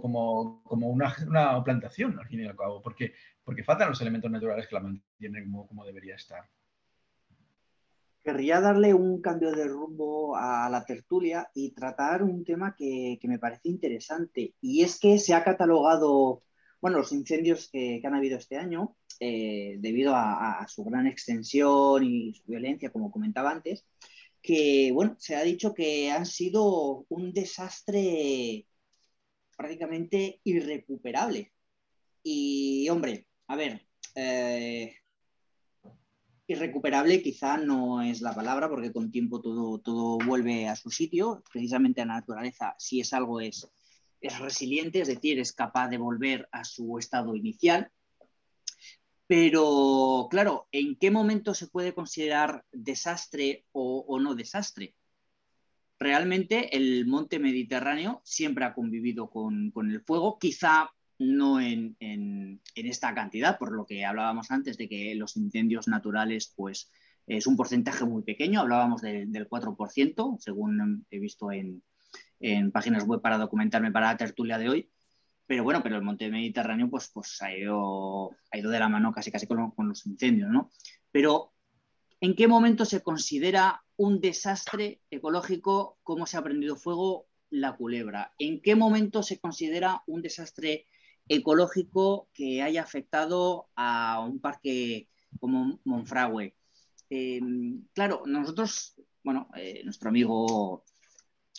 como, 0.00 0.62
como, 0.62 0.88
una, 0.88 1.14
una, 1.26 1.64
plantación, 1.64 2.18
al 2.18 2.28
fin 2.28 2.40
y 2.40 2.46
al 2.46 2.56
cabo, 2.56 2.82
porque, 2.82 3.14
porque 3.42 3.64
faltan 3.64 3.88
los 3.88 4.00
elementos 4.00 4.30
naturales 4.30 4.68
que 4.68 4.74
la 4.74 4.82
mantienen 4.82 5.44
como, 5.44 5.66
como 5.66 5.84
debería 5.84 6.14
estar 6.14 6.48
querría 8.28 8.60
darle 8.60 8.92
un 8.92 9.22
cambio 9.22 9.52
de 9.52 9.66
rumbo 9.66 10.36
a 10.36 10.68
la 10.68 10.84
tertulia 10.84 11.50
y 11.54 11.70
tratar 11.70 12.22
un 12.22 12.44
tema 12.44 12.74
que, 12.76 13.18
me 13.22 13.38
parece 13.38 13.70
interesante. 13.70 14.54
Y 14.60 14.82
es 14.82 15.00
que 15.00 15.18
se 15.18 15.32
ha 15.32 15.42
catalogado, 15.42 16.42
bueno, 16.78 16.98
los 16.98 17.12
incendios 17.12 17.70
que, 17.72 18.02
han 18.04 18.14
habido 18.14 18.36
este 18.36 18.58
año, 18.58 18.94
eh, 19.18 19.76
debido 19.78 20.12
a, 20.14 20.66
su 20.68 20.84
gran 20.84 21.06
extensión 21.06 22.04
y 22.04 22.34
su 22.34 22.44
violencia, 22.44 22.90
como 22.90 23.10
comentaba 23.10 23.50
antes, 23.50 23.86
que, 24.42 24.90
bueno, 24.92 25.16
se 25.18 25.34
ha 25.34 25.42
dicho 25.42 25.72
que 25.72 26.10
han 26.10 26.26
sido 26.26 27.06
un 27.08 27.32
desastre 27.32 28.66
prácticamente 29.56 30.42
irrecuperable. 30.44 31.50
Y, 32.22 32.90
hombre, 32.90 33.26
a 33.46 33.56
ver, 33.56 33.86
eh, 34.14 34.97
Irrecuperable 36.50 37.22
quizá 37.22 37.58
no 37.58 38.00
es 38.00 38.22
la 38.22 38.34
palabra, 38.34 38.70
porque 38.70 38.90
con 38.90 39.10
tiempo 39.10 39.42
todo, 39.42 39.80
todo 39.80 40.16
vuelve 40.24 40.66
a 40.66 40.76
su 40.76 40.90
sitio. 40.90 41.42
Precisamente 41.52 42.00
la 42.00 42.14
naturaleza, 42.14 42.74
si 42.78 43.00
es 43.00 43.12
algo, 43.12 43.38
es, 43.42 43.70
es 44.22 44.38
resiliente, 44.38 45.02
es 45.02 45.08
decir, 45.08 45.38
es 45.38 45.52
capaz 45.52 45.88
de 45.88 45.98
volver 45.98 46.48
a 46.50 46.64
su 46.64 46.98
estado 46.98 47.36
inicial. 47.36 47.92
Pero, 49.26 50.26
claro, 50.30 50.68
¿en 50.72 50.96
qué 50.96 51.10
momento 51.10 51.52
se 51.52 51.66
puede 51.66 51.92
considerar 51.92 52.64
desastre 52.72 53.66
o, 53.72 54.18
no 54.18 54.34
desastre? 54.34 54.94
Realmente 55.98 56.74
el 56.74 57.06
monte 57.06 57.38
Mediterráneo 57.38 58.22
siempre 58.24 58.64
ha 58.64 58.72
convivido 58.72 59.28
con, 59.28 59.70
con 59.70 59.90
el 59.90 60.00
fuego, 60.00 60.38
quizá 60.38 60.88
no 61.18 61.60
en, 61.60 61.96
esta 62.74 63.14
cantidad, 63.14 63.58
por 63.58 63.72
lo 63.72 63.84
que 63.84 64.04
hablábamos 64.04 64.50
antes 64.50 64.78
de 64.78 64.88
que 64.88 65.14
los 65.14 65.36
incendios 65.36 65.88
naturales, 65.88 66.52
pues 66.56 66.90
es 67.26 67.46
un 67.46 67.56
porcentaje 67.56 68.04
muy 68.04 68.22
pequeño, 68.22 68.60
hablábamos 68.60 69.02
del 69.02 69.48
4%, 69.48 70.38
según 70.38 71.06
he 71.10 71.18
visto 71.18 71.50
en, 71.52 71.82
páginas 72.72 73.04
web 73.04 73.20
para 73.20 73.36
documentarme 73.36 73.90
para 73.90 74.06
la 74.06 74.16
tertulia 74.16 74.58
de 74.58 74.68
hoy. 74.68 74.90
Pero 75.46 75.64
bueno, 75.64 75.82
pero 75.82 75.96
el 75.96 76.02
monte 76.02 76.30
Mediterráneo 76.30 76.88
pues, 76.90 77.10
pues 77.12 77.40
ha, 77.42 77.52
ido, 77.56 78.30
ha 78.50 78.58
ido 78.58 78.70
de 78.70 78.78
la 78.78 78.88
mano 78.88 79.12
casi 79.12 79.30
casi 79.32 79.46
con, 79.46 79.70
con 79.72 79.88
los 79.88 80.06
incendios, 80.06 80.50
¿no? 80.50 80.70
Pero 81.10 81.52
¿en 82.20 82.36
qué 82.36 82.46
momento 82.46 82.84
se 82.84 83.02
considera 83.02 83.82
un 83.96 84.20
desastre 84.20 85.00
ecológico 85.10 85.98
como 86.02 86.26
se 86.26 86.36
ha 86.36 86.42
prendido 86.42 86.76
fuego 86.76 87.26
la 87.50 87.76
culebra? 87.76 88.34
¿En 88.38 88.60
qué 88.60 88.76
momento 88.76 89.22
se 89.22 89.40
considera 89.40 90.02
un 90.06 90.22
desastre 90.22 90.72
ecológico 90.72 90.97
que 91.28 92.62
haya 92.62 92.82
afectado 92.82 93.68
a 93.76 94.20
un 94.20 94.40
parque 94.40 95.08
como 95.38 95.80
Monfragüe. 95.84 96.54
Eh, 97.10 97.40
claro, 97.92 98.22
nosotros, 98.26 98.94
bueno, 99.22 99.48
eh, 99.56 99.82
nuestro 99.84 100.08
amigo 100.08 100.84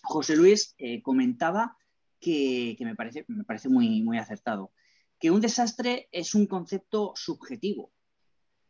José 0.04 0.36
Luis 0.36 0.76
eh, 0.78 1.02
comentaba 1.02 1.78
que, 2.20 2.76
me 2.80 2.96
parece, 2.96 3.26
me 3.28 3.44
parece 3.44 3.70
muy, 3.70 4.02
muy 4.02 4.18
acertado, 4.18 4.72
que 5.20 5.32
un 5.32 5.42
desastre 5.42 6.10
es 6.12 6.36
un 6.36 6.48
concepto 6.48 7.14
subjetivo. 7.16 7.92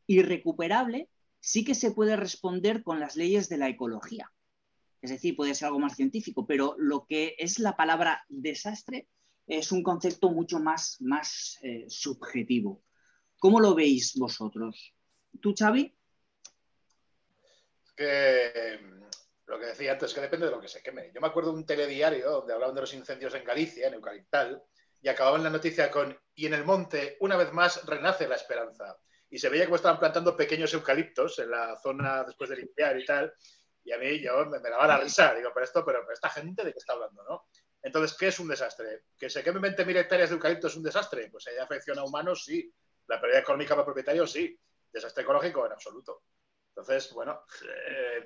Irrecuperable 0.08 1.10
sí 1.40 1.64
que 1.64 1.76
se 1.76 1.92
puede 1.92 2.16
responder 2.16 2.84
con 2.84 3.00
las 3.00 3.16
leyes 3.16 3.50
de 3.50 3.58
la 3.58 3.70
ecología. 3.70 4.32
Es 5.02 5.12
decir, 5.12 5.36
puede 5.36 5.56
ser 5.56 5.68
algo 5.68 5.80
más 5.80 5.96
científico, 5.96 6.46
pero 6.46 6.76
lo 6.78 7.06
que 7.06 7.36
es 7.40 7.60
la 7.60 7.78
palabra 7.78 8.26
desastre 8.28 9.08
es 9.50 9.72
un 9.72 9.82
concepto 9.82 10.30
mucho 10.30 10.60
más, 10.60 10.98
más 11.02 11.58
eh, 11.64 11.86
subjetivo. 11.90 12.84
¿Cómo 13.40 13.60
lo 13.60 13.74
veis 13.74 14.16
vosotros? 14.16 14.94
¿Tú, 15.42 15.56
Xavi? 15.58 15.98
Que 17.96 18.80
lo 19.48 19.60
que 19.60 19.66
decía 19.66 19.94
antes, 19.94 20.14
que 20.14 20.22
depende 20.22 20.46
de 20.46 20.52
lo 20.52 20.62
que 20.62 20.68
se 20.68 20.84
queme. 20.84 21.12
Yo 21.14 21.20
me 21.20 21.28
acuerdo 21.28 21.52
de 21.52 21.58
un 21.58 21.66
telediario 21.66 22.30
donde 22.30 22.54
hablaban 22.54 22.76
de 22.76 22.82
los 22.82 22.94
incendios 22.94 23.34
en 23.34 23.44
Galicia, 23.44 23.88
en 23.88 23.96
Eucaliptal, 23.96 24.64
y 25.02 25.08
acababan 25.08 25.44
la 25.44 25.50
noticia 25.50 25.90
con 25.90 26.16
y 26.36 26.46
en 26.46 26.54
el 26.54 26.64
monte, 26.64 27.18
una 27.22 27.36
vez 27.36 27.52
más, 27.52 27.84
renace 27.88 28.28
la 28.28 28.36
esperanza. 28.36 28.98
Y 29.32 29.40
se 29.40 29.50
veía 29.50 29.66
como 29.66 29.78
estaban 29.78 30.00
plantando 30.00 30.38
pequeños 30.38 30.74
eucaliptos 30.76 31.40
en 31.40 31.50
la 31.50 31.76
zona 31.78 32.24
después 32.24 32.52
de 32.52 32.58
limpiar 32.58 33.00
y 33.00 33.06
tal. 33.06 33.34
Y 33.84 33.92
a 33.92 33.98
mí 33.98 34.22
yo 34.22 34.46
me, 34.46 34.60
daba 34.60 34.86
la 34.86 34.98
risa, 35.00 35.34
digo, 35.34 35.50
pero 35.54 35.64
esto, 35.64 35.84
pero 35.84 36.04
esta 36.12 36.30
gente 36.30 36.64
de 36.64 36.72
qué 36.72 36.78
está 36.78 36.94
hablando, 36.94 37.24
¿no? 37.24 37.48
Entonces, 37.82 38.18
¿qué 38.18 38.28
es 38.28 38.40
un 38.40 38.48
desastre? 38.48 39.06
¿Que 39.18 39.30
se 39.30 39.44
quemen 39.44 39.64
20.000 39.64 39.98
hectáreas 39.98 40.30
de 40.30 40.36
eucalipto 40.36 40.68
es 40.68 40.76
un 40.76 40.84
desastre? 40.84 41.30
Pues 41.32 41.44
si 41.46 41.52
hay 41.52 41.58
afección 41.58 41.98
a 42.00 42.04
humanos, 42.04 42.44
sí. 42.44 42.72
La 43.08 43.20
pérdida 43.20 43.40
económica 43.40 43.74
para 43.74 43.86
propietarios, 43.86 44.32
sí. 44.32 44.60
Desastre 44.92 45.24
ecológico, 45.24 45.66
en 45.66 45.72
absoluto. 45.72 46.24
Entonces, 46.70 47.14
bueno, 47.14 47.46
eh, 47.64 48.26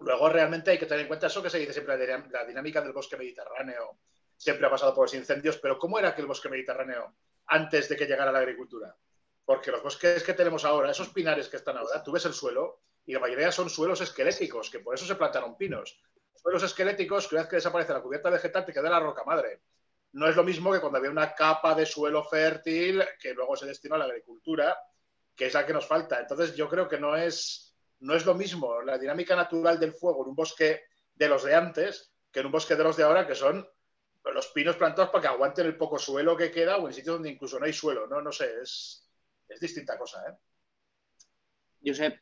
luego 0.00 0.28
realmente 0.28 0.70
hay 0.70 0.78
que 0.78 0.86
tener 0.86 1.02
en 1.02 1.08
cuenta 1.08 1.26
eso 1.26 1.42
que 1.42 1.50
se 1.50 1.58
dice 1.58 1.72
siempre, 1.72 1.96
la 2.30 2.44
dinámica 2.44 2.80
del 2.80 2.92
bosque 2.92 3.16
mediterráneo. 3.16 3.98
Siempre 4.36 4.66
ha 4.66 4.70
pasado 4.70 4.94
por 4.94 5.04
los 5.04 5.14
incendios, 5.14 5.58
pero 5.58 5.78
¿cómo 5.78 5.98
era 5.98 6.10
aquel 6.10 6.26
bosque 6.26 6.48
mediterráneo 6.48 7.16
antes 7.46 7.88
de 7.88 7.96
que 7.96 8.06
llegara 8.06 8.32
la 8.32 8.38
agricultura? 8.38 8.94
Porque 9.44 9.70
los 9.70 9.82
bosques 9.82 10.22
que 10.22 10.34
tenemos 10.34 10.64
ahora, 10.64 10.90
esos 10.90 11.08
pinares 11.08 11.48
que 11.48 11.56
están 11.56 11.76
ahora, 11.76 12.02
tú 12.02 12.12
ves 12.12 12.24
el 12.26 12.34
suelo 12.34 12.82
y 13.04 13.12
la 13.14 13.20
mayoría 13.20 13.50
son 13.52 13.70
suelos 13.70 14.00
esqueléticos, 14.00 14.70
que 14.70 14.80
por 14.80 14.94
eso 14.94 15.06
se 15.06 15.14
plantaron 15.14 15.56
pinos 15.56 15.98
suelos 16.40 16.62
esqueléticos, 16.62 17.28
que 17.28 17.34
una 17.34 17.42
vez 17.42 17.50
que 17.50 17.56
desaparece 17.56 17.92
la 17.92 18.02
cubierta 18.02 18.30
vegetal, 18.30 18.64
te 18.64 18.72
queda 18.72 18.90
la 18.90 19.00
roca 19.00 19.24
madre. 19.24 19.62
No 20.12 20.28
es 20.28 20.36
lo 20.36 20.44
mismo 20.44 20.72
que 20.72 20.80
cuando 20.80 20.98
había 20.98 21.10
una 21.10 21.34
capa 21.34 21.74
de 21.74 21.86
suelo 21.86 22.24
fértil 22.24 23.02
que 23.20 23.34
luego 23.34 23.56
se 23.56 23.66
destina 23.66 23.96
a 23.96 23.98
la 23.98 24.04
agricultura, 24.04 24.76
que 25.34 25.46
es 25.46 25.54
la 25.54 25.66
que 25.66 25.72
nos 25.72 25.86
falta. 25.86 26.20
Entonces, 26.20 26.54
yo 26.54 26.68
creo 26.68 26.88
que 26.88 26.98
no 26.98 27.16
es, 27.16 27.76
no 28.00 28.14
es 28.14 28.24
lo 28.24 28.34
mismo 28.34 28.80
la 28.82 28.98
dinámica 28.98 29.36
natural 29.36 29.78
del 29.78 29.92
fuego 29.92 30.22
en 30.22 30.30
un 30.30 30.36
bosque 30.36 30.84
de 31.14 31.28
los 31.28 31.44
de 31.44 31.54
antes 31.54 32.12
que 32.32 32.40
en 32.40 32.46
un 32.46 32.52
bosque 32.52 32.76
de 32.76 32.84
los 32.84 32.96
de 32.96 33.02
ahora, 33.02 33.26
que 33.26 33.34
son 33.34 33.66
los 34.32 34.48
pinos 34.48 34.76
plantados 34.76 35.10
para 35.10 35.22
que 35.22 35.28
aguanten 35.28 35.66
el 35.66 35.76
poco 35.76 35.98
suelo 35.98 36.36
que 36.36 36.50
queda 36.50 36.76
o 36.76 36.88
en 36.88 36.94
sitios 36.94 37.16
donde 37.16 37.30
incluso 37.30 37.58
no 37.58 37.66
hay 37.66 37.72
suelo. 37.72 38.06
No, 38.06 38.20
no 38.20 38.32
sé, 38.32 38.60
es, 38.62 39.08
es 39.48 39.60
distinta 39.60 39.96
cosa. 39.98 40.22
¿eh? 40.28 40.34
Josep, 41.84 42.20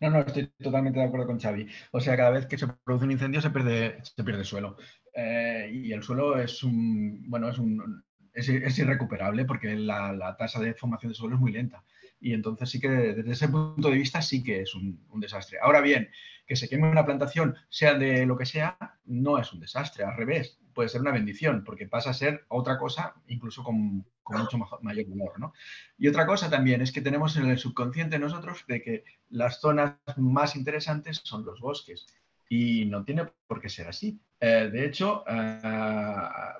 no, 0.00 0.10
no, 0.10 0.20
estoy 0.20 0.46
totalmente 0.58 0.98
de 0.98 1.06
acuerdo 1.06 1.26
con 1.26 1.40
Xavi. 1.40 1.66
O 1.90 2.00
sea, 2.00 2.16
cada 2.16 2.30
vez 2.30 2.46
que 2.46 2.58
se 2.58 2.66
produce 2.66 3.04
un 3.04 3.12
incendio 3.12 3.40
se 3.40 3.50
pierde, 3.50 3.98
se 4.02 4.24
pierde 4.24 4.44
suelo. 4.44 4.76
Eh, 5.14 5.70
y 5.72 5.92
el 5.92 6.02
suelo 6.02 6.38
es 6.38 6.62
un, 6.62 7.28
bueno, 7.28 7.48
es 7.48 7.58
un, 7.58 8.04
es, 8.32 8.78
irrecuperable 8.78 9.44
porque 9.44 9.74
la, 9.74 10.36
tasa 10.38 10.60
de 10.60 10.74
formación 10.74 11.10
de 11.10 11.16
suelo 11.16 11.34
es 11.34 11.40
muy 11.40 11.52
lenta. 11.52 11.84
Y 12.20 12.32
entonces 12.32 12.70
sí 12.70 12.80
que 12.80 12.88
desde 12.88 13.32
ese 13.32 13.48
punto 13.48 13.90
de 13.90 13.96
vista 13.96 14.22
sí 14.22 14.42
que 14.42 14.62
es 14.62 14.74
un, 14.74 15.00
desastre. 15.14 15.58
Ahora 15.60 15.80
bien, 15.80 16.08
que 16.46 16.56
se 16.56 16.68
queme 16.68 16.88
una 16.88 17.04
plantación, 17.04 17.56
sea 17.68 17.94
de 17.94 18.26
lo 18.26 18.36
que 18.36 18.46
sea, 18.46 18.76
no 19.04 19.38
es 19.38 19.52
un 19.52 19.60
desastre, 19.60 20.04
al 20.04 20.16
revés, 20.16 20.58
puede 20.74 20.88
ser 20.88 21.00
una 21.00 21.12
bendición, 21.12 21.64
porque 21.64 21.86
pasa 21.86 22.10
a 22.10 22.14
ser 22.14 22.44
otra 22.48 22.78
cosa, 22.78 23.14
incluso 23.26 23.62
con, 23.62 24.04
mucho 24.36 24.58
mayor 24.82 25.06
valor. 25.08 25.38
¿no? 25.38 25.52
Y 25.96 26.08
otra 26.08 26.26
cosa 26.26 26.50
también 26.50 26.82
es 26.82 26.92
que 26.92 27.00
tenemos 27.00 27.36
en 27.36 27.48
el 27.48 27.58
subconsciente 27.58 28.18
nosotros 28.18 28.64
de 28.66 28.82
que 28.82 29.04
las 29.30 29.60
zonas 29.60 29.96
más 30.16 30.56
interesantes 30.56 31.20
son 31.24 31.44
los 31.44 31.60
bosques. 31.60 32.06
Y 32.50 32.86
no 32.86 33.04
tiene 33.04 33.26
por 33.46 33.60
qué 33.60 33.68
ser 33.68 33.88
así. 33.88 34.18
Eh, 34.40 34.70
de 34.72 34.86
hecho, 34.86 35.22
eh, 35.28 35.60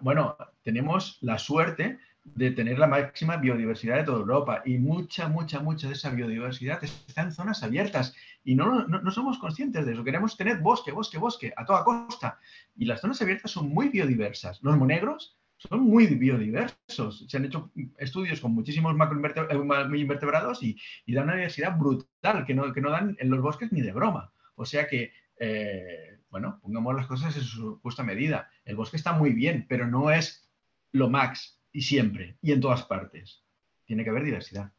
bueno, 0.01 0.37
tenemos 0.63 1.19
la 1.23 1.39
suerte 1.39 1.99
de 2.35 2.51
tener 2.51 2.79
la 2.79 2.87
máxima 2.87 3.37
biodiversidad 3.37 3.97
de 3.97 4.05
toda 4.05 4.19
Europa 4.19 4.63
y 4.65 4.79
mucha, 4.79 5.29
mucha, 5.29 5.61
mucha 5.61 5.89
de 5.89 5.95
esa 5.95 6.11
biodiversidad 6.11 6.83
está 6.83 7.23
en 7.23 7.33
zonas 7.33 7.63
abiertas 7.63 8.15
y 8.45 8.55
no, 8.55 8.87
no, 8.87 9.11
somos 9.11 9.39
conscientes 9.39 9.87
de 9.87 9.93
eso. 9.93 10.05
Queremos 10.05 10.37
tener 10.37 10.59
bosque, 10.59 10.93
bosque, 10.93 11.19
bosque 11.19 11.53
a 11.57 11.65
toda 11.65 11.85
costa 11.85 12.39
y 12.77 12.85
las 12.85 13.01
zonas 13.01 13.21
abiertas 13.23 13.51
son 13.51 13.69
muy 13.69 13.89
biodiversas. 13.89 14.63
Los 14.63 14.77
monegros 14.77 15.37
son 15.59 15.81
muy 15.81 16.07
biodiversos. 16.07 17.27
Se 17.29 17.37
han 17.37 17.45
hecho 17.45 17.71
estudios 17.99 18.41
con 18.41 18.55
muchísimos 18.55 18.95
macroinvertebrados 18.95 20.63
y, 20.63 20.77
y 21.05 21.15
dan 21.15 21.25
una 21.25 21.35
diversidad 21.35 21.77
brutal 21.77 22.47
que 22.47 22.55
no, 22.55 22.73
que 22.73 22.81
no 22.81 22.91
dan 22.91 23.17
en 23.19 23.29
los 23.29 23.43
bosques 23.43 23.73
ni 23.73 23.83
de 23.83 23.93
broma. 23.93 24.33
O 24.55 24.65
sea 24.65 24.87
que 24.87 25.13
eh, 25.39 26.21
bueno, 26.31 26.59
pongamos 26.63 26.95
las 26.95 27.07
cosas 27.07 27.37
en 27.37 27.43
su 27.43 27.79
justa 27.81 28.03
medida. 28.03 28.51
El 28.65 28.77
bosque 28.77 28.97
está 28.97 29.13
muy 29.13 29.33
bien, 29.33 29.67
pero 29.69 29.87
no 29.87 30.11
es 30.11 30.49
lo 30.93 31.09
max 31.09 31.61
y 31.73 31.83
siempre 31.83 32.39
y 32.41 32.53
en 32.53 32.61
todas 32.61 32.85
partes. 32.85 33.45
Tiene 33.85 34.05
que 34.05 34.11
haber 34.11 34.25
diversidad. 34.25 34.73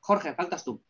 Jorge, 0.00 0.34
faltas 0.34 0.64
tú. 0.64 0.82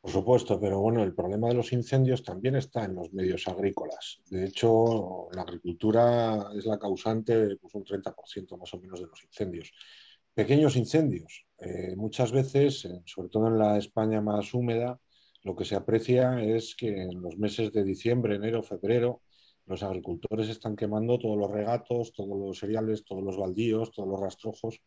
Por 0.00 0.12
supuesto, 0.12 0.60
pero 0.60 0.80
bueno, 0.80 1.02
el 1.02 1.14
problema 1.14 1.48
de 1.48 1.54
los 1.54 1.72
incendios 1.72 2.22
también 2.22 2.54
está 2.56 2.84
en 2.84 2.94
los 2.94 3.12
medios 3.12 3.48
agrícolas. 3.48 4.20
De 4.30 4.46
hecho, 4.46 5.28
la 5.32 5.42
agricultura 5.42 6.50
es 6.56 6.66
la 6.66 6.78
causante 6.78 7.36
de 7.36 7.56
pues, 7.56 7.74
un 7.74 7.84
30% 7.84 8.56
más 8.56 8.72
o 8.74 8.80
menos 8.80 9.00
de 9.00 9.06
los 9.06 9.24
incendios. 9.24 9.72
Pequeños 10.32 10.76
incendios. 10.76 11.46
Eh, 11.58 11.96
muchas 11.96 12.30
veces, 12.30 12.88
sobre 13.06 13.28
todo 13.28 13.48
en 13.48 13.58
la 13.58 13.76
España 13.76 14.20
más 14.20 14.54
húmeda, 14.54 15.00
lo 15.42 15.56
que 15.56 15.64
se 15.64 15.74
aprecia 15.74 16.40
es 16.42 16.76
que 16.76 17.02
en 17.02 17.20
los 17.20 17.36
meses 17.36 17.72
de 17.72 17.82
diciembre, 17.82 18.36
enero, 18.36 18.62
febrero, 18.62 19.22
los 19.66 19.82
agricultores 19.82 20.48
están 20.48 20.76
quemando 20.76 21.18
todos 21.18 21.36
los 21.36 21.50
regatos, 21.50 22.12
todos 22.12 22.38
los 22.38 22.58
cereales, 22.58 23.04
todos 23.04 23.22
los 23.22 23.36
baldíos, 23.36 23.90
todos 23.90 24.08
los 24.08 24.20
rastrojos 24.20 24.80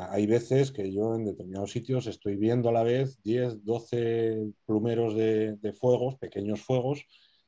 hay 0.00 0.26
veces 0.26 0.72
que 0.72 0.92
yo 0.92 1.14
en 1.14 1.24
determinados 1.24 1.70
sitios 1.70 2.06
estoy 2.06 2.36
viendo 2.36 2.68
a 2.68 2.72
la 2.72 2.82
vez 2.82 3.20
10, 3.22 3.64
12 3.64 4.52
plumeros 4.66 5.14
de, 5.14 5.76
fuegos, 5.78 6.16
pequeños 6.16 6.60
fuegos, 6.62 7.06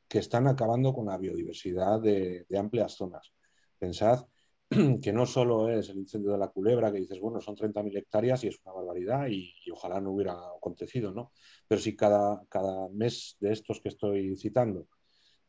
que 0.08 0.18
están 0.18 0.46
acabando 0.46 0.92
con 0.94 1.06
la 1.06 1.18
biodiversidad 1.18 2.00
de, 2.00 2.46
amplias 2.56 2.92
zonas. 2.92 3.32
Pensad 3.78 4.26
que 5.02 5.12
no 5.12 5.26
solo 5.26 5.68
es 5.70 5.88
el 5.88 5.98
incendio 5.98 6.32
de 6.32 6.38
la 6.38 6.48
culebra, 6.48 6.92
que 6.92 6.98
dices, 6.98 7.20
bueno, 7.20 7.40
son 7.40 7.56
30.000 7.56 7.98
hectáreas 7.98 8.44
y 8.44 8.48
es 8.48 8.60
una 8.64 8.74
barbaridad 8.74 9.26
y, 9.28 9.52
ojalá 9.72 10.00
no 10.00 10.12
hubiera 10.12 10.34
acontecido, 10.56 11.12
¿no? 11.12 11.32
Pero 11.68 11.80
si 11.80 11.94
cada, 11.96 12.42
cada 12.48 12.88
mes 12.90 13.36
de 13.40 13.52
estos 13.52 13.80
que 13.80 13.88
estoy 13.88 14.36
citando, 14.36 14.88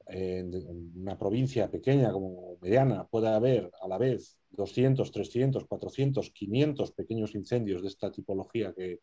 en 0.09 0.53
una 0.95 1.17
provincia 1.17 1.69
pequeña 1.69 2.11
como 2.11 2.57
mediana, 2.61 3.07
puede 3.07 3.27
haber 3.27 3.71
a 3.81 3.87
la 3.87 3.97
vez 3.97 4.37
200, 4.51 5.11
300, 5.11 5.65
400, 5.65 6.31
500 6.31 6.91
pequeños 6.93 7.35
incendios 7.35 7.81
de 7.81 7.89
esta 7.89 8.11
tipología 8.11 8.73
que, 8.73 9.01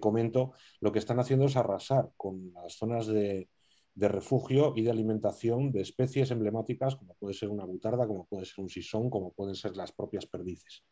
comento, 0.00 0.52
lo 0.80 0.90
que 0.90 0.98
están 0.98 1.20
haciendo 1.20 1.46
es 1.46 1.56
arrasar 1.56 2.10
con 2.16 2.52
las 2.54 2.74
zonas 2.74 3.06
de, 3.06 3.48
refugio 3.94 4.72
y 4.74 4.82
de 4.82 4.90
alimentación 4.90 5.70
de 5.70 5.82
especies 5.82 6.30
emblemáticas 6.30 6.96
como 6.96 7.14
puede 7.14 7.34
ser 7.34 7.50
una 7.50 7.66
butarda, 7.66 8.06
como 8.06 8.26
puede 8.26 8.46
ser 8.46 8.60
un 8.60 8.70
sisón, 8.70 9.10
como 9.10 9.32
pueden 9.32 9.54
ser 9.54 9.76
las 9.76 9.92
propias 9.92 10.24
perdices. 10.26 10.84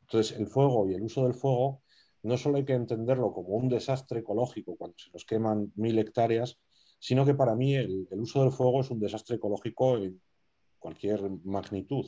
Entonces, 0.00 0.36
el 0.36 0.48
fuego 0.48 0.88
y 0.88 0.94
el 0.94 1.02
uso 1.02 1.22
del 1.22 1.34
fuego 1.34 1.82
no 2.22 2.36
solo 2.36 2.56
hay 2.56 2.64
que 2.64 2.72
entenderlo 2.72 3.32
como 3.32 3.50
un 3.50 3.68
desastre 3.68 4.20
ecológico 4.20 4.76
cuando 4.76 4.98
se 4.98 5.10
nos 5.10 5.24
queman 5.24 5.72
mil 5.76 5.98
hectáreas, 5.98 6.58
sino 7.02 7.24
que 7.26 7.34
para 7.34 7.56
mí 7.56 7.74
el 7.74 8.06
uso 8.12 8.42
del 8.42 8.52
fuego 8.52 8.80
es 8.80 8.90
un 8.92 9.00
desastre 9.00 9.34
ecológico 9.34 9.96
en 9.96 10.22
cualquier 10.78 11.20
magnitud. 11.42 12.06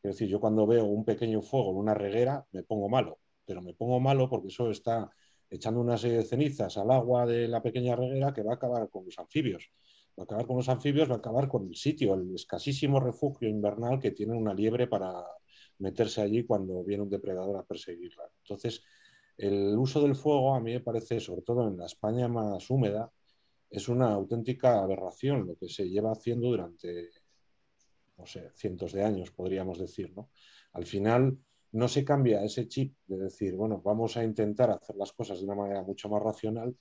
Es 0.00 0.12
decir, 0.12 0.28
yo 0.28 0.38
cuando 0.38 0.68
veo 0.68 0.84
un 0.84 1.04
pequeño 1.04 1.42
fuego 1.42 1.72
en 1.72 1.78
una 1.78 1.94
reguera 1.94 2.46
me 2.52 2.62
pongo 2.62 2.88
malo, 2.88 3.18
pero 3.44 3.60
me 3.60 3.74
pongo 3.74 3.98
malo 3.98 4.30
porque 4.30 4.46
eso 4.46 4.70
está 4.70 5.10
echando 5.50 5.80
una 5.80 5.98
serie 5.98 6.18
de 6.18 6.24
cenizas 6.24 6.78
al 6.78 6.92
agua 6.92 7.26
de 7.26 7.48
la 7.48 7.60
pequeña 7.60 7.96
reguera 7.96 8.32
que 8.32 8.44
va 8.44 8.52
a 8.52 8.54
acabar 8.54 8.88
con 8.88 9.04
los 9.04 9.18
anfibios. 9.18 9.68
Va 10.16 10.22
a 10.22 10.24
acabar 10.26 10.46
con 10.46 10.58
los 10.58 10.68
anfibios, 10.68 11.10
va 11.10 11.16
a 11.16 11.18
acabar 11.18 11.48
con 11.48 11.66
el 11.66 11.74
sitio, 11.74 12.14
el 12.14 12.32
escasísimo 12.32 13.00
refugio 13.00 13.48
invernal 13.48 13.98
que 13.98 14.12
tiene 14.12 14.34
una 14.34 14.54
liebre 14.54 14.86
para 14.86 15.24
meterse 15.78 16.20
allí 16.20 16.44
cuando 16.44 16.84
viene 16.84 17.02
un 17.02 17.10
depredador 17.10 17.56
a 17.56 17.64
perseguirla. 17.64 18.30
Entonces, 18.44 18.80
el 19.36 19.76
uso 19.76 20.00
del 20.02 20.14
fuego 20.14 20.54
a 20.54 20.60
mí 20.60 20.72
me 20.74 20.80
parece, 20.80 21.18
sobre 21.18 21.42
todo 21.42 21.66
en 21.66 21.76
la 21.78 21.86
España 21.86 22.28
más 22.28 22.70
húmeda, 22.70 23.10
es 23.70 23.88
una 23.88 24.12
auténtica 24.12 24.80
aberración 24.82 25.46
lo 25.46 25.56
que 25.56 25.68
se 25.68 25.88
lleva 25.88 26.12
haciendo 26.12 26.48
durante 26.48 27.10
no 28.16 28.26
sé, 28.26 28.50
cientos 28.54 28.92
de 28.92 29.04
años, 29.04 29.30
podríamos 29.30 29.78
decir, 29.78 30.12
¿no? 30.14 30.30
Al 30.72 30.86
final 30.86 31.38
no 31.72 31.88
se 31.88 32.04
cambia 32.04 32.42
ese 32.42 32.68
chip 32.68 32.96
de 33.06 33.18
decir, 33.18 33.54
bueno, 33.54 33.80
vamos 33.84 34.16
a 34.16 34.24
intentar 34.24 34.70
hacer 34.70 34.96
las 34.96 35.12
cosas 35.12 35.38
de 35.38 35.44
una 35.44 35.54
manera 35.54 35.82
mucho 35.82 36.08
más 36.08 36.22
racional 36.22 36.74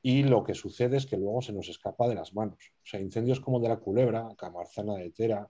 y 0.00 0.22
lo 0.24 0.42
que 0.42 0.54
sucede 0.54 0.96
es 0.96 1.06
que 1.06 1.16
luego 1.16 1.42
se 1.42 1.52
nos 1.52 1.68
escapa 1.68 2.08
de 2.08 2.14
las 2.14 2.34
manos. 2.34 2.72
O 2.76 2.86
sea, 2.86 3.00
incendios 3.00 3.40
como 3.40 3.60
de 3.60 3.68
la 3.68 3.78
Culebra, 3.78 4.28
Camarzana 4.36 4.94
de 4.94 5.10
Tera, 5.10 5.48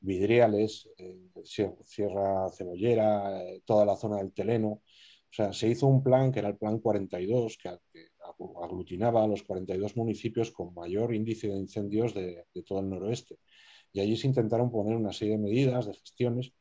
Vidriales, 0.00 0.88
eh, 0.98 1.28
Sierra 1.44 2.48
Cebollera, 2.50 3.42
eh, 3.42 3.62
toda 3.64 3.86
la 3.86 3.96
zona 3.96 4.16
del 4.16 4.32
Teleno. 4.32 4.68
O 4.70 5.34
sea, 5.34 5.52
se 5.52 5.68
hizo 5.68 5.86
un 5.86 6.02
plan 6.02 6.32
que 6.32 6.40
era 6.40 6.48
el 6.48 6.56
Plan 6.56 6.80
42, 6.80 7.56
que, 7.58 7.78
aglutinaba 8.62 9.24
a 9.24 9.26
los 9.26 9.42
42 9.42 9.96
municipios 9.96 10.50
con 10.50 10.74
mayor 10.74 11.14
índice 11.14 11.48
de 11.48 11.56
incendios 11.56 12.14
de 12.14 12.44
todo 12.66 12.80
el 12.80 12.88
noroeste. 12.88 13.38
Y 13.92 14.00
allí 14.00 14.16
se 14.16 14.26
intentaron 14.26 14.70
poner 14.70 14.96
una 14.96 15.12
serie 15.12 15.34
de 15.34 15.42
medidas, 15.42 15.86
de 15.86 15.94
gestiones, 15.94 16.52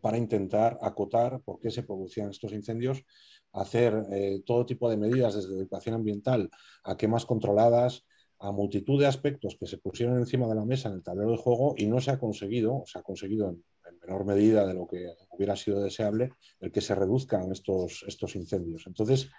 para 0.00 0.18
intentar 0.18 0.78
acotar 0.82 1.40
por 1.42 1.58
qué 1.58 1.70
se 1.70 1.82
producían 1.82 2.30
estos 2.30 2.52
incendios, 2.52 3.04
hacer 3.52 4.06
eh, 4.12 4.42
todo 4.44 4.66
tipo 4.66 4.88
de 4.88 4.96
medidas 4.96 5.34
desde 5.34 5.54
educación 5.54 5.94
ambiental 5.96 6.50
a 6.84 6.96
quemas 6.96 7.26
controladas, 7.26 8.04
a 8.38 8.52
multitud 8.52 9.00
de 9.00 9.06
aspectos 9.06 9.56
que 9.58 9.66
se 9.66 9.78
pusieron 9.78 10.18
encima 10.18 10.46
de 10.48 10.54
la 10.54 10.64
mesa 10.64 10.88
en 10.88 10.96
el 10.96 11.02
tablero 11.02 11.32
de 11.32 11.36
juego 11.36 11.74
y 11.76 11.86
no 11.86 12.00
se 12.00 12.10
ha 12.10 12.18
conseguido, 12.18 12.84
se 12.86 12.98
ha 12.98 13.02
conseguido 13.02 13.50
en, 13.50 13.64
menor 14.02 14.24
medida 14.24 14.66
de 14.66 14.74
lo 14.74 14.86
que 14.86 15.14
hubiera 15.30 15.56
sido 15.56 15.82
deseable, 15.82 16.32
el 16.60 16.72
que 16.72 16.80
se 16.80 16.94
reduzcan 16.94 17.50
estos, 17.52 18.04
estos 18.06 18.36
incendios. 18.36 18.86
Entonces, 18.86 19.30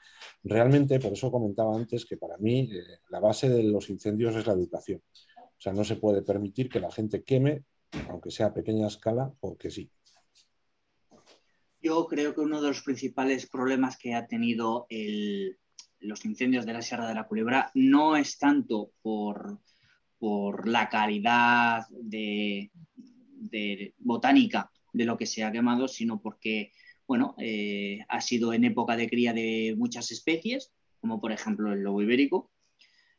realmente, 0.44 1.00
por 1.00 1.14
eso 1.14 1.32
comentaba 1.32 1.76
antes 1.76 2.06
que 2.06 2.18
para 2.18 2.38
mí 2.38 2.70
eh, 2.72 3.00
la 3.10 3.20
base 3.20 3.50
de 3.50 3.64
los 3.64 3.90
incendios 3.90 4.36
es 4.36 4.46
la 4.46 4.54
educación. 4.54 5.02
O 5.38 5.62
sea, 5.62 5.74
no 5.74 5.84
se 5.84 5.96
puede 5.96 6.22
permitir 6.22 6.70
que 6.70 6.80
la 6.80 6.92
gente 6.92 7.24
queme, 7.24 7.66
aunque 8.10 8.32
sea 8.32 8.48
a 8.48 8.54
pequeña 8.54 8.88
escala, 8.88 9.32
porque 9.40 9.70
sí. 9.70 9.92
Yo 11.82 12.06
creo 12.08 12.34
que 12.36 12.42
uno 12.42 12.62
de 12.62 12.68
los 12.68 12.84
principales 12.84 13.48
problemas 13.48 13.98
que 13.98 14.14
ha 14.14 14.28
tenido 14.28 14.86
los 16.00 16.26
incendios 16.26 16.66
de 16.66 16.74
la 16.74 16.82
Sierra 16.82 17.08
de 17.08 17.16
la 17.16 17.28
Culebra 17.28 17.72
no 17.74 18.16
es 18.16 18.38
tanto 18.38 18.92
por, 19.02 19.60
la 20.66 20.90
calidad 20.90 21.88
de, 21.90 22.72
botánica 23.98 24.72
de 24.94 25.06
lo 25.06 25.18
que 25.18 25.26
se 25.26 25.44
ha 25.44 25.52
quemado, 25.52 25.88
sino 25.88 26.22
porque 26.22 26.72
bueno, 27.12 27.36
eh, 27.40 28.00
ha 28.08 28.22
sido 28.22 28.54
en 28.54 28.64
época 28.64 28.96
de 28.96 29.10
cría 29.10 29.34
de 29.34 29.76
muchas 29.78 30.12
especies, 30.12 30.72
como 31.02 31.20
por 31.20 31.34
ejemplo 31.34 31.74
el 31.74 31.82
lobo 31.82 32.02
ibérico, 32.02 32.52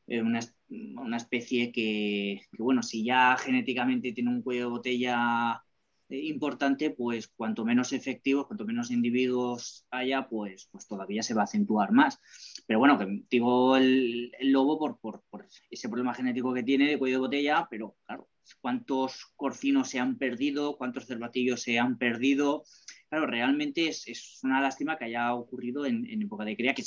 eh, 0.07 0.23
una, 0.23 0.41
una, 0.71 1.19
especie 1.19 1.71
que, 1.73 2.41
bueno, 2.59 2.83
si 2.83 3.05
ya 3.05 3.37
genéticamente 3.37 4.13
tiene 4.13 4.31
un 4.31 4.41
cuello 4.41 4.63
de 4.63 4.71
botella 4.71 5.63
eh, 6.09 6.19
importante, 6.25 6.89
pues 6.89 7.29
cuanto 7.29 7.67
menos 7.67 7.93
efectivos, 7.93 8.47
cuanto 8.47 8.65
menos 8.65 8.91
individuos 8.91 9.87
haya, 9.91 10.27
pues, 10.27 10.69
pues 10.73 10.87
todavía 10.89 11.23
se 11.23 11.35
va 11.35 11.43
a 11.43 11.45
acentuar 11.45 11.93
más. 11.93 12.19
Pero 12.67 12.79
bueno, 12.79 12.99
que 12.99 13.25
digo 13.29 13.77
el, 13.77 14.33
lobo 14.41 14.79
por, 14.79 14.99
por, 15.01 15.23
por, 15.29 15.47
ese 15.71 15.89
problema 15.91 16.15
genético 16.15 16.55
que 16.55 16.63
tiene 16.63 16.89
de 16.89 16.99
cuello 16.99 17.17
de 17.17 17.21
botella, 17.21 17.67
pero 17.71 17.95
claro, 18.07 18.29
cuántos 18.61 19.33
corcinos 19.37 19.91
se 19.91 19.99
han 19.99 20.19
perdido, 20.19 20.77
cuántos 20.77 21.07
cervatillos 21.07 21.63
se 21.63 21.79
han 21.79 21.99
perdido, 21.99 22.65
claro, 23.09 23.27
realmente 23.27 23.89
es, 23.89 24.41
una 24.43 24.61
lástima 24.61 24.97
que 24.97 25.05
haya 25.05 25.35
ocurrido 25.35 25.85
en, 25.85 26.07
época 26.23 26.45
de 26.45 26.57
cría, 26.57 26.75
que 26.75 26.85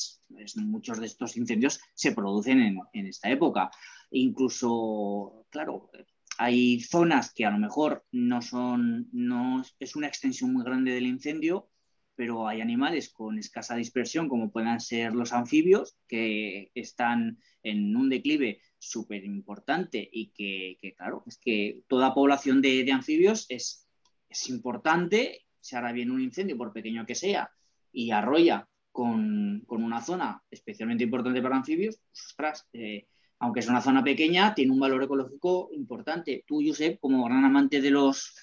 muchos 0.57 0.99
de 0.99 1.05
estos 1.05 1.37
incendios 1.37 1.79
se 1.93 2.13
producen 2.13 2.79
en, 2.93 3.05
esta 3.07 3.29
época. 3.29 3.69
incluso, 4.11 5.45
claro, 5.49 5.91
hay 6.37 6.79
zonas 6.81 7.31
que 7.33 7.45
a 7.45 7.51
lo 7.51 7.59
mejor 7.59 8.05
no 8.11 8.41
son, 8.41 9.07
no 9.11 9.63
es 9.79 9.95
una 9.95 10.07
extensión 10.07 10.51
muy 10.51 10.63
grande 10.63 10.91
del 10.91 11.05
incendio, 11.05 11.69
pero 12.15 12.47
hay 12.47 12.61
animales 12.61 13.09
con 13.09 13.37
escasa 13.37 13.75
dispersión, 13.75 14.27
como 14.27 14.51
puedan 14.51 14.79
ser 14.79 15.13
los 15.13 15.33
anfibios, 15.33 15.97
que 16.07 16.71
están 16.73 17.37
en 17.61 17.95
un 17.95 18.09
declive 18.09 18.61
súper 18.89 19.23
importante 19.25 20.07
y 20.11 20.27
que, 20.29 20.93
claro, 20.95 21.23
es 21.27 21.37
que 21.37 21.81
toda 21.87 22.13
población 22.13 22.61
de, 22.61 22.89
anfibios 22.91 23.45
es, 23.49 23.87
es 24.29 24.49
importante 24.49 25.45
se 25.65 25.75
hará 25.75 25.91
bien 25.91 26.11
un 26.11 26.21
incendio, 26.21 26.57
por 26.57 26.71
pequeño 26.71 27.07
que 27.07 27.15
sea, 27.15 27.49
y 27.91 28.11
arrolla 28.11 28.69
con, 28.91 29.65
una 29.67 29.99
zona 29.99 30.43
especialmente 30.51 31.03
importante 31.03 31.41
para 31.41 31.55
anfibios, 31.55 31.97
pues, 31.97 32.25
ostras, 32.27 32.67
eh, 32.71 33.07
aunque 33.39 33.61
es 33.61 33.67
una 33.67 33.81
zona 33.81 34.03
pequeña, 34.03 34.53
tiene 34.53 34.71
un 34.71 34.79
valor 34.79 35.03
ecológico 35.03 35.69
importante. 35.71 36.43
Tú, 36.45 36.61
Josep, 36.63 36.99
como 36.99 37.25
gran 37.25 37.43
amante 37.45 37.81
de 37.81 37.89
los, 37.89 38.35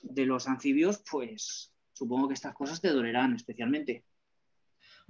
de 0.00 0.24
los 0.24 0.48
anfibios, 0.48 1.02
pues 1.08 1.70
supongo 1.92 2.28
que 2.28 2.34
estas 2.34 2.54
cosas 2.54 2.80
te 2.80 2.88
dolerán 2.88 3.34
especialmente. 3.34 4.04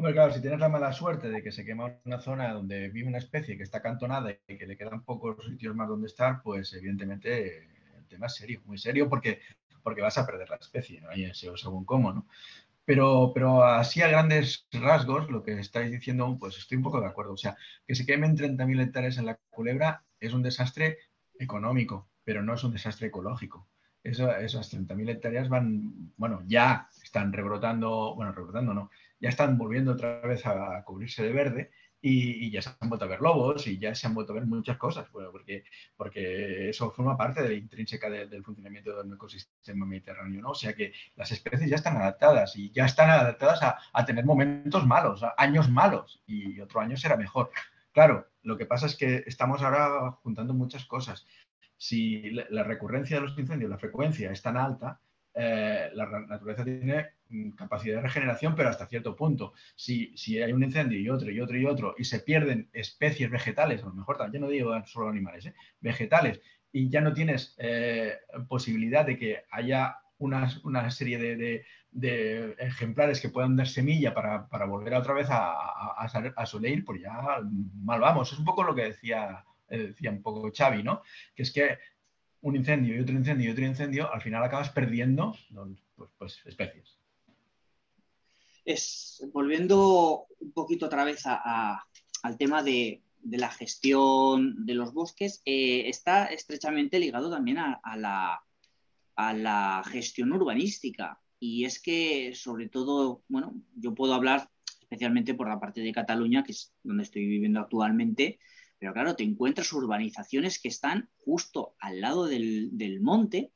Hombre, 0.01 0.15
claro, 0.15 0.33
si 0.33 0.41
tienes 0.41 0.61
la 0.61 0.71
mala 0.71 0.95
suerte 0.95 1.29
de 1.29 1.43
que 1.43 1.53
se 1.53 1.63
quema 1.63 1.95
una 2.07 2.19
zona 2.19 2.55
donde 2.55 2.89
vive 2.89 3.07
una 3.07 3.19
especie 3.19 3.59
que 3.59 3.65
está 3.65 3.79
acantonada 3.79 4.35
y 4.49 4.57
que 4.57 4.67
le 4.67 4.75
quedan 4.75 5.05
pocos 5.05 5.45
sitios 5.45 5.77
más 5.77 5.89
donde 5.89 6.07
estar, 6.07 6.41
pues 6.43 6.73
evidentemente 6.73 7.69
el 7.99 8.07
tema 8.09 8.29
es 8.29 8.35
serio, 8.35 8.63
muy 8.65 8.79
serio, 8.79 9.11
porque 9.11 9.43
porque 9.83 10.01
vas 10.01 10.17
a 10.17 10.25
perder 10.25 10.49
la 10.49 10.57
especie, 10.57 11.03
¿no? 11.03 11.11
según 11.35 11.85
cómo, 11.85 12.15
¿no? 12.15 12.27
Pero, 12.87 13.33
pero 13.35 13.63
así 13.63 14.01
a 14.01 14.09
grandes 14.09 14.67
rasgos, 14.73 15.31
lo 15.31 15.43
que 15.43 15.61
estáis 15.61 15.91
diciendo, 15.91 16.35
pues 16.41 16.57
estoy 16.57 16.79
un 16.79 16.85
poco 16.85 17.03
de 17.03 17.07
acuerdo. 17.07 17.35
O 17.35 17.37
sea, 17.37 17.59
que 17.87 17.95
se 17.95 18.07
quemen 18.07 18.39
30.000 18.39 18.81
hectáreas 18.81 19.19
en 19.19 19.27
la 19.27 19.39
culebra 19.51 20.03
es 20.19 20.33
un 20.33 20.43
desastre 20.43 20.97
económico, 21.39 22.09
pero 22.25 22.43
no 22.43 22.55
es 22.55 22.65
un 22.65 22.73
desastre 22.73 23.09
ecológico. 23.09 23.69
esas 24.03 24.73
30.000 24.73 25.11
hectáreas 25.11 25.51
van, 25.51 26.11
bueno, 26.17 26.43
ya 26.47 26.89
están 27.05 27.35
rebrotando, 27.35 28.15
bueno, 28.15 28.33
rebrotando 28.33 28.73
no, 28.73 28.91
ya 29.21 29.29
están 29.29 29.59
volviendo 29.59 29.93
otra 29.93 30.21
vez 30.21 30.45
a 30.47 30.83
cubrirse 30.85 31.23
de 31.23 31.33
verde 31.33 31.71
y, 32.03 32.51
ya 32.51 32.63
se 32.63 32.71
han 32.81 32.89
vuelto 32.89 33.05
a 33.05 33.09
ver 33.09 33.21
lobos 33.21 33.67
y 33.67 33.79
ya 33.79 33.95
se 33.95 34.07
han 34.07 34.15
vuelto 34.15 34.33
a 34.33 34.37
ver 34.37 34.47
muchas 34.47 34.79
cosas, 34.79 35.11
bueno, 35.13 35.31
porque, 35.31 35.65
porque 35.97 36.71
eso 36.71 36.91
forma 36.91 37.17
parte 37.17 37.43
de 37.43 37.49
la 37.51 37.55
intrínseca 37.55 38.09
del 38.09 38.43
funcionamiento 38.43 38.95
de 38.95 39.03
un 39.03 39.15
ecosistema 39.15 39.85
mediterráneo, 39.87 40.41
¿no? 40.41 40.51
O 40.51 40.55
sea 40.55 40.75
que 40.75 40.93
las 41.17 41.31
especies 41.31 41.69
ya 41.69 41.77
están 41.77 41.97
adaptadas 41.97 42.57
y 42.57 42.71
ya 42.71 42.87
están 42.87 43.11
adaptadas 43.11 43.63
a, 43.63 43.79
a 43.93 44.05
tener 44.05 44.25
momentos 44.25 44.87
malos, 44.87 45.23
años 45.37 45.69
malos, 45.71 46.23
y 46.27 46.61
otro 46.61 46.81
año 46.81 46.97
será 46.97 47.17
mejor. 47.17 47.51
Claro, 47.93 48.29
lo 48.43 48.57
que 48.57 48.67
pasa 48.67 48.87
es 48.87 48.97
que 48.97 49.25
estamos 49.27 49.63
ahora 49.63 50.13
juntando 50.23 50.55
muchas 50.55 50.87
cosas. 50.87 51.27
Si 51.77 52.31
la 52.31 52.63
recurrencia 52.63 53.17
de 53.17 53.23
los 53.23 53.39
incendios, 53.39 53.71
la 53.71 53.79
frecuencia 53.79 54.31
es 54.31 54.43
tan 54.43 54.57
alta, 54.57 55.01
eh, 55.35 55.91
la 55.95 56.07
naturaleza 56.07 56.65
tiene 56.65 57.11
capacidad 57.57 57.97
de 57.97 58.03
regeneración, 58.03 58.55
pero 58.55 58.69
hasta 58.69 58.87
cierto 58.87 59.17
punto. 59.17 59.53
Si, 59.75 60.17
si, 60.17 60.41
hay 60.43 60.53
un 60.53 60.63
incendio 60.63 60.99
y 60.99 61.09
otro 61.09 61.31
y 61.31 61.41
otro 61.41 61.57
y 61.57 61.65
otro 61.67 61.95
y 61.99 62.05
se 62.05 62.21
pierden 62.21 62.69
especies 62.73 63.31
vegetales, 63.31 63.83
a 63.83 63.87
lo 63.87 63.95
mejor 63.95 64.19
también 64.19 64.43
no 64.43 64.49
digo 64.49 64.75
solo 64.87 65.09
animales, 65.09 65.47
¿eh? 65.47 65.55
vegetales, 65.81 66.41
y 66.73 66.89
ya 66.89 67.01
no 67.01 67.13
tienes 67.13 67.57
eh, 67.59 68.19
posibilidad 68.49 69.05
de 69.05 69.19
que 69.19 69.43
haya 69.51 69.97
una, 70.19 70.51
una 70.65 70.91
serie 70.91 71.19
de, 71.19 71.65
de, 71.91 72.55
ejemplares 72.59 73.21
que 73.21 73.31
puedan 73.31 73.57
dar 73.57 73.67
semilla 73.67 74.15
para, 74.15 74.49
para 74.49 74.67
volver 74.67 74.95
otra 74.95 75.15
vez 75.15 75.31
a, 75.31 75.53
a, 75.53 76.33
a, 76.37 76.47
soleil, 76.47 76.85
pues 76.85 77.01
ya 77.01 77.41
mal 77.83 78.01
vamos. 78.01 78.33
Es 78.33 78.39
un 78.39 78.45
poco 78.45 78.63
lo 78.63 78.75
que 78.75 78.85
decía, 78.85 79.45
decía 79.69 80.11
un 80.11 80.23
poco 80.23 80.51
Xavi, 80.55 80.83
¿no? 80.83 81.03
Que 81.35 81.43
es 81.43 81.53
que 81.53 81.79
un 82.43 82.57
incendio 82.57 82.97
y 82.97 83.01
otro 83.01 83.15
incendio 83.15 83.49
y 83.49 83.53
otro 83.53 83.65
incendio, 83.65 84.13
al 84.13 84.21
final 84.21 84.43
acabas 84.45 84.71
perdiendo 84.71 85.35
pues, 85.97 86.11
pues, 86.19 86.43
especies. 86.47 87.00
Volviendo 89.33 90.27
un 90.41 90.53
poquito 90.53 90.87
otra 90.87 91.05
vez 91.05 91.23
al 91.27 92.39
tema 92.39 92.63
de, 92.63 93.03
la 93.23 93.51
gestión 93.51 94.65
de 94.65 94.75
los 94.75 94.93
bosques, 94.93 95.43
eh, 95.45 95.89
está 95.89 96.27
estrechamente 96.27 96.99
ligado 96.99 97.31
también 97.31 97.59
a 97.59 98.43
la 99.17 99.83
gestión 99.87 100.33
urbanística. 100.33 101.21
Y 101.39 101.65
es 101.65 101.81
que, 101.81 102.35
sobre 102.35 102.69
todo, 102.69 103.23
bueno, 103.29 103.55
yo 103.75 103.95
puedo 103.95 104.13
hablar 104.13 104.51
especialmente 104.91 105.35
por 105.35 105.49
la 105.49 105.61
parte 105.61 105.81
de 105.81 105.93
Cataluña, 105.93 106.43
que 106.43 106.53
es 106.53 106.75
donde 106.83 107.05
estoy 107.05 107.25
viviendo 107.25 107.61
actualmente, 107.61 108.41
pero 108.79 108.93
claro, 108.93 109.15
te 109.15 109.23
encuentras 109.23 109.73
urbanizaciones 109.73 110.61
que 110.61 110.69
están 110.69 111.09
justo 111.25 111.77
al 111.79 112.01
lado 112.01 112.27
del, 112.27 112.99
monte, 113.01 113.53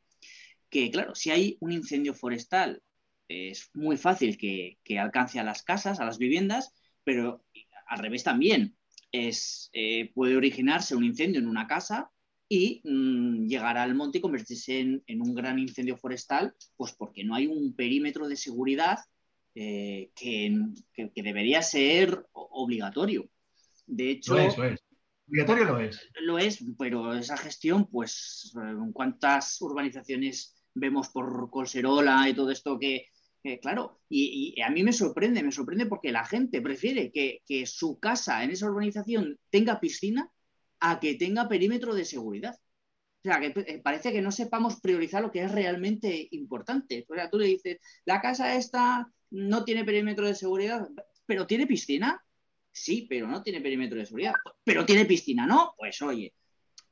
que 0.70 0.90
claro, 0.92 1.14
si 1.16 1.30
hay 1.30 1.56
un 1.60 1.72
incendio 1.72 2.14
forestal, 2.14 2.82
es 3.34 3.70
muy 3.74 3.96
fácil 3.96 4.36
que, 4.36 4.78
alcance 4.98 5.38
a 5.38 5.44
las 5.44 5.62
casas, 5.62 6.00
a 6.00 6.04
las 6.04 6.18
viviendas, 6.18 6.74
pero 7.04 7.44
al 7.86 7.98
revés 7.98 8.24
también. 8.24 8.76
Es, 9.12 9.70
eh, 9.72 10.10
puede 10.12 10.36
originarse 10.36 10.96
un 10.96 11.04
incendio 11.04 11.40
en 11.40 11.46
una 11.46 11.68
casa 11.68 12.10
y 12.48 12.80
mm, 12.84 13.46
llegar 13.46 13.78
al 13.78 13.94
monte 13.94 14.18
y 14.18 14.20
convertirse 14.20 14.80
en, 14.80 15.20
un 15.20 15.34
gran 15.34 15.58
incendio 15.58 15.96
forestal, 15.96 16.54
pues 16.76 16.92
porque 16.92 17.22
no 17.22 17.34
hay 17.34 17.46
un 17.46 17.74
perímetro 17.74 18.26
de 18.26 18.36
seguridad 18.36 18.98
eh, 19.54 20.10
que, 20.16 20.52
debería 21.14 21.62
ser 21.62 22.26
obligatorio. 22.32 23.28
De 23.86 24.10
hecho, 24.10 24.36
Obligatorio 25.26 25.64
lo 25.64 25.80
es. 25.80 26.00
Lo 26.20 26.38
es, 26.38 26.64
pero 26.78 27.14
esa 27.14 27.36
gestión, 27.36 27.86
pues, 27.86 28.52
¿cuántas 28.92 29.60
urbanizaciones 29.62 30.54
vemos 30.74 31.08
por 31.08 31.50
Colserola 31.50 32.28
y 32.28 32.34
todo 32.34 32.50
esto 32.50 32.78
que, 32.78 33.08
claro, 33.60 34.00
y, 34.08 34.60
a 34.62 34.70
mí 34.70 34.82
me 34.82 34.92
sorprende, 34.92 35.42
me 35.42 35.52
sorprende 35.52 35.86
porque 35.86 36.12
la 36.12 36.24
gente 36.24 36.62
prefiere 36.62 37.10
que, 37.12 37.66
su 37.66 37.98
casa 37.98 38.42
en 38.42 38.50
esa 38.50 38.66
urbanización 38.66 39.38
tenga 39.50 39.80
piscina 39.80 40.30
a 40.80 41.00
que 41.00 41.14
tenga 41.14 41.48
perímetro 41.48 41.94
de 41.94 42.04
seguridad. 42.04 42.58
O 43.24 43.28
sea, 43.28 43.40
que 43.40 43.54
eh, 43.56 43.80
parece 43.82 44.12
que 44.12 44.20
no 44.20 44.30
sepamos 44.30 44.80
priorizar 44.80 45.22
lo 45.22 45.30
que 45.30 45.42
es 45.42 45.52
realmente 45.52 46.28
importante. 46.32 47.06
O 47.08 47.14
sea, 47.14 47.30
tú 47.30 47.38
le 47.38 47.46
dices, 47.46 47.78
la 48.04 48.20
casa 48.20 48.54
esta 48.56 49.10
no 49.30 49.64
tiene 49.64 49.84
perímetro 49.84 50.26
de 50.26 50.34
seguridad, 50.34 50.88
pero 51.26 51.46
tiene 51.46 51.66
piscina. 51.66 52.22
Sí, 52.70 53.06
pero 53.08 53.26
no 53.28 53.42
tiene 53.42 53.60
perímetro 53.60 53.98
de 53.98 54.06
seguridad. 54.06 54.34
Pero 54.64 54.84
tiene 54.84 55.06
piscina, 55.06 55.46
¿no? 55.46 55.74
Pues 55.78 56.02
oye, 56.02 56.34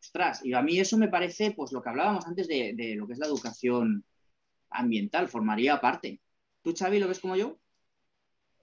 ostras, 0.01 0.45
y 0.45 0.53
a 0.53 0.63
mí 0.63 0.79
eso 0.79 0.99
me 0.99 1.09
parece, 1.09 1.53
pues 1.53 1.73
lo 1.73 1.83
que 1.83 1.91
hablábamos 1.91 2.27
antes 2.27 2.49
de, 2.49 2.95
lo 2.97 3.07
que 3.07 3.13
es 3.15 3.19
la 3.19 3.27
educación 3.27 4.05
ambiental, 4.71 5.29
formaría 5.29 5.81
parte. 5.81 6.21
¿Tú, 6.63 6.75
Xavi, 6.77 6.99
lo 6.99 7.09
ves 7.09 7.21
como 7.21 7.37
yo? 7.37 7.59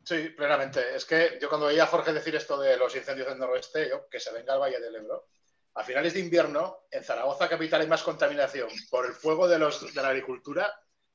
Sí, 0.04 0.30
plenamente. 0.30 0.96
Es 0.96 1.06
que 1.06 1.38
yo 1.42 1.50
cuando 1.50 1.68
veía 1.68 1.84
a 1.84 1.88
Jorge 1.88 2.14
decir 2.14 2.36
esto 2.36 2.60
de 2.60 2.78
los 2.78 2.96
incendios 2.96 3.28
del 3.28 3.38
noroeste, 3.38 3.92
que 4.10 4.20
se 4.20 4.32
venga 4.32 4.54
al 4.54 4.60
Valle 4.60 4.80
del 4.80 4.96
Ebro, 4.96 5.28
a 5.76 5.84
finales 5.84 6.14
de 6.14 6.22
invierno, 6.22 6.86
en 6.90 7.04
Zaragoza 7.04 7.48
capital 7.48 7.82
hay 7.82 7.88
más 7.88 8.04
contaminación 8.04 8.70
por 8.90 9.06
el 9.06 9.14
fuego 9.14 9.48
de, 9.48 9.60
los, 9.60 9.94
de 9.94 10.02
la 10.02 10.10
agricultura, 10.10 10.74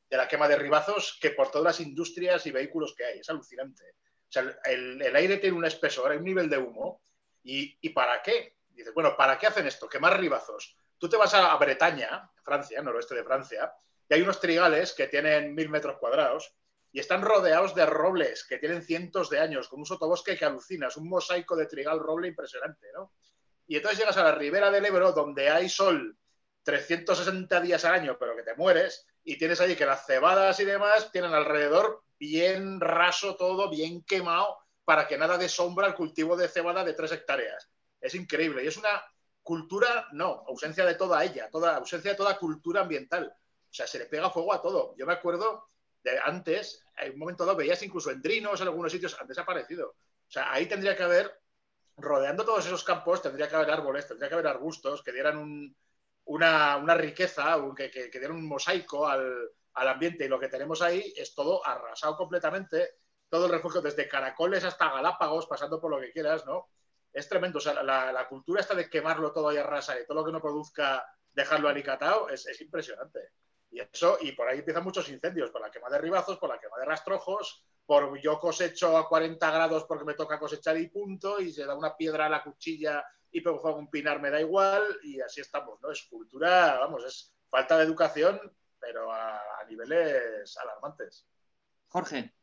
de 0.08 0.16
la 0.16 0.28
quema 0.28 0.46
de 0.46 0.56
ribazos, 0.56 1.18
que 1.20 1.30
por 1.30 1.50
todas 1.50 1.64
las 1.64 1.80
industrias 1.80 2.46
y 2.46 2.50
vehículos 2.50 2.94
que 2.94 3.04
hay. 3.04 3.18
Es 3.18 3.30
alucinante 3.30 3.94
sea, 4.34 4.60
el, 4.64 5.16
aire 5.16 5.38
tiene 5.38 5.56
un 5.56 5.64
espesor, 5.64 6.10
hay 6.10 6.18
un 6.18 6.24
nivel 6.24 6.50
de 6.50 6.58
humo. 6.58 7.00
¿Y, 7.42 7.88
para 7.90 8.22
qué? 8.22 8.56
Dices, 8.70 8.92
bueno, 8.94 9.16
¿para 9.16 9.38
qué 9.38 9.46
hacen 9.46 9.66
esto? 9.66 9.88
Quemar 9.88 10.18
ribazos. 10.18 10.76
Tú 10.98 11.08
te 11.08 11.16
vas 11.16 11.34
a, 11.34 11.54
Bretaña, 11.56 12.30
Francia, 12.42 12.82
noroeste 12.82 13.14
de 13.14 13.24
Francia, 13.24 13.72
y 14.08 14.14
hay 14.14 14.22
unos 14.22 14.40
trigales 14.40 14.92
que 14.92 15.08
tienen 15.08 15.54
mil 15.54 15.68
metros 15.68 15.98
cuadrados 15.98 16.54
y 16.94 17.00
están 17.00 17.22
rodeados 17.22 17.74
de 17.74 17.86
robles 17.86 18.44
que 18.44 18.58
tienen 18.58 18.80
cientos 18.80 19.28
de 19.28 19.40
años, 19.40 19.66
con 19.66 19.80
un 19.80 19.84
sotobosque 19.84 20.38
que 20.38 20.44
alucinas, 20.44 20.96
un 20.96 21.08
mosaico 21.08 21.56
de 21.56 21.66
trigal 21.66 21.98
roble 21.98 22.28
impresionante, 22.28 22.86
¿no? 22.94 23.12
Y 23.66 23.76
entonces 23.76 23.98
llegas 23.98 24.16
a 24.16 24.22
la 24.22 24.32
ribera 24.32 24.70
del 24.70 24.84
Ebro, 24.84 25.10
donde 25.10 25.50
hay 25.50 25.68
sol 25.68 26.16
360 26.62 27.60
días 27.60 27.84
al 27.84 27.94
año, 27.94 28.16
pero 28.16 28.36
que 28.36 28.44
te 28.44 28.54
mueres, 28.54 29.08
y 29.24 29.36
tienes 29.36 29.60
allí 29.60 29.74
que 29.74 29.86
las 29.86 30.06
cebadas 30.06 30.60
y 30.60 30.64
demás 30.64 31.10
tienen 31.10 31.34
alrededor 31.34 32.04
bien 32.16 32.78
raso 32.80 33.34
todo, 33.34 33.68
bien 33.68 34.04
quemado, 34.04 34.56
para 34.84 35.08
que 35.08 35.18
nada 35.18 35.36
de 35.36 35.48
sombra 35.48 35.88
el 35.88 35.96
cultivo 35.96 36.36
de 36.36 36.46
cebada 36.46 36.84
de 36.84 36.92
tres 36.92 37.10
hectáreas. 37.10 37.72
Es 38.00 38.14
increíble. 38.14 38.62
Y 38.62 38.68
es 38.68 38.76
una 38.76 39.02
cultura, 39.42 40.06
no, 40.12 40.44
ausencia 40.46 40.86
de 40.86 40.94
toda 40.94 41.24
ella, 41.24 41.50
toda, 41.50 41.78
ausencia 41.78 42.12
de 42.12 42.16
toda 42.16 42.38
cultura 42.38 42.82
ambiental. 42.82 43.34
O 43.36 43.74
sea, 43.74 43.88
se 43.88 43.98
le 43.98 44.06
pega 44.06 44.30
fuego 44.30 44.54
a 44.54 44.62
todo. 44.62 44.94
Yo 44.96 45.06
me 45.06 45.14
acuerdo 45.14 45.70
de 46.04 46.20
antes, 46.22 46.83
en 46.96 47.12
un 47.12 47.18
momento 47.18 47.44
dado 47.44 47.56
veías 47.56 47.82
incluso 47.82 48.10
en 48.10 48.22
Drinos, 48.22 48.60
en 48.60 48.68
algunos 48.68 48.92
sitios, 48.92 49.16
han 49.20 49.26
desaparecido. 49.26 49.88
O 49.88 50.30
sea, 50.30 50.52
ahí 50.52 50.66
tendría 50.66 50.96
que 50.96 51.02
haber, 51.02 51.40
rodeando 51.96 52.44
todos 52.44 52.66
esos 52.66 52.84
campos, 52.84 53.22
tendría 53.22 53.48
que 53.48 53.56
haber 53.56 53.70
árboles, 53.70 54.06
tendría 54.06 54.28
que 54.28 54.34
haber 54.34 54.46
arbustos 54.46 55.02
que 55.02 55.12
dieran 55.12 55.74
una, 56.24 56.94
riqueza, 56.94 57.56
que, 57.76 57.90
que 57.90 58.18
dieran 58.18 58.36
un 58.36 58.48
mosaico 58.48 59.06
al, 59.06 59.50
ambiente 59.74 60.24
y 60.24 60.28
lo 60.28 60.38
que 60.38 60.48
tenemos 60.48 60.82
ahí 60.82 61.12
es 61.16 61.34
todo 61.34 61.66
arrasado 61.66 62.16
completamente, 62.16 62.90
todo 63.28 63.46
el 63.46 63.52
refugio 63.52 63.80
desde 63.80 64.08
caracoles 64.08 64.64
hasta 64.64 64.92
Galápagos, 64.92 65.46
pasando 65.46 65.80
por 65.80 65.90
lo 65.90 66.00
que 66.00 66.12
quieras, 66.12 66.46
¿no? 66.46 66.68
Es 67.12 67.28
tremendo, 67.28 67.58
o 67.58 67.60
sea, 67.60 67.82
la, 67.82 68.28
cultura 68.28 68.60
esta 68.60 68.74
de 68.74 68.88
quemarlo 68.88 69.32
todo 69.32 69.52
y 69.52 69.56
arrasar 69.56 70.00
y 70.00 70.06
todo 70.06 70.20
lo 70.20 70.24
que 70.24 70.32
no 70.32 70.40
produzca 70.40 71.04
dejarlo 71.32 71.68
alicatado 71.68 72.28
es 72.28 72.60
impresionante. 72.60 73.20
Y 73.74 73.80
eso, 73.80 74.18
y 74.20 74.32
por 74.32 74.48
ahí 74.48 74.60
empiezan 74.60 74.84
muchos 74.84 75.08
incendios, 75.08 75.50
por 75.50 75.60
la 75.60 75.70
quema 75.70 75.90
de 75.90 75.98
ribazos, 75.98 76.38
por 76.38 76.48
la 76.48 76.58
quema 76.58 76.78
de 76.78 76.84
rastrojos, 76.84 77.64
por 77.84 78.18
yo 78.20 78.38
cosecho 78.38 78.96
a 78.96 79.08
40 79.08 79.50
grados 79.50 79.84
porque 79.84 80.04
me 80.04 80.14
toca 80.14 80.38
cosechar 80.38 80.78
y 80.78 80.88
punto, 80.88 81.40
y 81.40 81.52
se 81.52 81.66
da 81.66 81.76
una 81.76 81.96
piedra 81.96 82.26
a 82.26 82.30
la 82.30 82.42
cuchilla 82.42 83.04
y 83.30 83.40
pongo 83.40 83.74
un 83.76 83.90
pinar 83.90 84.20
me 84.20 84.30
da 84.30 84.40
igual, 84.40 84.82
y 85.02 85.20
así 85.20 85.40
estamos, 85.40 85.80
¿no? 85.82 85.90
Es 85.90 86.04
cultura, 86.04 86.78
vamos, 86.78 87.04
es 87.04 87.34
falta 87.50 87.76
de 87.76 87.84
educación 87.84 88.40
pero 88.84 89.10
a, 89.10 89.40
niveles 89.68 90.56
alarmantes. 90.58 91.26
Jorge. 91.88 92.34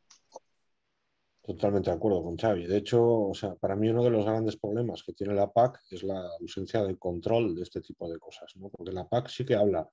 Totalmente 1.40 1.90
de 1.90 1.96
acuerdo 1.96 2.22
con 2.22 2.36
Xavi. 2.36 2.66
De 2.66 2.78
hecho, 2.78 3.28
o 3.28 3.34
sea, 3.34 3.54
para 3.54 3.76
mí 3.76 3.88
uno 3.88 4.02
de 4.02 4.10
los 4.10 4.24
grandes 4.24 4.56
problemas 4.56 5.02
que 5.02 5.12
tiene 5.12 5.34
la 5.34 5.52
PAC 5.52 5.80
es 5.90 6.02
la 6.02 6.20
ausencia 6.40 6.82
de 6.82 6.98
control 6.98 7.54
de 7.54 7.62
este 7.62 7.80
tipo 7.80 8.10
de 8.10 8.18
cosas, 8.18 8.54
¿no? 8.56 8.68
Porque 8.68 8.92
la 8.92 9.08
PAC 9.08 9.28
sí 9.28 9.44
que 9.44 9.54
habla 9.54 9.88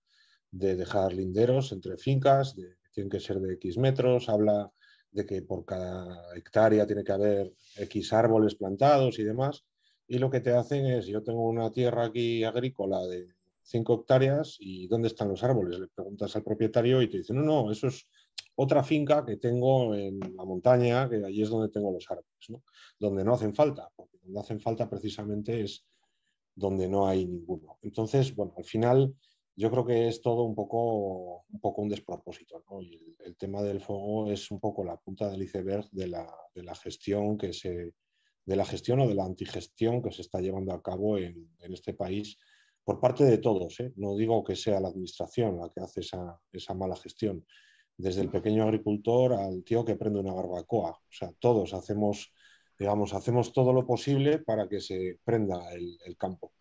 de 0.52 0.76
dejar 0.76 1.14
linderos 1.14 1.72
entre 1.72 1.98
fincas, 1.98 2.56
de 2.56 2.80
tienen 2.92 3.10
que 3.10 3.20
ser 3.20 3.40
de 3.40 3.54
X 3.54 3.78
metros, 3.78 4.30
habla 4.30 4.72
de 5.12 5.26
que 5.26 5.42
por 5.42 5.66
cada 5.66 6.36
hectárea 6.36 6.86
tiene 6.86 7.04
que 7.04 7.12
haber 7.12 7.54
X 7.78 8.14
árboles 8.14 8.56
plantados 8.56 9.20
y 9.20 9.24
demás. 9.24 9.66
Y 10.08 10.18
lo 10.18 10.30
que 10.30 10.40
te 10.40 10.52
hacen 10.52 10.86
es, 10.86 11.06
yo 11.06 11.24
tengo 11.24 11.48
una 11.48 11.72
tierra 11.72 12.06
aquí 12.06 12.44
agrícola 12.44 13.06
de 13.08 13.28
cinco 13.62 14.02
hectáreas 14.02 14.58
y 14.60 14.88
¿dónde 14.88 15.08
están 15.08 15.30
los 15.30 15.44
árboles? 15.44 15.80
Le 15.80 15.88
preguntas 15.88 16.36
al 16.36 16.44
propietario 16.44 17.02
y 17.02 17.10
te 17.10 17.20
dice, 17.20 17.34
no, 17.34 17.42
no, 17.42 17.72
eso 17.72 17.88
es 17.88 18.08
otra 18.56 18.84
finca 18.84 19.24
que 19.24 19.38
tengo 19.38 19.94
en 19.96 20.20
la 20.36 20.44
montaña, 20.44 21.08
que 21.08 21.24
allí 21.24 21.44
es 21.44 21.50
donde 21.50 21.70
tengo 21.70 21.92
los 21.92 22.06
árboles, 22.10 22.50
¿no? 22.50 22.64
Donde 23.00 23.24
no 23.24 23.36
hacen 23.36 23.54
falta, 23.54 23.90
porque 23.96 24.18
donde 24.24 24.40
hacen 24.40 24.60
falta 24.60 24.90
precisamente 24.90 25.62
es 25.62 25.86
donde 26.56 26.90
no 26.90 27.08
hay 27.08 27.26
ninguno. 27.26 27.78
Entonces, 27.82 28.36
bueno, 28.36 28.54
al 28.58 28.66
final 28.66 29.14
yo 29.60 29.70
creo 29.70 29.86
que 29.86 30.08
es 30.08 30.22
todo 30.22 30.44
un 30.44 30.56
poco 30.56 31.44
un, 31.50 31.60
poco 31.60 31.82
un 31.82 31.90
despropósito, 31.90 32.64
el, 32.80 33.36
tema 33.36 33.62
del 33.62 33.82
fuego 33.82 34.32
es 34.32 34.52
un 34.52 34.60
poco 34.60 34.86
la 34.86 34.96
punta 34.96 35.30
del 35.30 35.44
iceberg 35.44 35.90
de 35.92 36.08
la, 36.08 36.26
de 36.56 36.64
la 36.64 36.76
gestión 36.76 37.38
que 37.38 37.52
se, 37.52 37.94
de 38.46 38.56
la 38.56 38.66
gestión 38.66 39.02
o 39.02 39.08
de 39.08 39.16
la 39.16 39.26
antigestión 39.26 40.02
que 40.02 40.12
se 40.12 40.22
está 40.22 40.40
llevando 40.40 40.74
a 40.74 40.82
cabo 40.82 41.18
en, 41.18 41.50
este 41.60 41.94
país 41.94 42.38
por 42.86 43.02
parte 43.02 43.26
de 43.26 43.38
todos. 43.38 43.82
¿eh? 43.82 43.92
No 43.98 44.16
digo 44.16 44.44
que 44.46 44.56
sea 44.56 44.80
la 44.80 44.88
administración 44.88 45.60
la 45.60 45.70
que 45.70 45.82
hace 45.82 46.00
esa, 46.00 46.40
esa 46.54 46.74
mala 46.74 46.96
gestión, 46.96 47.46
desde 47.98 48.22
el 48.22 48.32
pequeño 48.32 48.64
agricultor 48.64 49.34
al 49.34 49.64
tío 49.66 49.84
que 49.84 49.98
prende 49.98 50.22
una 50.22 50.34
barbacoa. 50.34 50.92
O 50.92 51.12
sea, 51.12 51.32
todos 51.38 51.74
hacemos, 51.74 52.34
digamos, 52.80 53.14
hacemos 53.14 53.52
todo 53.52 53.74
lo 53.74 53.86
posible 53.86 54.40
para 54.40 54.70
que 54.70 54.80
se 54.80 55.20
prenda 55.26 55.72
el, 55.74 56.16
campo. 56.18 56.54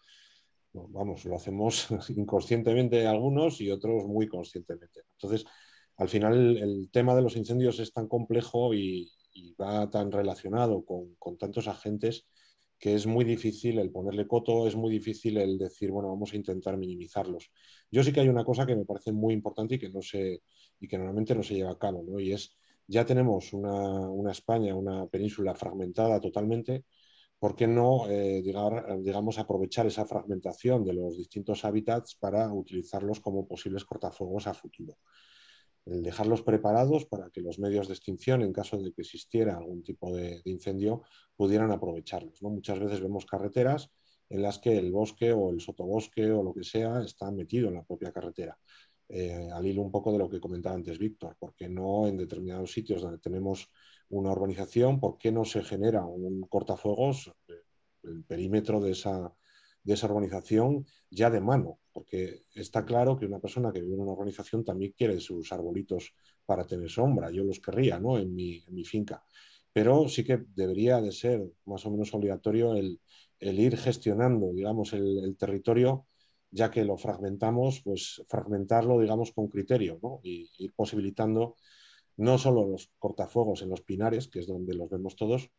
Vamos, 0.73 1.25
lo 1.25 1.37
hacemos 1.37 1.89
inconscientemente 2.17 3.07
algunos 3.07 3.61
y 3.61 3.71
otros 3.71 4.07
muy 4.07 4.29
conscientemente. 4.29 5.03
Entonces, 5.13 5.47
al 5.97 6.09
final 6.09 6.57
el, 6.57 6.91
tema 6.91 7.15
de 7.15 7.23
los 7.23 7.37
incendios 7.37 7.79
es 7.81 7.93
tan 7.93 8.09
complejo 8.09 8.75
y, 8.75 9.13
va 9.61 9.89
tan 9.89 10.11
relacionado 10.11 10.85
con, 10.85 11.39
tantos 11.39 11.69
agentes 11.69 12.27
que 12.79 12.95
es 12.95 13.07
muy 13.07 13.25
difícil 13.25 13.79
el 13.79 13.91
ponerle 13.93 14.27
coto, 14.27 14.67
es 14.67 14.75
muy 14.75 14.91
difícil 14.91 15.37
el 15.39 15.59
decir, 15.59 15.91
bueno, 15.93 16.09
vamos 16.09 16.33
a 16.33 16.37
intentar 16.37 16.77
minimizarlos. 16.77 17.51
Yo 17.91 18.03
sí 18.03 18.13
que 18.13 18.21
hay 18.21 18.29
una 18.29 18.45
cosa 18.45 18.67
que 18.67 18.75
me 18.77 18.85
parece 18.85 19.13
muy 19.13 19.35
importante 19.35 19.77
y 19.77 19.79
que 19.79 19.91
no 19.91 20.03
se, 20.03 20.43
y 20.81 20.89
que 20.89 20.97
normalmente 20.97 21.35
no 21.35 21.43
se 21.43 21.55
lleva 21.55 21.71
a 21.73 21.79
cabo, 21.79 22.05
¿no? 22.05 22.19
Y 22.19 22.33
es, 22.33 22.57
ya 22.89 23.05
tenemos 23.05 23.53
una, 23.53 24.31
España, 24.33 24.75
una 24.75 25.07
península 25.07 25.55
fragmentada 25.55 26.21
totalmente, 26.21 26.85
¿por 27.39 27.55
qué 27.55 27.67
no, 27.67 28.09
eh, 28.09 28.43
digamos, 28.43 29.39
aprovechar 29.39 29.87
esa 29.87 30.05
fragmentación 30.05 30.85
de 30.85 30.95
los 30.95 31.17
distintos 31.17 31.65
hábitats 31.65 32.15
para 32.17 32.53
utilizarlos 32.53 33.21
como 33.21 33.47
posibles 33.47 33.85
cortafuegos 33.85 34.47
a 34.47 34.55
futuro? 34.55 34.99
Dejarlos 35.85 36.43
preparados 36.43 37.07
para 37.07 37.31
que 37.31 37.41
los 37.41 37.59
medios 37.59 37.89
de 37.89 37.95
extinción, 37.95 38.43
en 38.43 38.53
caso 38.53 38.77
de 38.77 38.93
que 38.93 39.03
existiera 39.03 39.57
algún 39.57 39.83
tipo 39.83 40.15
de, 40.15 40.43
incendio, 40.45 41.03
pudieran 41.35 41.71
aprovecharlos. 41.71 42.43
Muchas 42.43 42.79
veces 42.79 43.01
vemos 43.01 43.25
carreteras 43.25 43.91
en 44.29 44.43
las 44.43 44.59
que 44.59 44.77
el 44.77 44.93
bosque 44.93 45.33
o 45.33 45.51
el 45.51 45.61
sotobosque 45.61 46.31
o 46.31 46.43
lo 46.43 46.53
que 46.53 46.65
sea 46.65 47.01
está 47.01 47.31
metido 47.31 47.69
en 47.69 47.75
la 47.75 47.85
propia 47.85 48.13
carretera. 48.13 48.59
Eh, 49.09 49.49
al 49.51 49.65
hilo 49.65 49.81
un 49.81 49.91
poco 49.91 50.13
de 50.13 50.19
lo 50.19 50.29
que 50.29 50.41
comentaba 50.41 50.75
antes 50.75 50.99
Víctor, 50.99 51.37
porque 51.39 51.69
no 51.69 52.07
en 52.07 52.19
determinados 52.19 52.71
sitios 52.71 53.01
donde 53.01 53.19
tenemos 53.19 53.71
una 54.11 54.33
urbanización, 54.33 55.01
por 55.01 55.19
qué 55.19 55.33
no 55.33 55.45
se 55.45 55.63
genera 55.63 56.05
un 56.05 56.43
cortafuegos, 56.43 57.33
eh, 57.49 57.55
el 58.05 58.25
perímetro 58.25 58.81
de 58.81 58.93
esa, 58.93 59.33
de 59.83 59.95
esa 59.95 60.07
urbanización 60.07 60.87
ya 61.11 61.31
de 61.31 61.41
mano, 61.41 61.79
porque 61.93 62.45
está 62.55 62.85
claro 62.85 63.19
que 63.19 63.27
una 63.27 63.41
persona 63.41 63.73
que 63.73 63.81
vive 63.81 63.95
en 63.95 64.01
una 64.01 64.13
urbanización 64.13 64.65
también 64.65 64.95
quiere 64.97 65.21
sus 65.21 65.53
arbolitos 65.53 66.15
para 66.47 66.67
tener 66.67 66.89
sombra, 66.89 67.31
yo 67.31 67.45
los 67.45 67.61
querría 67.61 67.99
¿no? 67.99 68.19
en, 68.19 68.35
mi, 68.35 68.65
en 68.67 68.75
mi 68.75 68.85
finca, 68.85 69.23
pero 69.73 70.09
sí 70.09 70.25
que 70.25 70.45
debería 70.55 71.01
de 71.01 71.13
ser 71.13 71.43
más 71.67 71.85
o 71.87 71.91
menos 71.91 72.13
obligatorio 72.15 72.75
el, 72.75 73.01
el 73.41 73.59
ir 73.61 73.77
gestionando, 73.77 74.53
digamos, 74.53 74.93
el, 74.93 75.37
territorio 75.37 76.07
ya 76.51 76.71
que 76.71 76.85
lo 76.85 76.97
fragmentamos, 76.97 77.83
pues 77.83 78.23
fragmentarlo, 78.29 78.99
digamos, 79.01 79.33
con 79.33 79.49
criterio, 79.49 79.99
¿no? 80.03 80.21
Y 80.23 80.51
ir 80.59 80.73
posibilitando 80.75 81.57
no 82.19 82.37
solo 82.37 82.67
los 82.67 82.91
cortafuegos 82.99 83.63
en 83.63 83.71
los 83.71 83.81
pinares, 83.81 84.29
que 84.29 84.41
es 84.41 84.47
donde 84.47 84.75
los 84.75 84.91
vemos 84.91 85.17
todos, 85.17 85.51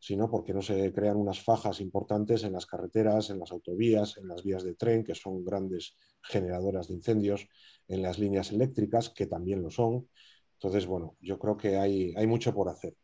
sino 0.00 0.30
porque 0.30 0.54
no 0.54 0.62
se 0.62 0.92
crean 0.92 1.16
unas 1.16 1.42
fajas 1.42 1.80
importantes 1.80 2.44
en 2.44 2.52
las 2.52 2.66
carreteras, 2.66 3.30
en 3.30 3.38
las 3.38 3.52
autovías, 3.52 4.16
en 4.16 4.28
las 4.28 4.42
vías 4.42 4.64
de 4.64 4.74
tren, 4.74 5.04
que 5.04 5.14
son 5.14 5.44
grandes 5.44 5.96
generadoras 6.22 6.88
de 6.88 6.94
incendios, 6.94 7.48
en 7.88 8.02
las 8.02 8.18
líneas 8.18 8.52
eléctricas, 8.52 9.10
que 9.10 9.26
también 9.26 9.62
lo 9.62 9.70
son. 9.70 10.08
Entonces, 10.54 10.86
bueno, 10.86 11.16
yo 11.20 11.38
creo 11.38 11.56
que 11.56 11.76
hay, 11.76 12.14
hay 12.16 12.26
mucho 12.26 12.54
por 12.54 12.68
hacer. 12.68 12.94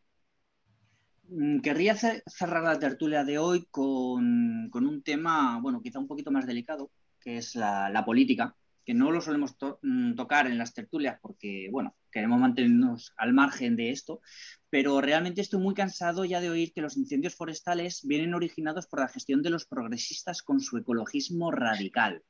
Mm, 1.27 1.59
querría 1.59 1.95
cerrar 1.95 2.63
la 2.63 2.79
tertulia 2.79 3.23
de 3.23 3.37
hoy 3.37 3.65
con, 3.71 4.69
con, 4.71 4.85
un 4.85 5.01
tema, 5.01 5.59
bueno, 5.61 5.81
quizá 5.81 5.99
un 5.99 6.07
poquito 6.07 6.31
más 6.31 6.45
delicado, 6.45 6.91
que 7.19 7.37
es 7.37 7.55
la, 7.55 8.03
política, 8.05 8.55
que 8.85 8.93
no 8.93 9.11
lo 9.11 9.21
solemos 9.21 9.55
mm, 9.81 10.15
tocar 10.15 10.47
en 10.47 10.57
las 10.57 10.73
tertulias 10.73 11.19
porque, 11.21 11.69
bueno, 11.71 11.95
queremos 12.15 12.39
mantenernos 12.39 13.11
al 13.17 13.33
margen 13.33 13.75
de 13.75 13.91
esto, 13.91 14.21
pero 14.69 15.01
realmente 15.01 15.41
estoy 15.41 15.59
muy 15.59 15.73
cansado 15.73 16.23
ya 16.23 16.39
de 16.39 16.49
oír 16.49 16.71
que 16.71 16.81
los 16.81 16.95
incendios 16.95 17.35
forestales 17.35 18.07
vienen 18.07 18.33
originados 18.33 18.87
por 18.87 19.01
la 19.01 19.09
gestión 19.09 19.41
de 19.41 19.49
los 19.49 19.65
progresistas 19.65 20.41
con 20.41 20.61
su 20.61 20.77
ecologismo 20.77 21.51
radical. 21.51 22.23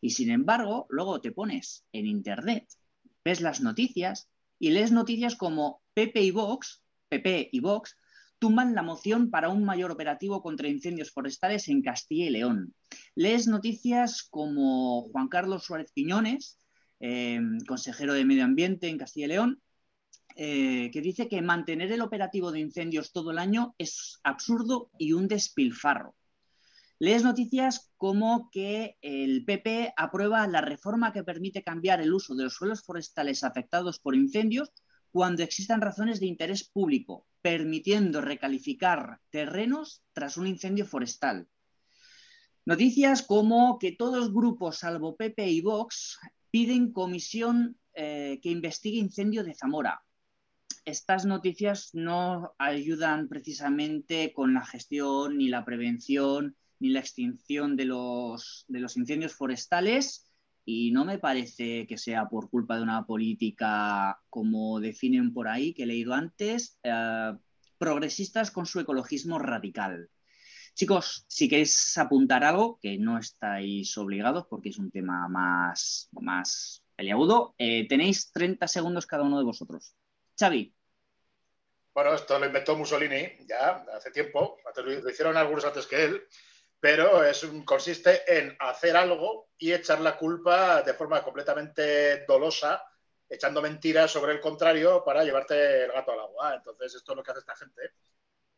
Y 0.00 0.10
sin 0.10 0.30
embargo, 0.30 0.86
luego 0.88 1.20
te 1.20 1.30
pones 1.30 1.84
en 1.92 2.06
Internet, 2.06 2.66
ves 3.22 3.42
las 3.42 3.60
noticias 3.60 4.30
y 4.58 4.70
lees 4.70 4.92
noticias 4.92 5.36
como 5.36 5.82
Pepe 5.92 6.22
y 6.22 6.30
Vox, 6.30 6.82
PP 7.10 7.50
y 7.52 7.60
Vox 7.60 7.94
tumban 8.38 8.74
la 8.74 8.82
moción 8.82 9.30
para 9.30 9.50
un 9.50 9.62
mayor 9.62 9.90
operativo 9.90 10.40
contra 10.42 10.68
incendios 10.68 11.10
forestales 11.10 11.68
en 11.68 11.82
Castilla 11.82 12.24
y 12.24 12.30
León. 12.30 12.74
Lees 13.14 13.46
noticias 13.46 14.22
como 14.22 15.02
Juan 15.10 15.28
Carlos 15.28 15.64
Suárez 15.64 15.92
Quiñones, 15.92 16.58
eh, 17.02 17.40
consejero 17.66 18.14
de 18.14 18.24
Medio 18.24 18.44
Ambiente 18.44 18.88
en 18.88 18.96
Castilla 18.96 19.26
y 19.26 19.28
León, 19.30 19.62
eh, 20.36 20.88
que 20.92 21.00
dice 21.00 21.28
que 21.28 21.42
mantener 21.42 21.90
el 21.90 22.00
operativo 22.00 22.52
de 22.52 22.60
incendios 22.60 23.12
todo 23.12 23.32
el 23.32 23.38
año 23.38 23.74
es 23.76 24.20
absurdo 24.22 24.90
y 24.96 25.12
un 25.12 25.26
despilfarro. 25.26 26.14
Lees 27.00 27.24
noticias 27.24 27.92
como 27.96 28.48
que 28.52 28.98
el 29.02 29.44
PP 29.44 29.94
aprueba 29.96 30.46
la 30.46 30.60
reforma 30.60 31.12
que 31.12 31.24
permite 31.24 31.64
cambiar 31.64 32.00
el 32.00 32.14
uso 32.14 32.36
de 32.36 32.44
los 32.44 32.54
suelos 32.54 32.82
forestales 32.82 33.42
afectados 33.42 33.98
por 33.98 34.14
incendios 34.14 34.70
cuando 35.10 35.42
existan 35.42 35.80
razones 35.80 36.20
de 36.20 36.26
interés 36.26 36.62
público, 36.62 37.26
permitiendo 37.42 38.20
recalificar 38.20 39.20
terrenos 39.30 40.04
tras 40.12 40.36
un 40.36 40.46
incendio 40.46 40.86
forestal. 40.86 41.48
Noticias 42.64 43.22
como 43.22 43.80
que 43.80 43.90
todos 43.90 44.32
grupos, 44.32 44.78
salvo 44.78 45.16
PP 45.16 45.48
y 45.48 45.60
Vox, 45.62 46.20
piden 46.52 46.92
comisión 46.92 47.78
eh, 47.94 48.38
que 48.42 48.50
investigue 48.50 48.98
incendio 48.98 49.42
de 49.42 49.54
Zamora. 49.54 50.04
Estas 50.84 51.24
noticias 51.24 51.90
no 51.94 52.54
ayudan 52.58 53.28
precisamente 53.28 54.32
con 54.34 54.52
la 54.52 54.64
gestión, 54.64 55.38
ni 55.38 55.48
la 55.48 55.64
prevención, 55.64 56.56
ni 56.78 56.90
la 56.90 57.00
extinción 57.00 57.74
de 57.76 57.86
los, 57.86 58.66
incendios 58.68 59.34
forestales 59.34 60.30
y 60.64 60.90
no 60.90 61.04
me 61.04 61.18
parece 61.18 61.86
que 61.86 61.96
sea 61.96 62.28
por 62.28 62.50
culpa 62.50 62.76
de 62.76 62.82
una 62.82 63.06
política, 63.06 64.20
como 64.28 64.78
definen 64.78 65.32
por 65.32 65.48
ahí, 65.48 65.72
que 65.72 65.84
he 65.84 65.86
leído 65.86 66.12
antes, 66.12 66.78
eh, 66.82 67.32
progresistas 67.78 68.50
con 68.50 68.66
su 68.66 68.78
ecologismo 68.78 69.38
radical. 69.38 70.10
Chicos, 70.74 71.24
si 71.28 71.48
queréis 71.48 71.96
apuntar 71.98 72.44
algo, 72.44 72.78
que 72.80 72.96
no 72.98 73.18
estáis 73.18 73.96
obligados 73.98 74.46
porque 74.48 74.70
es 74.70 74.78
un 74.78 74.90
tema 74.90 75.28
más, 75.28 76.08
más 76.12 76.82
peliagudo, 76.96 77.54
eh, 77.58 77.86
tenéis 77.88 78.32
30 78.32 78.66
segundos 78.68 79.06
cada 79.06 79.22
uno 79.22 79.38
de 79.38 79.44
vosotros. 79.44 79.94
Xavi. 80.38 80.74
Bueno, 81.94 82.14
esto 82.14 82.38
lo 82.38 82.46
inventó 82.46 82.74
Mussolini 82.74 83.36
ya 83.46 83.84
hace 83.94 84.10
tiempo, 84.10 84.58
lo 84.76 85.10
hicieron 85.10 85.36
algunos 85.36 85.64
antes 85.66 85.86
que 85.86 86.04
él, 86.04 86.22
pero 86.80 87.22
es 87.22 87.46
consiste 87.66 88.22
en 88.26 88.56
hacer 88.58 88.96
algo 88.96 89.50
y 89.58 89.72
echar 89.72 90.00
la 90.00 90.16
culpa 90.16 90.82
de 90.82 90.94
forma 90.94 91.22
completamente 91.22 92.24
dolosa, 92.24 92.82
echando 93.28 93.60
mentiras 93.60 94.10
sobre 94.10 94.32
el 94.32 94.40
contrario 94.40 95.04
para 95.04 95.22
llevarte 95.22 95.84
el 95.84 95.92
gato 95.92 96.12
al 96.12 96.20
agua. 96.20 96.54
Entonces, 96.54 96.94
esto 96.94 97.12
es 97.12 97.16
lo 97.16 97.22
que 97.22 97.30
hace 97.30 97.40
esta 97.40 97.56
gente. 97.56 97.82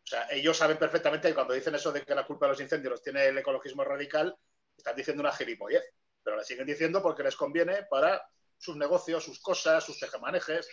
O 0.05 0.07
sea, 0.07 0.27
ellos 0.31 0.57
saben 0.57 0.77
perfectamente 0.77 1.29
que 1.29 1.35
cuando 1.35 1.55
dicen 1.55 1.75
eso 1.75 1.91
de 1.91 2.03
que 2.03 2.15
la 2.15 2.27
culpa 2.27 2.47
de 2.47 2.53
los 2.53 2.61
incendios 2.61 2.93
los 2.93 3.03
tiene 3.03 3.27
el 3.27 3.39
ecologismo 3.39 3.85
radical, 3.85 4.37
están 4.77 4.95
diciendo 4.97 5.23
una 5.23 5.33
gilipollez. 5.33 5.83
Pero 6.23 6.37
la 6.37 6.45
siguen 6.45 6.67
diciendo 6.67 7.03
porque 7.03 7.23
les 7.23 7.37
conviene 7.37 7.85
para 7.91 8.23
sus 8.59 8.77
negocios, 8.77 9.25
sus 9.25 9.41
cosas, 9.41 9.83
sus 9.83 9.99
tejemanejes. 9.99 10.69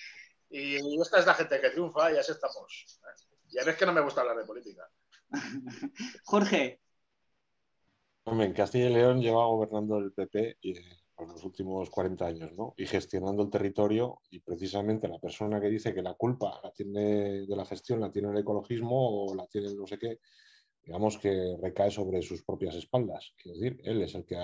Y 0.50 0.76
esta 1.02 1.20
es 1.20 1.26
la 1.26 1.34
gente 1.34 1.62
que 1.62 1.70
triunfa 1.70 2.12
y 2.12 2.18
así 2.18 2.32
estamos. 2.34 3.00
Ya 3.48 3.64
ves 3.64 3.78
que 3.78 3.86
no 3.86 3.94
me 3.94 4.02
gusta 4.02 4.22
hablar 4.22 4.38
de 4.38 4.46
política. 4.46 4.90
Jorge, 6.26 6.82
en 8.26 8.54
Castilla 8.54 8.90
y 8.90 8.94
León 8.94 9.22
lleva 9.22 9.46
gobernando 9.46 9.98
el 9.98 10.12
PP 10.14 10.58
y, 10.62 10.78
eh, 10.78 11.01
por 11.22 11.30
los 11.30 11.44
últimos 11.46 11.92
40 11.92 12.26
años, 12.26 12.52
¿no? 12.54 12.74
Y 12.78 12.88
gestionando 12.88 13.44
el 13.44 13.52
territorio 13.52 14.22
y 14.32 14.40
precisamente 14.40 15.08
la 15.08 15.20
persona 15.20 15.62
que 15.62 15.70
dice 15.70 15.94
que 15.94 16.02
la 16.02 16.16
culpa 16.16 16.60
la 16.64 16.72
tiene 16.72 17.46
de 17.46 17.56
la 17.56 17.64
gestión 17.64 18.00
la 18.00 18.10
tiene 18.10 18.32
el 18.32 18.40
ecologismo 18.40 19.26
o 19.28 19.36
la 19.36 19.46
tiene 19.46 19.72
no 19.76 19.86
sé 19.86 20.00
qué, 20.00 20.18
digamos 20.84 21.20
que 21.20 21.56
recae 21.62 21.92
sobre 21.92 22.24
sus 22.24 22.42
propias 22.42 22.74
espaldas. 22.74 23.36
Quiero 23.38 23.56
decir, 23.56 23.80
él 23.84 24.02
es 24.02 24.16
el 24.16 24.26
que 24.26 24.36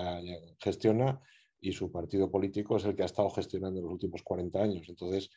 gestiona 0.60 1.20
y 1.60 1.72
su 1.72 1.90
partido 1.90 2.30
político 2.30 2.76
es 2.76 2.84
el 2.84 2.94
que 2.94 3.02
ha 3.02 3.06
estado 3.06 3.30
gestionando 3.30 3.82
los 3.82 3.90
últimos 3.90 4.22
40 4.22 4.62
años. 4.62 4.88
Entonces, 4.88 5.30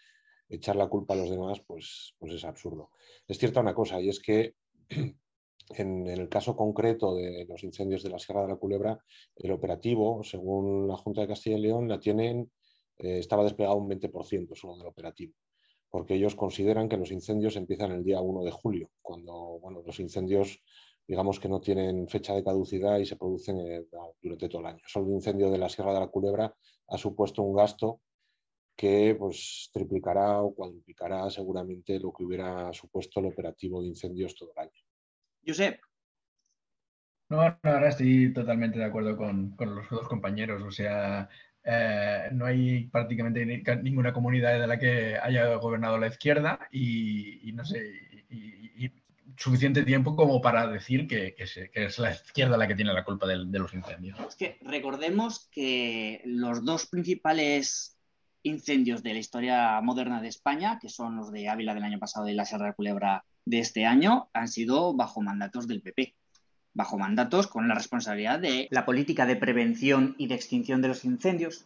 echar 0.47 0.75
la 0.75 0.89
culpa 0.89 1.15
a 1.15 1.17
los 1.17 1.31
demás, 1.31 1.59
pues, 1.65 2.13
pues 2.19 2.33
es 2.33 2.45
absurdo. 2.45 2.91
Es 3.27 3.39
cierta 3.39 3.61
una 3.61 3.73
cosa, 3.73 3.99
y 3.99 4.09
es 4.09 4.19
que 4.19 4.53
en, 5.69 6.07
el 6.07 6.29
caso 6.29 6.55
concreto 6.55 7.15
de 7.15 7.45
los 7.47 7.63
incendios 7.63 8.03
de 8.03 8.09
la 8.09 8.19
Sierra 8.19 8.43
de 8.43 8.49
la 8.49 8.55
Culebra, 8.55 8.99
el 9.35 9.51
operativo, 9.51 10.23
según 10.23 10.87
la 10.87 10.97
Junta 10.97 11.21
de 11.21 11.27
Castilla 11.27 11.57
y 11.57 11.61
León, 11.61 11.87
la 11.87 11.99
tienen, 11.99 12.51
eh, 12.97 13.19
estaba 13.19 13.43
desplegado 13.43 13.77
un 13.77 13.89
20% 13.89 14.55
solo 14.55 14.77
del 14.77 14.87
operativo. 14.87 15.33
porque 15.89 16.15
ellos 16.15 16.35
consideran 16.35 16.87
que 16.87 16.95
los 16.95 17.11
incendios 17.11 17.57
empiezan 17.57 17.91
el 17.91 18.03
día 18.03 18.21
1 18.21 18.43
de 18.45 18.51
julio, 18.51 18.91
cuando 19.01 19.59
bueno, 19.59 19.83
los 19.85 19.99
incendios 19.99 20.61
digamos 21.07 21.41
que 21.41 21.49
no 21.49 21.59
tienen 21.59 22.07
fecha 22.07 22.33
de 22.33 22.43
caducidad 22.43 22.97
y 22.99 23.05
se 23.05 23.17
producen 23.17 23.59
eh, 23.59 23.85
durante 24.21 24.47
todo 24.47 24.61
el 24.61 24.67
año. 24.67 24.81
Solo 24.85 25.07
el 25.07 25.15
incendio 25.15 25.49
de 25.51 25.57
la 25.57 25.67
Sierra 25.67 25.93
de 25.93 25.99
la 25.99 26.07
Culebra 26.07 26.55
ha 26.87 26.97
supuesto 26.97 27.41
un 27.41 27.53
gasto 27.53 27.99
que 28.77 29.15
pues, 29.19 29.69
triplicará 29.73 30.41
o 30.41 30.55
cuadruplicará 30.55 31.29
seguramente 31.29 31.99
lo 31.99 32.13
que 32.13 32.23
hubiera 32.23 32.71
supuesto 32.73 33.19
el 33.19 33.27
operativo 33.27 33.81
de 33.81 33.89
incendios 33.89 34.35
todo 34.35 34.51
el 34.55 34.63
año. 34.63 34.71
Josep. 35.45 35.79
No, 37.29 37.37
no, 37.37 37.57
ahora 37.63 37.89
estoy 37.89 38.33
totalmente 38.33 38.77
de 38.77 38.85
acuerdo 38.85 39.15
con, 39.15 39.55
los 39.57 39.89
dos 39.89 40.07
compañeros. 40.09 40.61
O 40.63 40.71
sea, 40.71 41.29
eh, 41.63 42.27
no 42.33 42.45
hay 42.45 42.87
prácticamente 42.87 43.45
ninguna 43.81 44.11
comunidad 44.11 44.59
de 44.59 44.67
la 44.67 44.77
que 44.77 45.17
haya 45.17 45.55
gobernado 45.55 45.97
la 45.97 46.07
izquierda 46.07 46.59
y, 46.71 47.51
no 47.53 47.63
sé, 47.63 47.79
y, 48.29 48.91
suficiente 49.37 49.83
tiempo 49.83 50.15
como 50.15 50.41
para 50.41 50.67
decir 50.67 51.07
que, 51.07 51.33
es 51.37 51.99
la 51.99 52.11
izquierda 52.11 52.57
la 52.57 52.67
que 52.67 52.75
tiene 52.75 52.93
la 52.93 53.05
culpa 53.05 53.25
de, 53.25 53.37
los 53.37 53.73
incendios. 53.73 54.19
Es 54.19 54.35
que 54.35 54.57
recordemos 54.61 55.47
que 55.51 56.21
los 56.25 56.63
dos 56.65 56.87
principales 56.87 57.97
incendios 58.43 59.03
de 59.03 59.13
la 59.13 59.19
historia 59.19 59.81
moderna 59.81 60.21
de 60.21 60.27
España, 60.27 60.79
que 60.79 60.89
son 60.89 61.15
los 61.15 61.31
de 61.31 61.47
Ávila 61.47 61.73
del 61.73 61.83
año 61.83 61.97
pasado 61.97 62.27
y 62.27 62.33
la 62.33 62.45
Sierra 62.45 62.67
de 62.67 62.73
Culebra 62.73 63.23
de 63.45 63.59
este 63.59 63.85
año, 63.85 64.29
han 64.33 64.47
sido 64.47 64.93
bajo 64.93 65.21
mandatos 65.21 65.67
del 65.67 65.81
PP. 65.81 66.15
Bajo 66.73 66.97
mandatos 66.97 67.47
con 67.47 67.67
la 67.67 67.75
responsabilidad 67.75 68.39
de 68.39 68.67
la 68.71 68.85
política 68.85 69.25
de 69.25 69.35
prevención 69.35 70.15
y 70.17 70.27
de 70.27 70.35
extinción 70.35 70.81
de 70.81 70.87
los 70.87 71.03
incendios. 71.03 71.65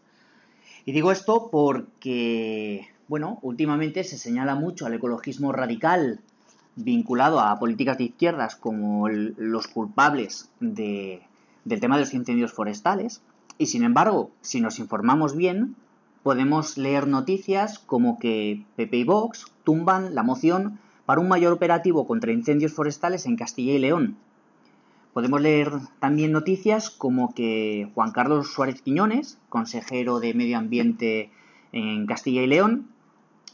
Y 0.86 0.94
digo 0.94 1.12
esto 1.12 1.50
porque, 1.52 2.88
bueno, 3.08 3.40
últimamente 3.42 4.04
se 4.04 4.18
señala 4.18 4.56
mucho 4.56 4.86
al 4.86 4.94
ecologismo 4.94 5.52
radical 5.52 6.22
vinculado 6.76 7.40
a 7.40 7.58
políticas 7.58 7.98
de 7.98 8.06
izquierdas 8.06 8.56
como 8.56 9.08
los 9.10 9.68
culpables 9.68 10.50
del 10.60 11.22
tema 11.80 11.96
de 11.96 12.02
los 12.02 12.14
incendios 12.14 12.54
forestales. 12.54 13.22
Y 13.58 13.68
sin 13.68 13.84
embargo, 13.84 14.32
si 14.42 14.60
nos 14.60 14.80
informamos 14.80 15.36
bien, 15.36 15.76
podemos 16.24 16.78
leer 16.78 17.08
noticias 17.08 17.80
como 17.80 18.20
que 18.20 18.66
PP 18.76 18.98
y 18.98 19.04
Vox 19.04 19.46
tumban 19.64 20.16
la 20.16 20.24
moción 20.24 20.80
para 21.06 21.22
un 21.22 21.28
mayor 21.28 21.54
operativo 21.54 22.08
contra 22.08 22.32
incendios 22.32 22.74
forestales 22.74 23.26
en 23.26 23.36
Castilla 23.36 23.74
y 23.74 23.80
León. 23.80 24.18
Podemos 25.14 25.40
leer 25.42 25.72
también 26.00 26.32
noticias 26.32 26.90
como 26.90 27.34
que 27.34 27.90
Juan 27.96 28.12
Carlos 28.12 28.52
Suárez 28.52 28.82
Quiñones, 28.82 29.38
consejero 29.50 30.20
de 30.20 30.34
Medio 30.34 30.58
Ambiente 30.58 31.32
en 31.72 32.06
Castilla 32.06 32.42
y 32.42 32.48
León, 32.48 32.90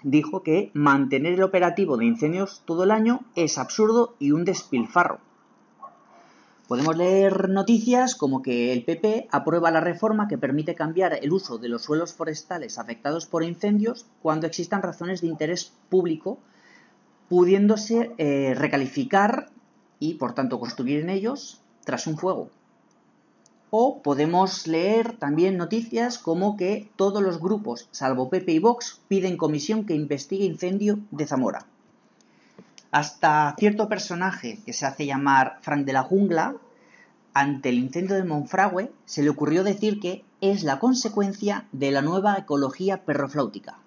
dijo 0.04 0.42
que 0.42 0.72
mantener 0.74 1.34
el 1.34 1.44
operativo 1.44 1.98
de 1.98 2.06
incendios 2.06 2.64
todo 2.66 2.84
el 2.86 2.92
año 2.92 3.22
es 3.36 3.58
absurdo 3.58 4.16
y 4.18 4.32
un 4.32 4.46
despilfarro. 4.46 5.20
Podemos 6.68 6.96
leer 6.96 7.50
noticias 7.50 8.16
como 8.16 8.42
que 8.42 8.72
el 8.72 8.86
PP 8.86 9.28
aprueba 9.30 9.72
la 9.72 9.82
reforma 9.82 10.30
que 10.30 10.38
permite 10.38 10.74
cambiar 10.74 11.20
el 11.22 11.34
uso 11.34 11.58
de 11.58 11.68
los 11.68 11.82
suelos 11.82 12.14
forestales 12.14 12.80
afectados 12.80 13.26
por 13.26 13.44
incendios 13.44 14.06
cuando 14.22 14.48
existan 14.48 14.82
razones 14.82 15.20
de 15.20 15.28
interés 15.28 15.74
público, 15.90 16.40
pudiéndose 17.32 18.12
eh, 18.18 18.54
recalificar 18.58 19.48
y 20.00 20.16
por 20.16 20.34
tanto 20.34 20.60
construir 20.60 21.00
en 21.00 21.10
ellos 21.10 21.62
tras 21.86 22.06
un 22.06 22.18
fuego. 22.18 22.50
O 23.70 24.02
podemos 24.02 24.68
leer 24.68 25.14
también 25.18 25.56
noticias 25.56 26.20
como 26.20 26.58
que 26.58 26.92
todos 26.98 27.24
los 27.24 27.40
grupos, 27.40 27.88
salvo 27.92 28.30
Pepe 28.30 28.52
y 28.52 28.60
Vox, 28.60 29.00
piden 29.08 29.38
comisión 29.38 29.86
que 29.86 29.96
investigue 29.96 30.44
incendio 30.44 31.00
de 31.12 31.26
Zamora. 31.26 31.68
Hasta 32.92 33.56
cierto 33.58 33.88
personaje 33.88 34.60
que 34.66 34.74
se 34.74 34.86
hace 34.86 35.06
llamar 35.06 35.60
Frank 35.62 35.86
de 35.86 35.94
la 35.94 36.04
Jungla, 36.04 36.58
ante 37.34 37.70
el 37.70 37.78
incendio 37.78 38.18
de 38.18 38.26
Monfragüe, 38.26 38.92
se 39.06 39.24
le 39.24 39.30
ocurrió 39.30 39.64
decir 39.64 40.02
que 40.02 40.26
es 40.42 40.64
la 40.64 40.80
consecuencia 40.80 41.66
de 41.72 41.92
la 41.92 42.02
nueva 42.02 42.36
ecología 42.38 43.06
perrofláutica. 43.06 43.78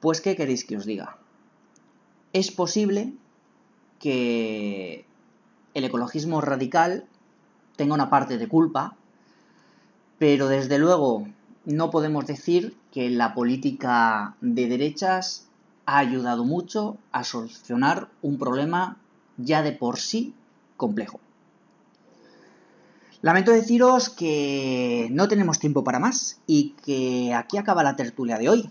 Pues, 0.00 0.20
¿qué 0.20 0.36
queréis 0.36 0.66
que 0.66 0.76
os 0.76 0.84
diga? 0.84 1.16
Es 2.32 2.50
posible 2.50 3.14
que 3.98 5.04
el 5.74 5.84
ecologismo 5.84 6.40
radical 6.40 7.06
tenga 7.76 7.94
una 7.94 8.10
parte 8.10 8.38
de 8.38 8.48
culpa, 8.48 8.96
pero 10.18 10.48
desde 10.48 10.78
luego 10.78 11.26
no 11.64 11.90
podemos 11.90 12.26
decir 12.26 12.76
que 12.92 13.08
la 13.10 13.34
política 13.34 14.36
de 14.40 14.68
derechas 14.68 15.46
ha 15.86 15.98
ayudado 15.98 16.44
mucho 16.44 16.98
a 17.12 17.24
solucionar 17.24 18.08
un 18.20 18.38
problema 18.38 18.98
ya 19.36 19.62
de 19.62 19.72
por 19.72 19.98
sí 19.98 20.34
complejo. 20.76 21.20
Lamento 23.22 23.52
deciros 23.52 24.10
que 24.10 25.08
no 25.10 25.28
tenemos 25.28 25.58
tiempo 25.58 25.82
para 25.82 25.98
más 25.98 26.40
y 26.46 26.74
que 26.84 27.34
aquí 27.34 27.56
acaba 27.56 27.82
la 27.82 27.96
tertulia 27.96 28.38
de 28.38 28.48
hoy. 28.48 28.70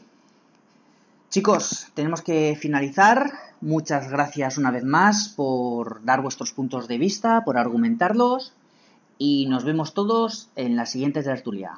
Chicos, 1.37 1.89
tenemos 1.93 2.23
que 2.23 2.57
finalizar. 2.59 3.31
Muchas 3.61 4.09
gracias 4.09 4.57
una 4.57 4.71
vez 4.71 4.83
más 4.83 5.29
por 5.29 6.03
dar 6.03 6.23
vuestros 6.23 6.51
puntos 6.51 6.87
de 6.87 6.97
vista, 6.97 7.43
por 7.45 7.59
argumentarlos 7.59 8.53
y 9.19 9.45
nos 9.45 9.63
vemos 9.63 9.93
todos 9.93 10.49
en 10.55 10.75
la 10.75 10.87
siguiente 10.87 11.21
tertulia. 11.21 11.73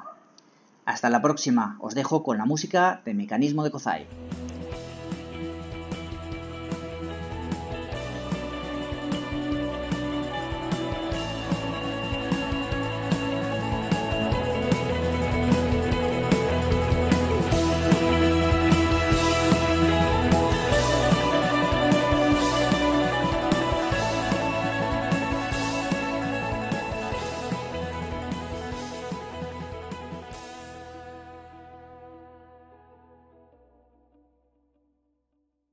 Hasta 0.86 1.10
la 1.10 1.20
próxima, 1.20 1.76
os 1.80 1.94
dejo 1.94 2.22
con 2.22 2.38
la 2.38 2.46
música 2.46 3.02
de 3.04 3.12
Mecanismo 3.12 3.62
de 3.62 3.70
Kozai. 3.70 4.06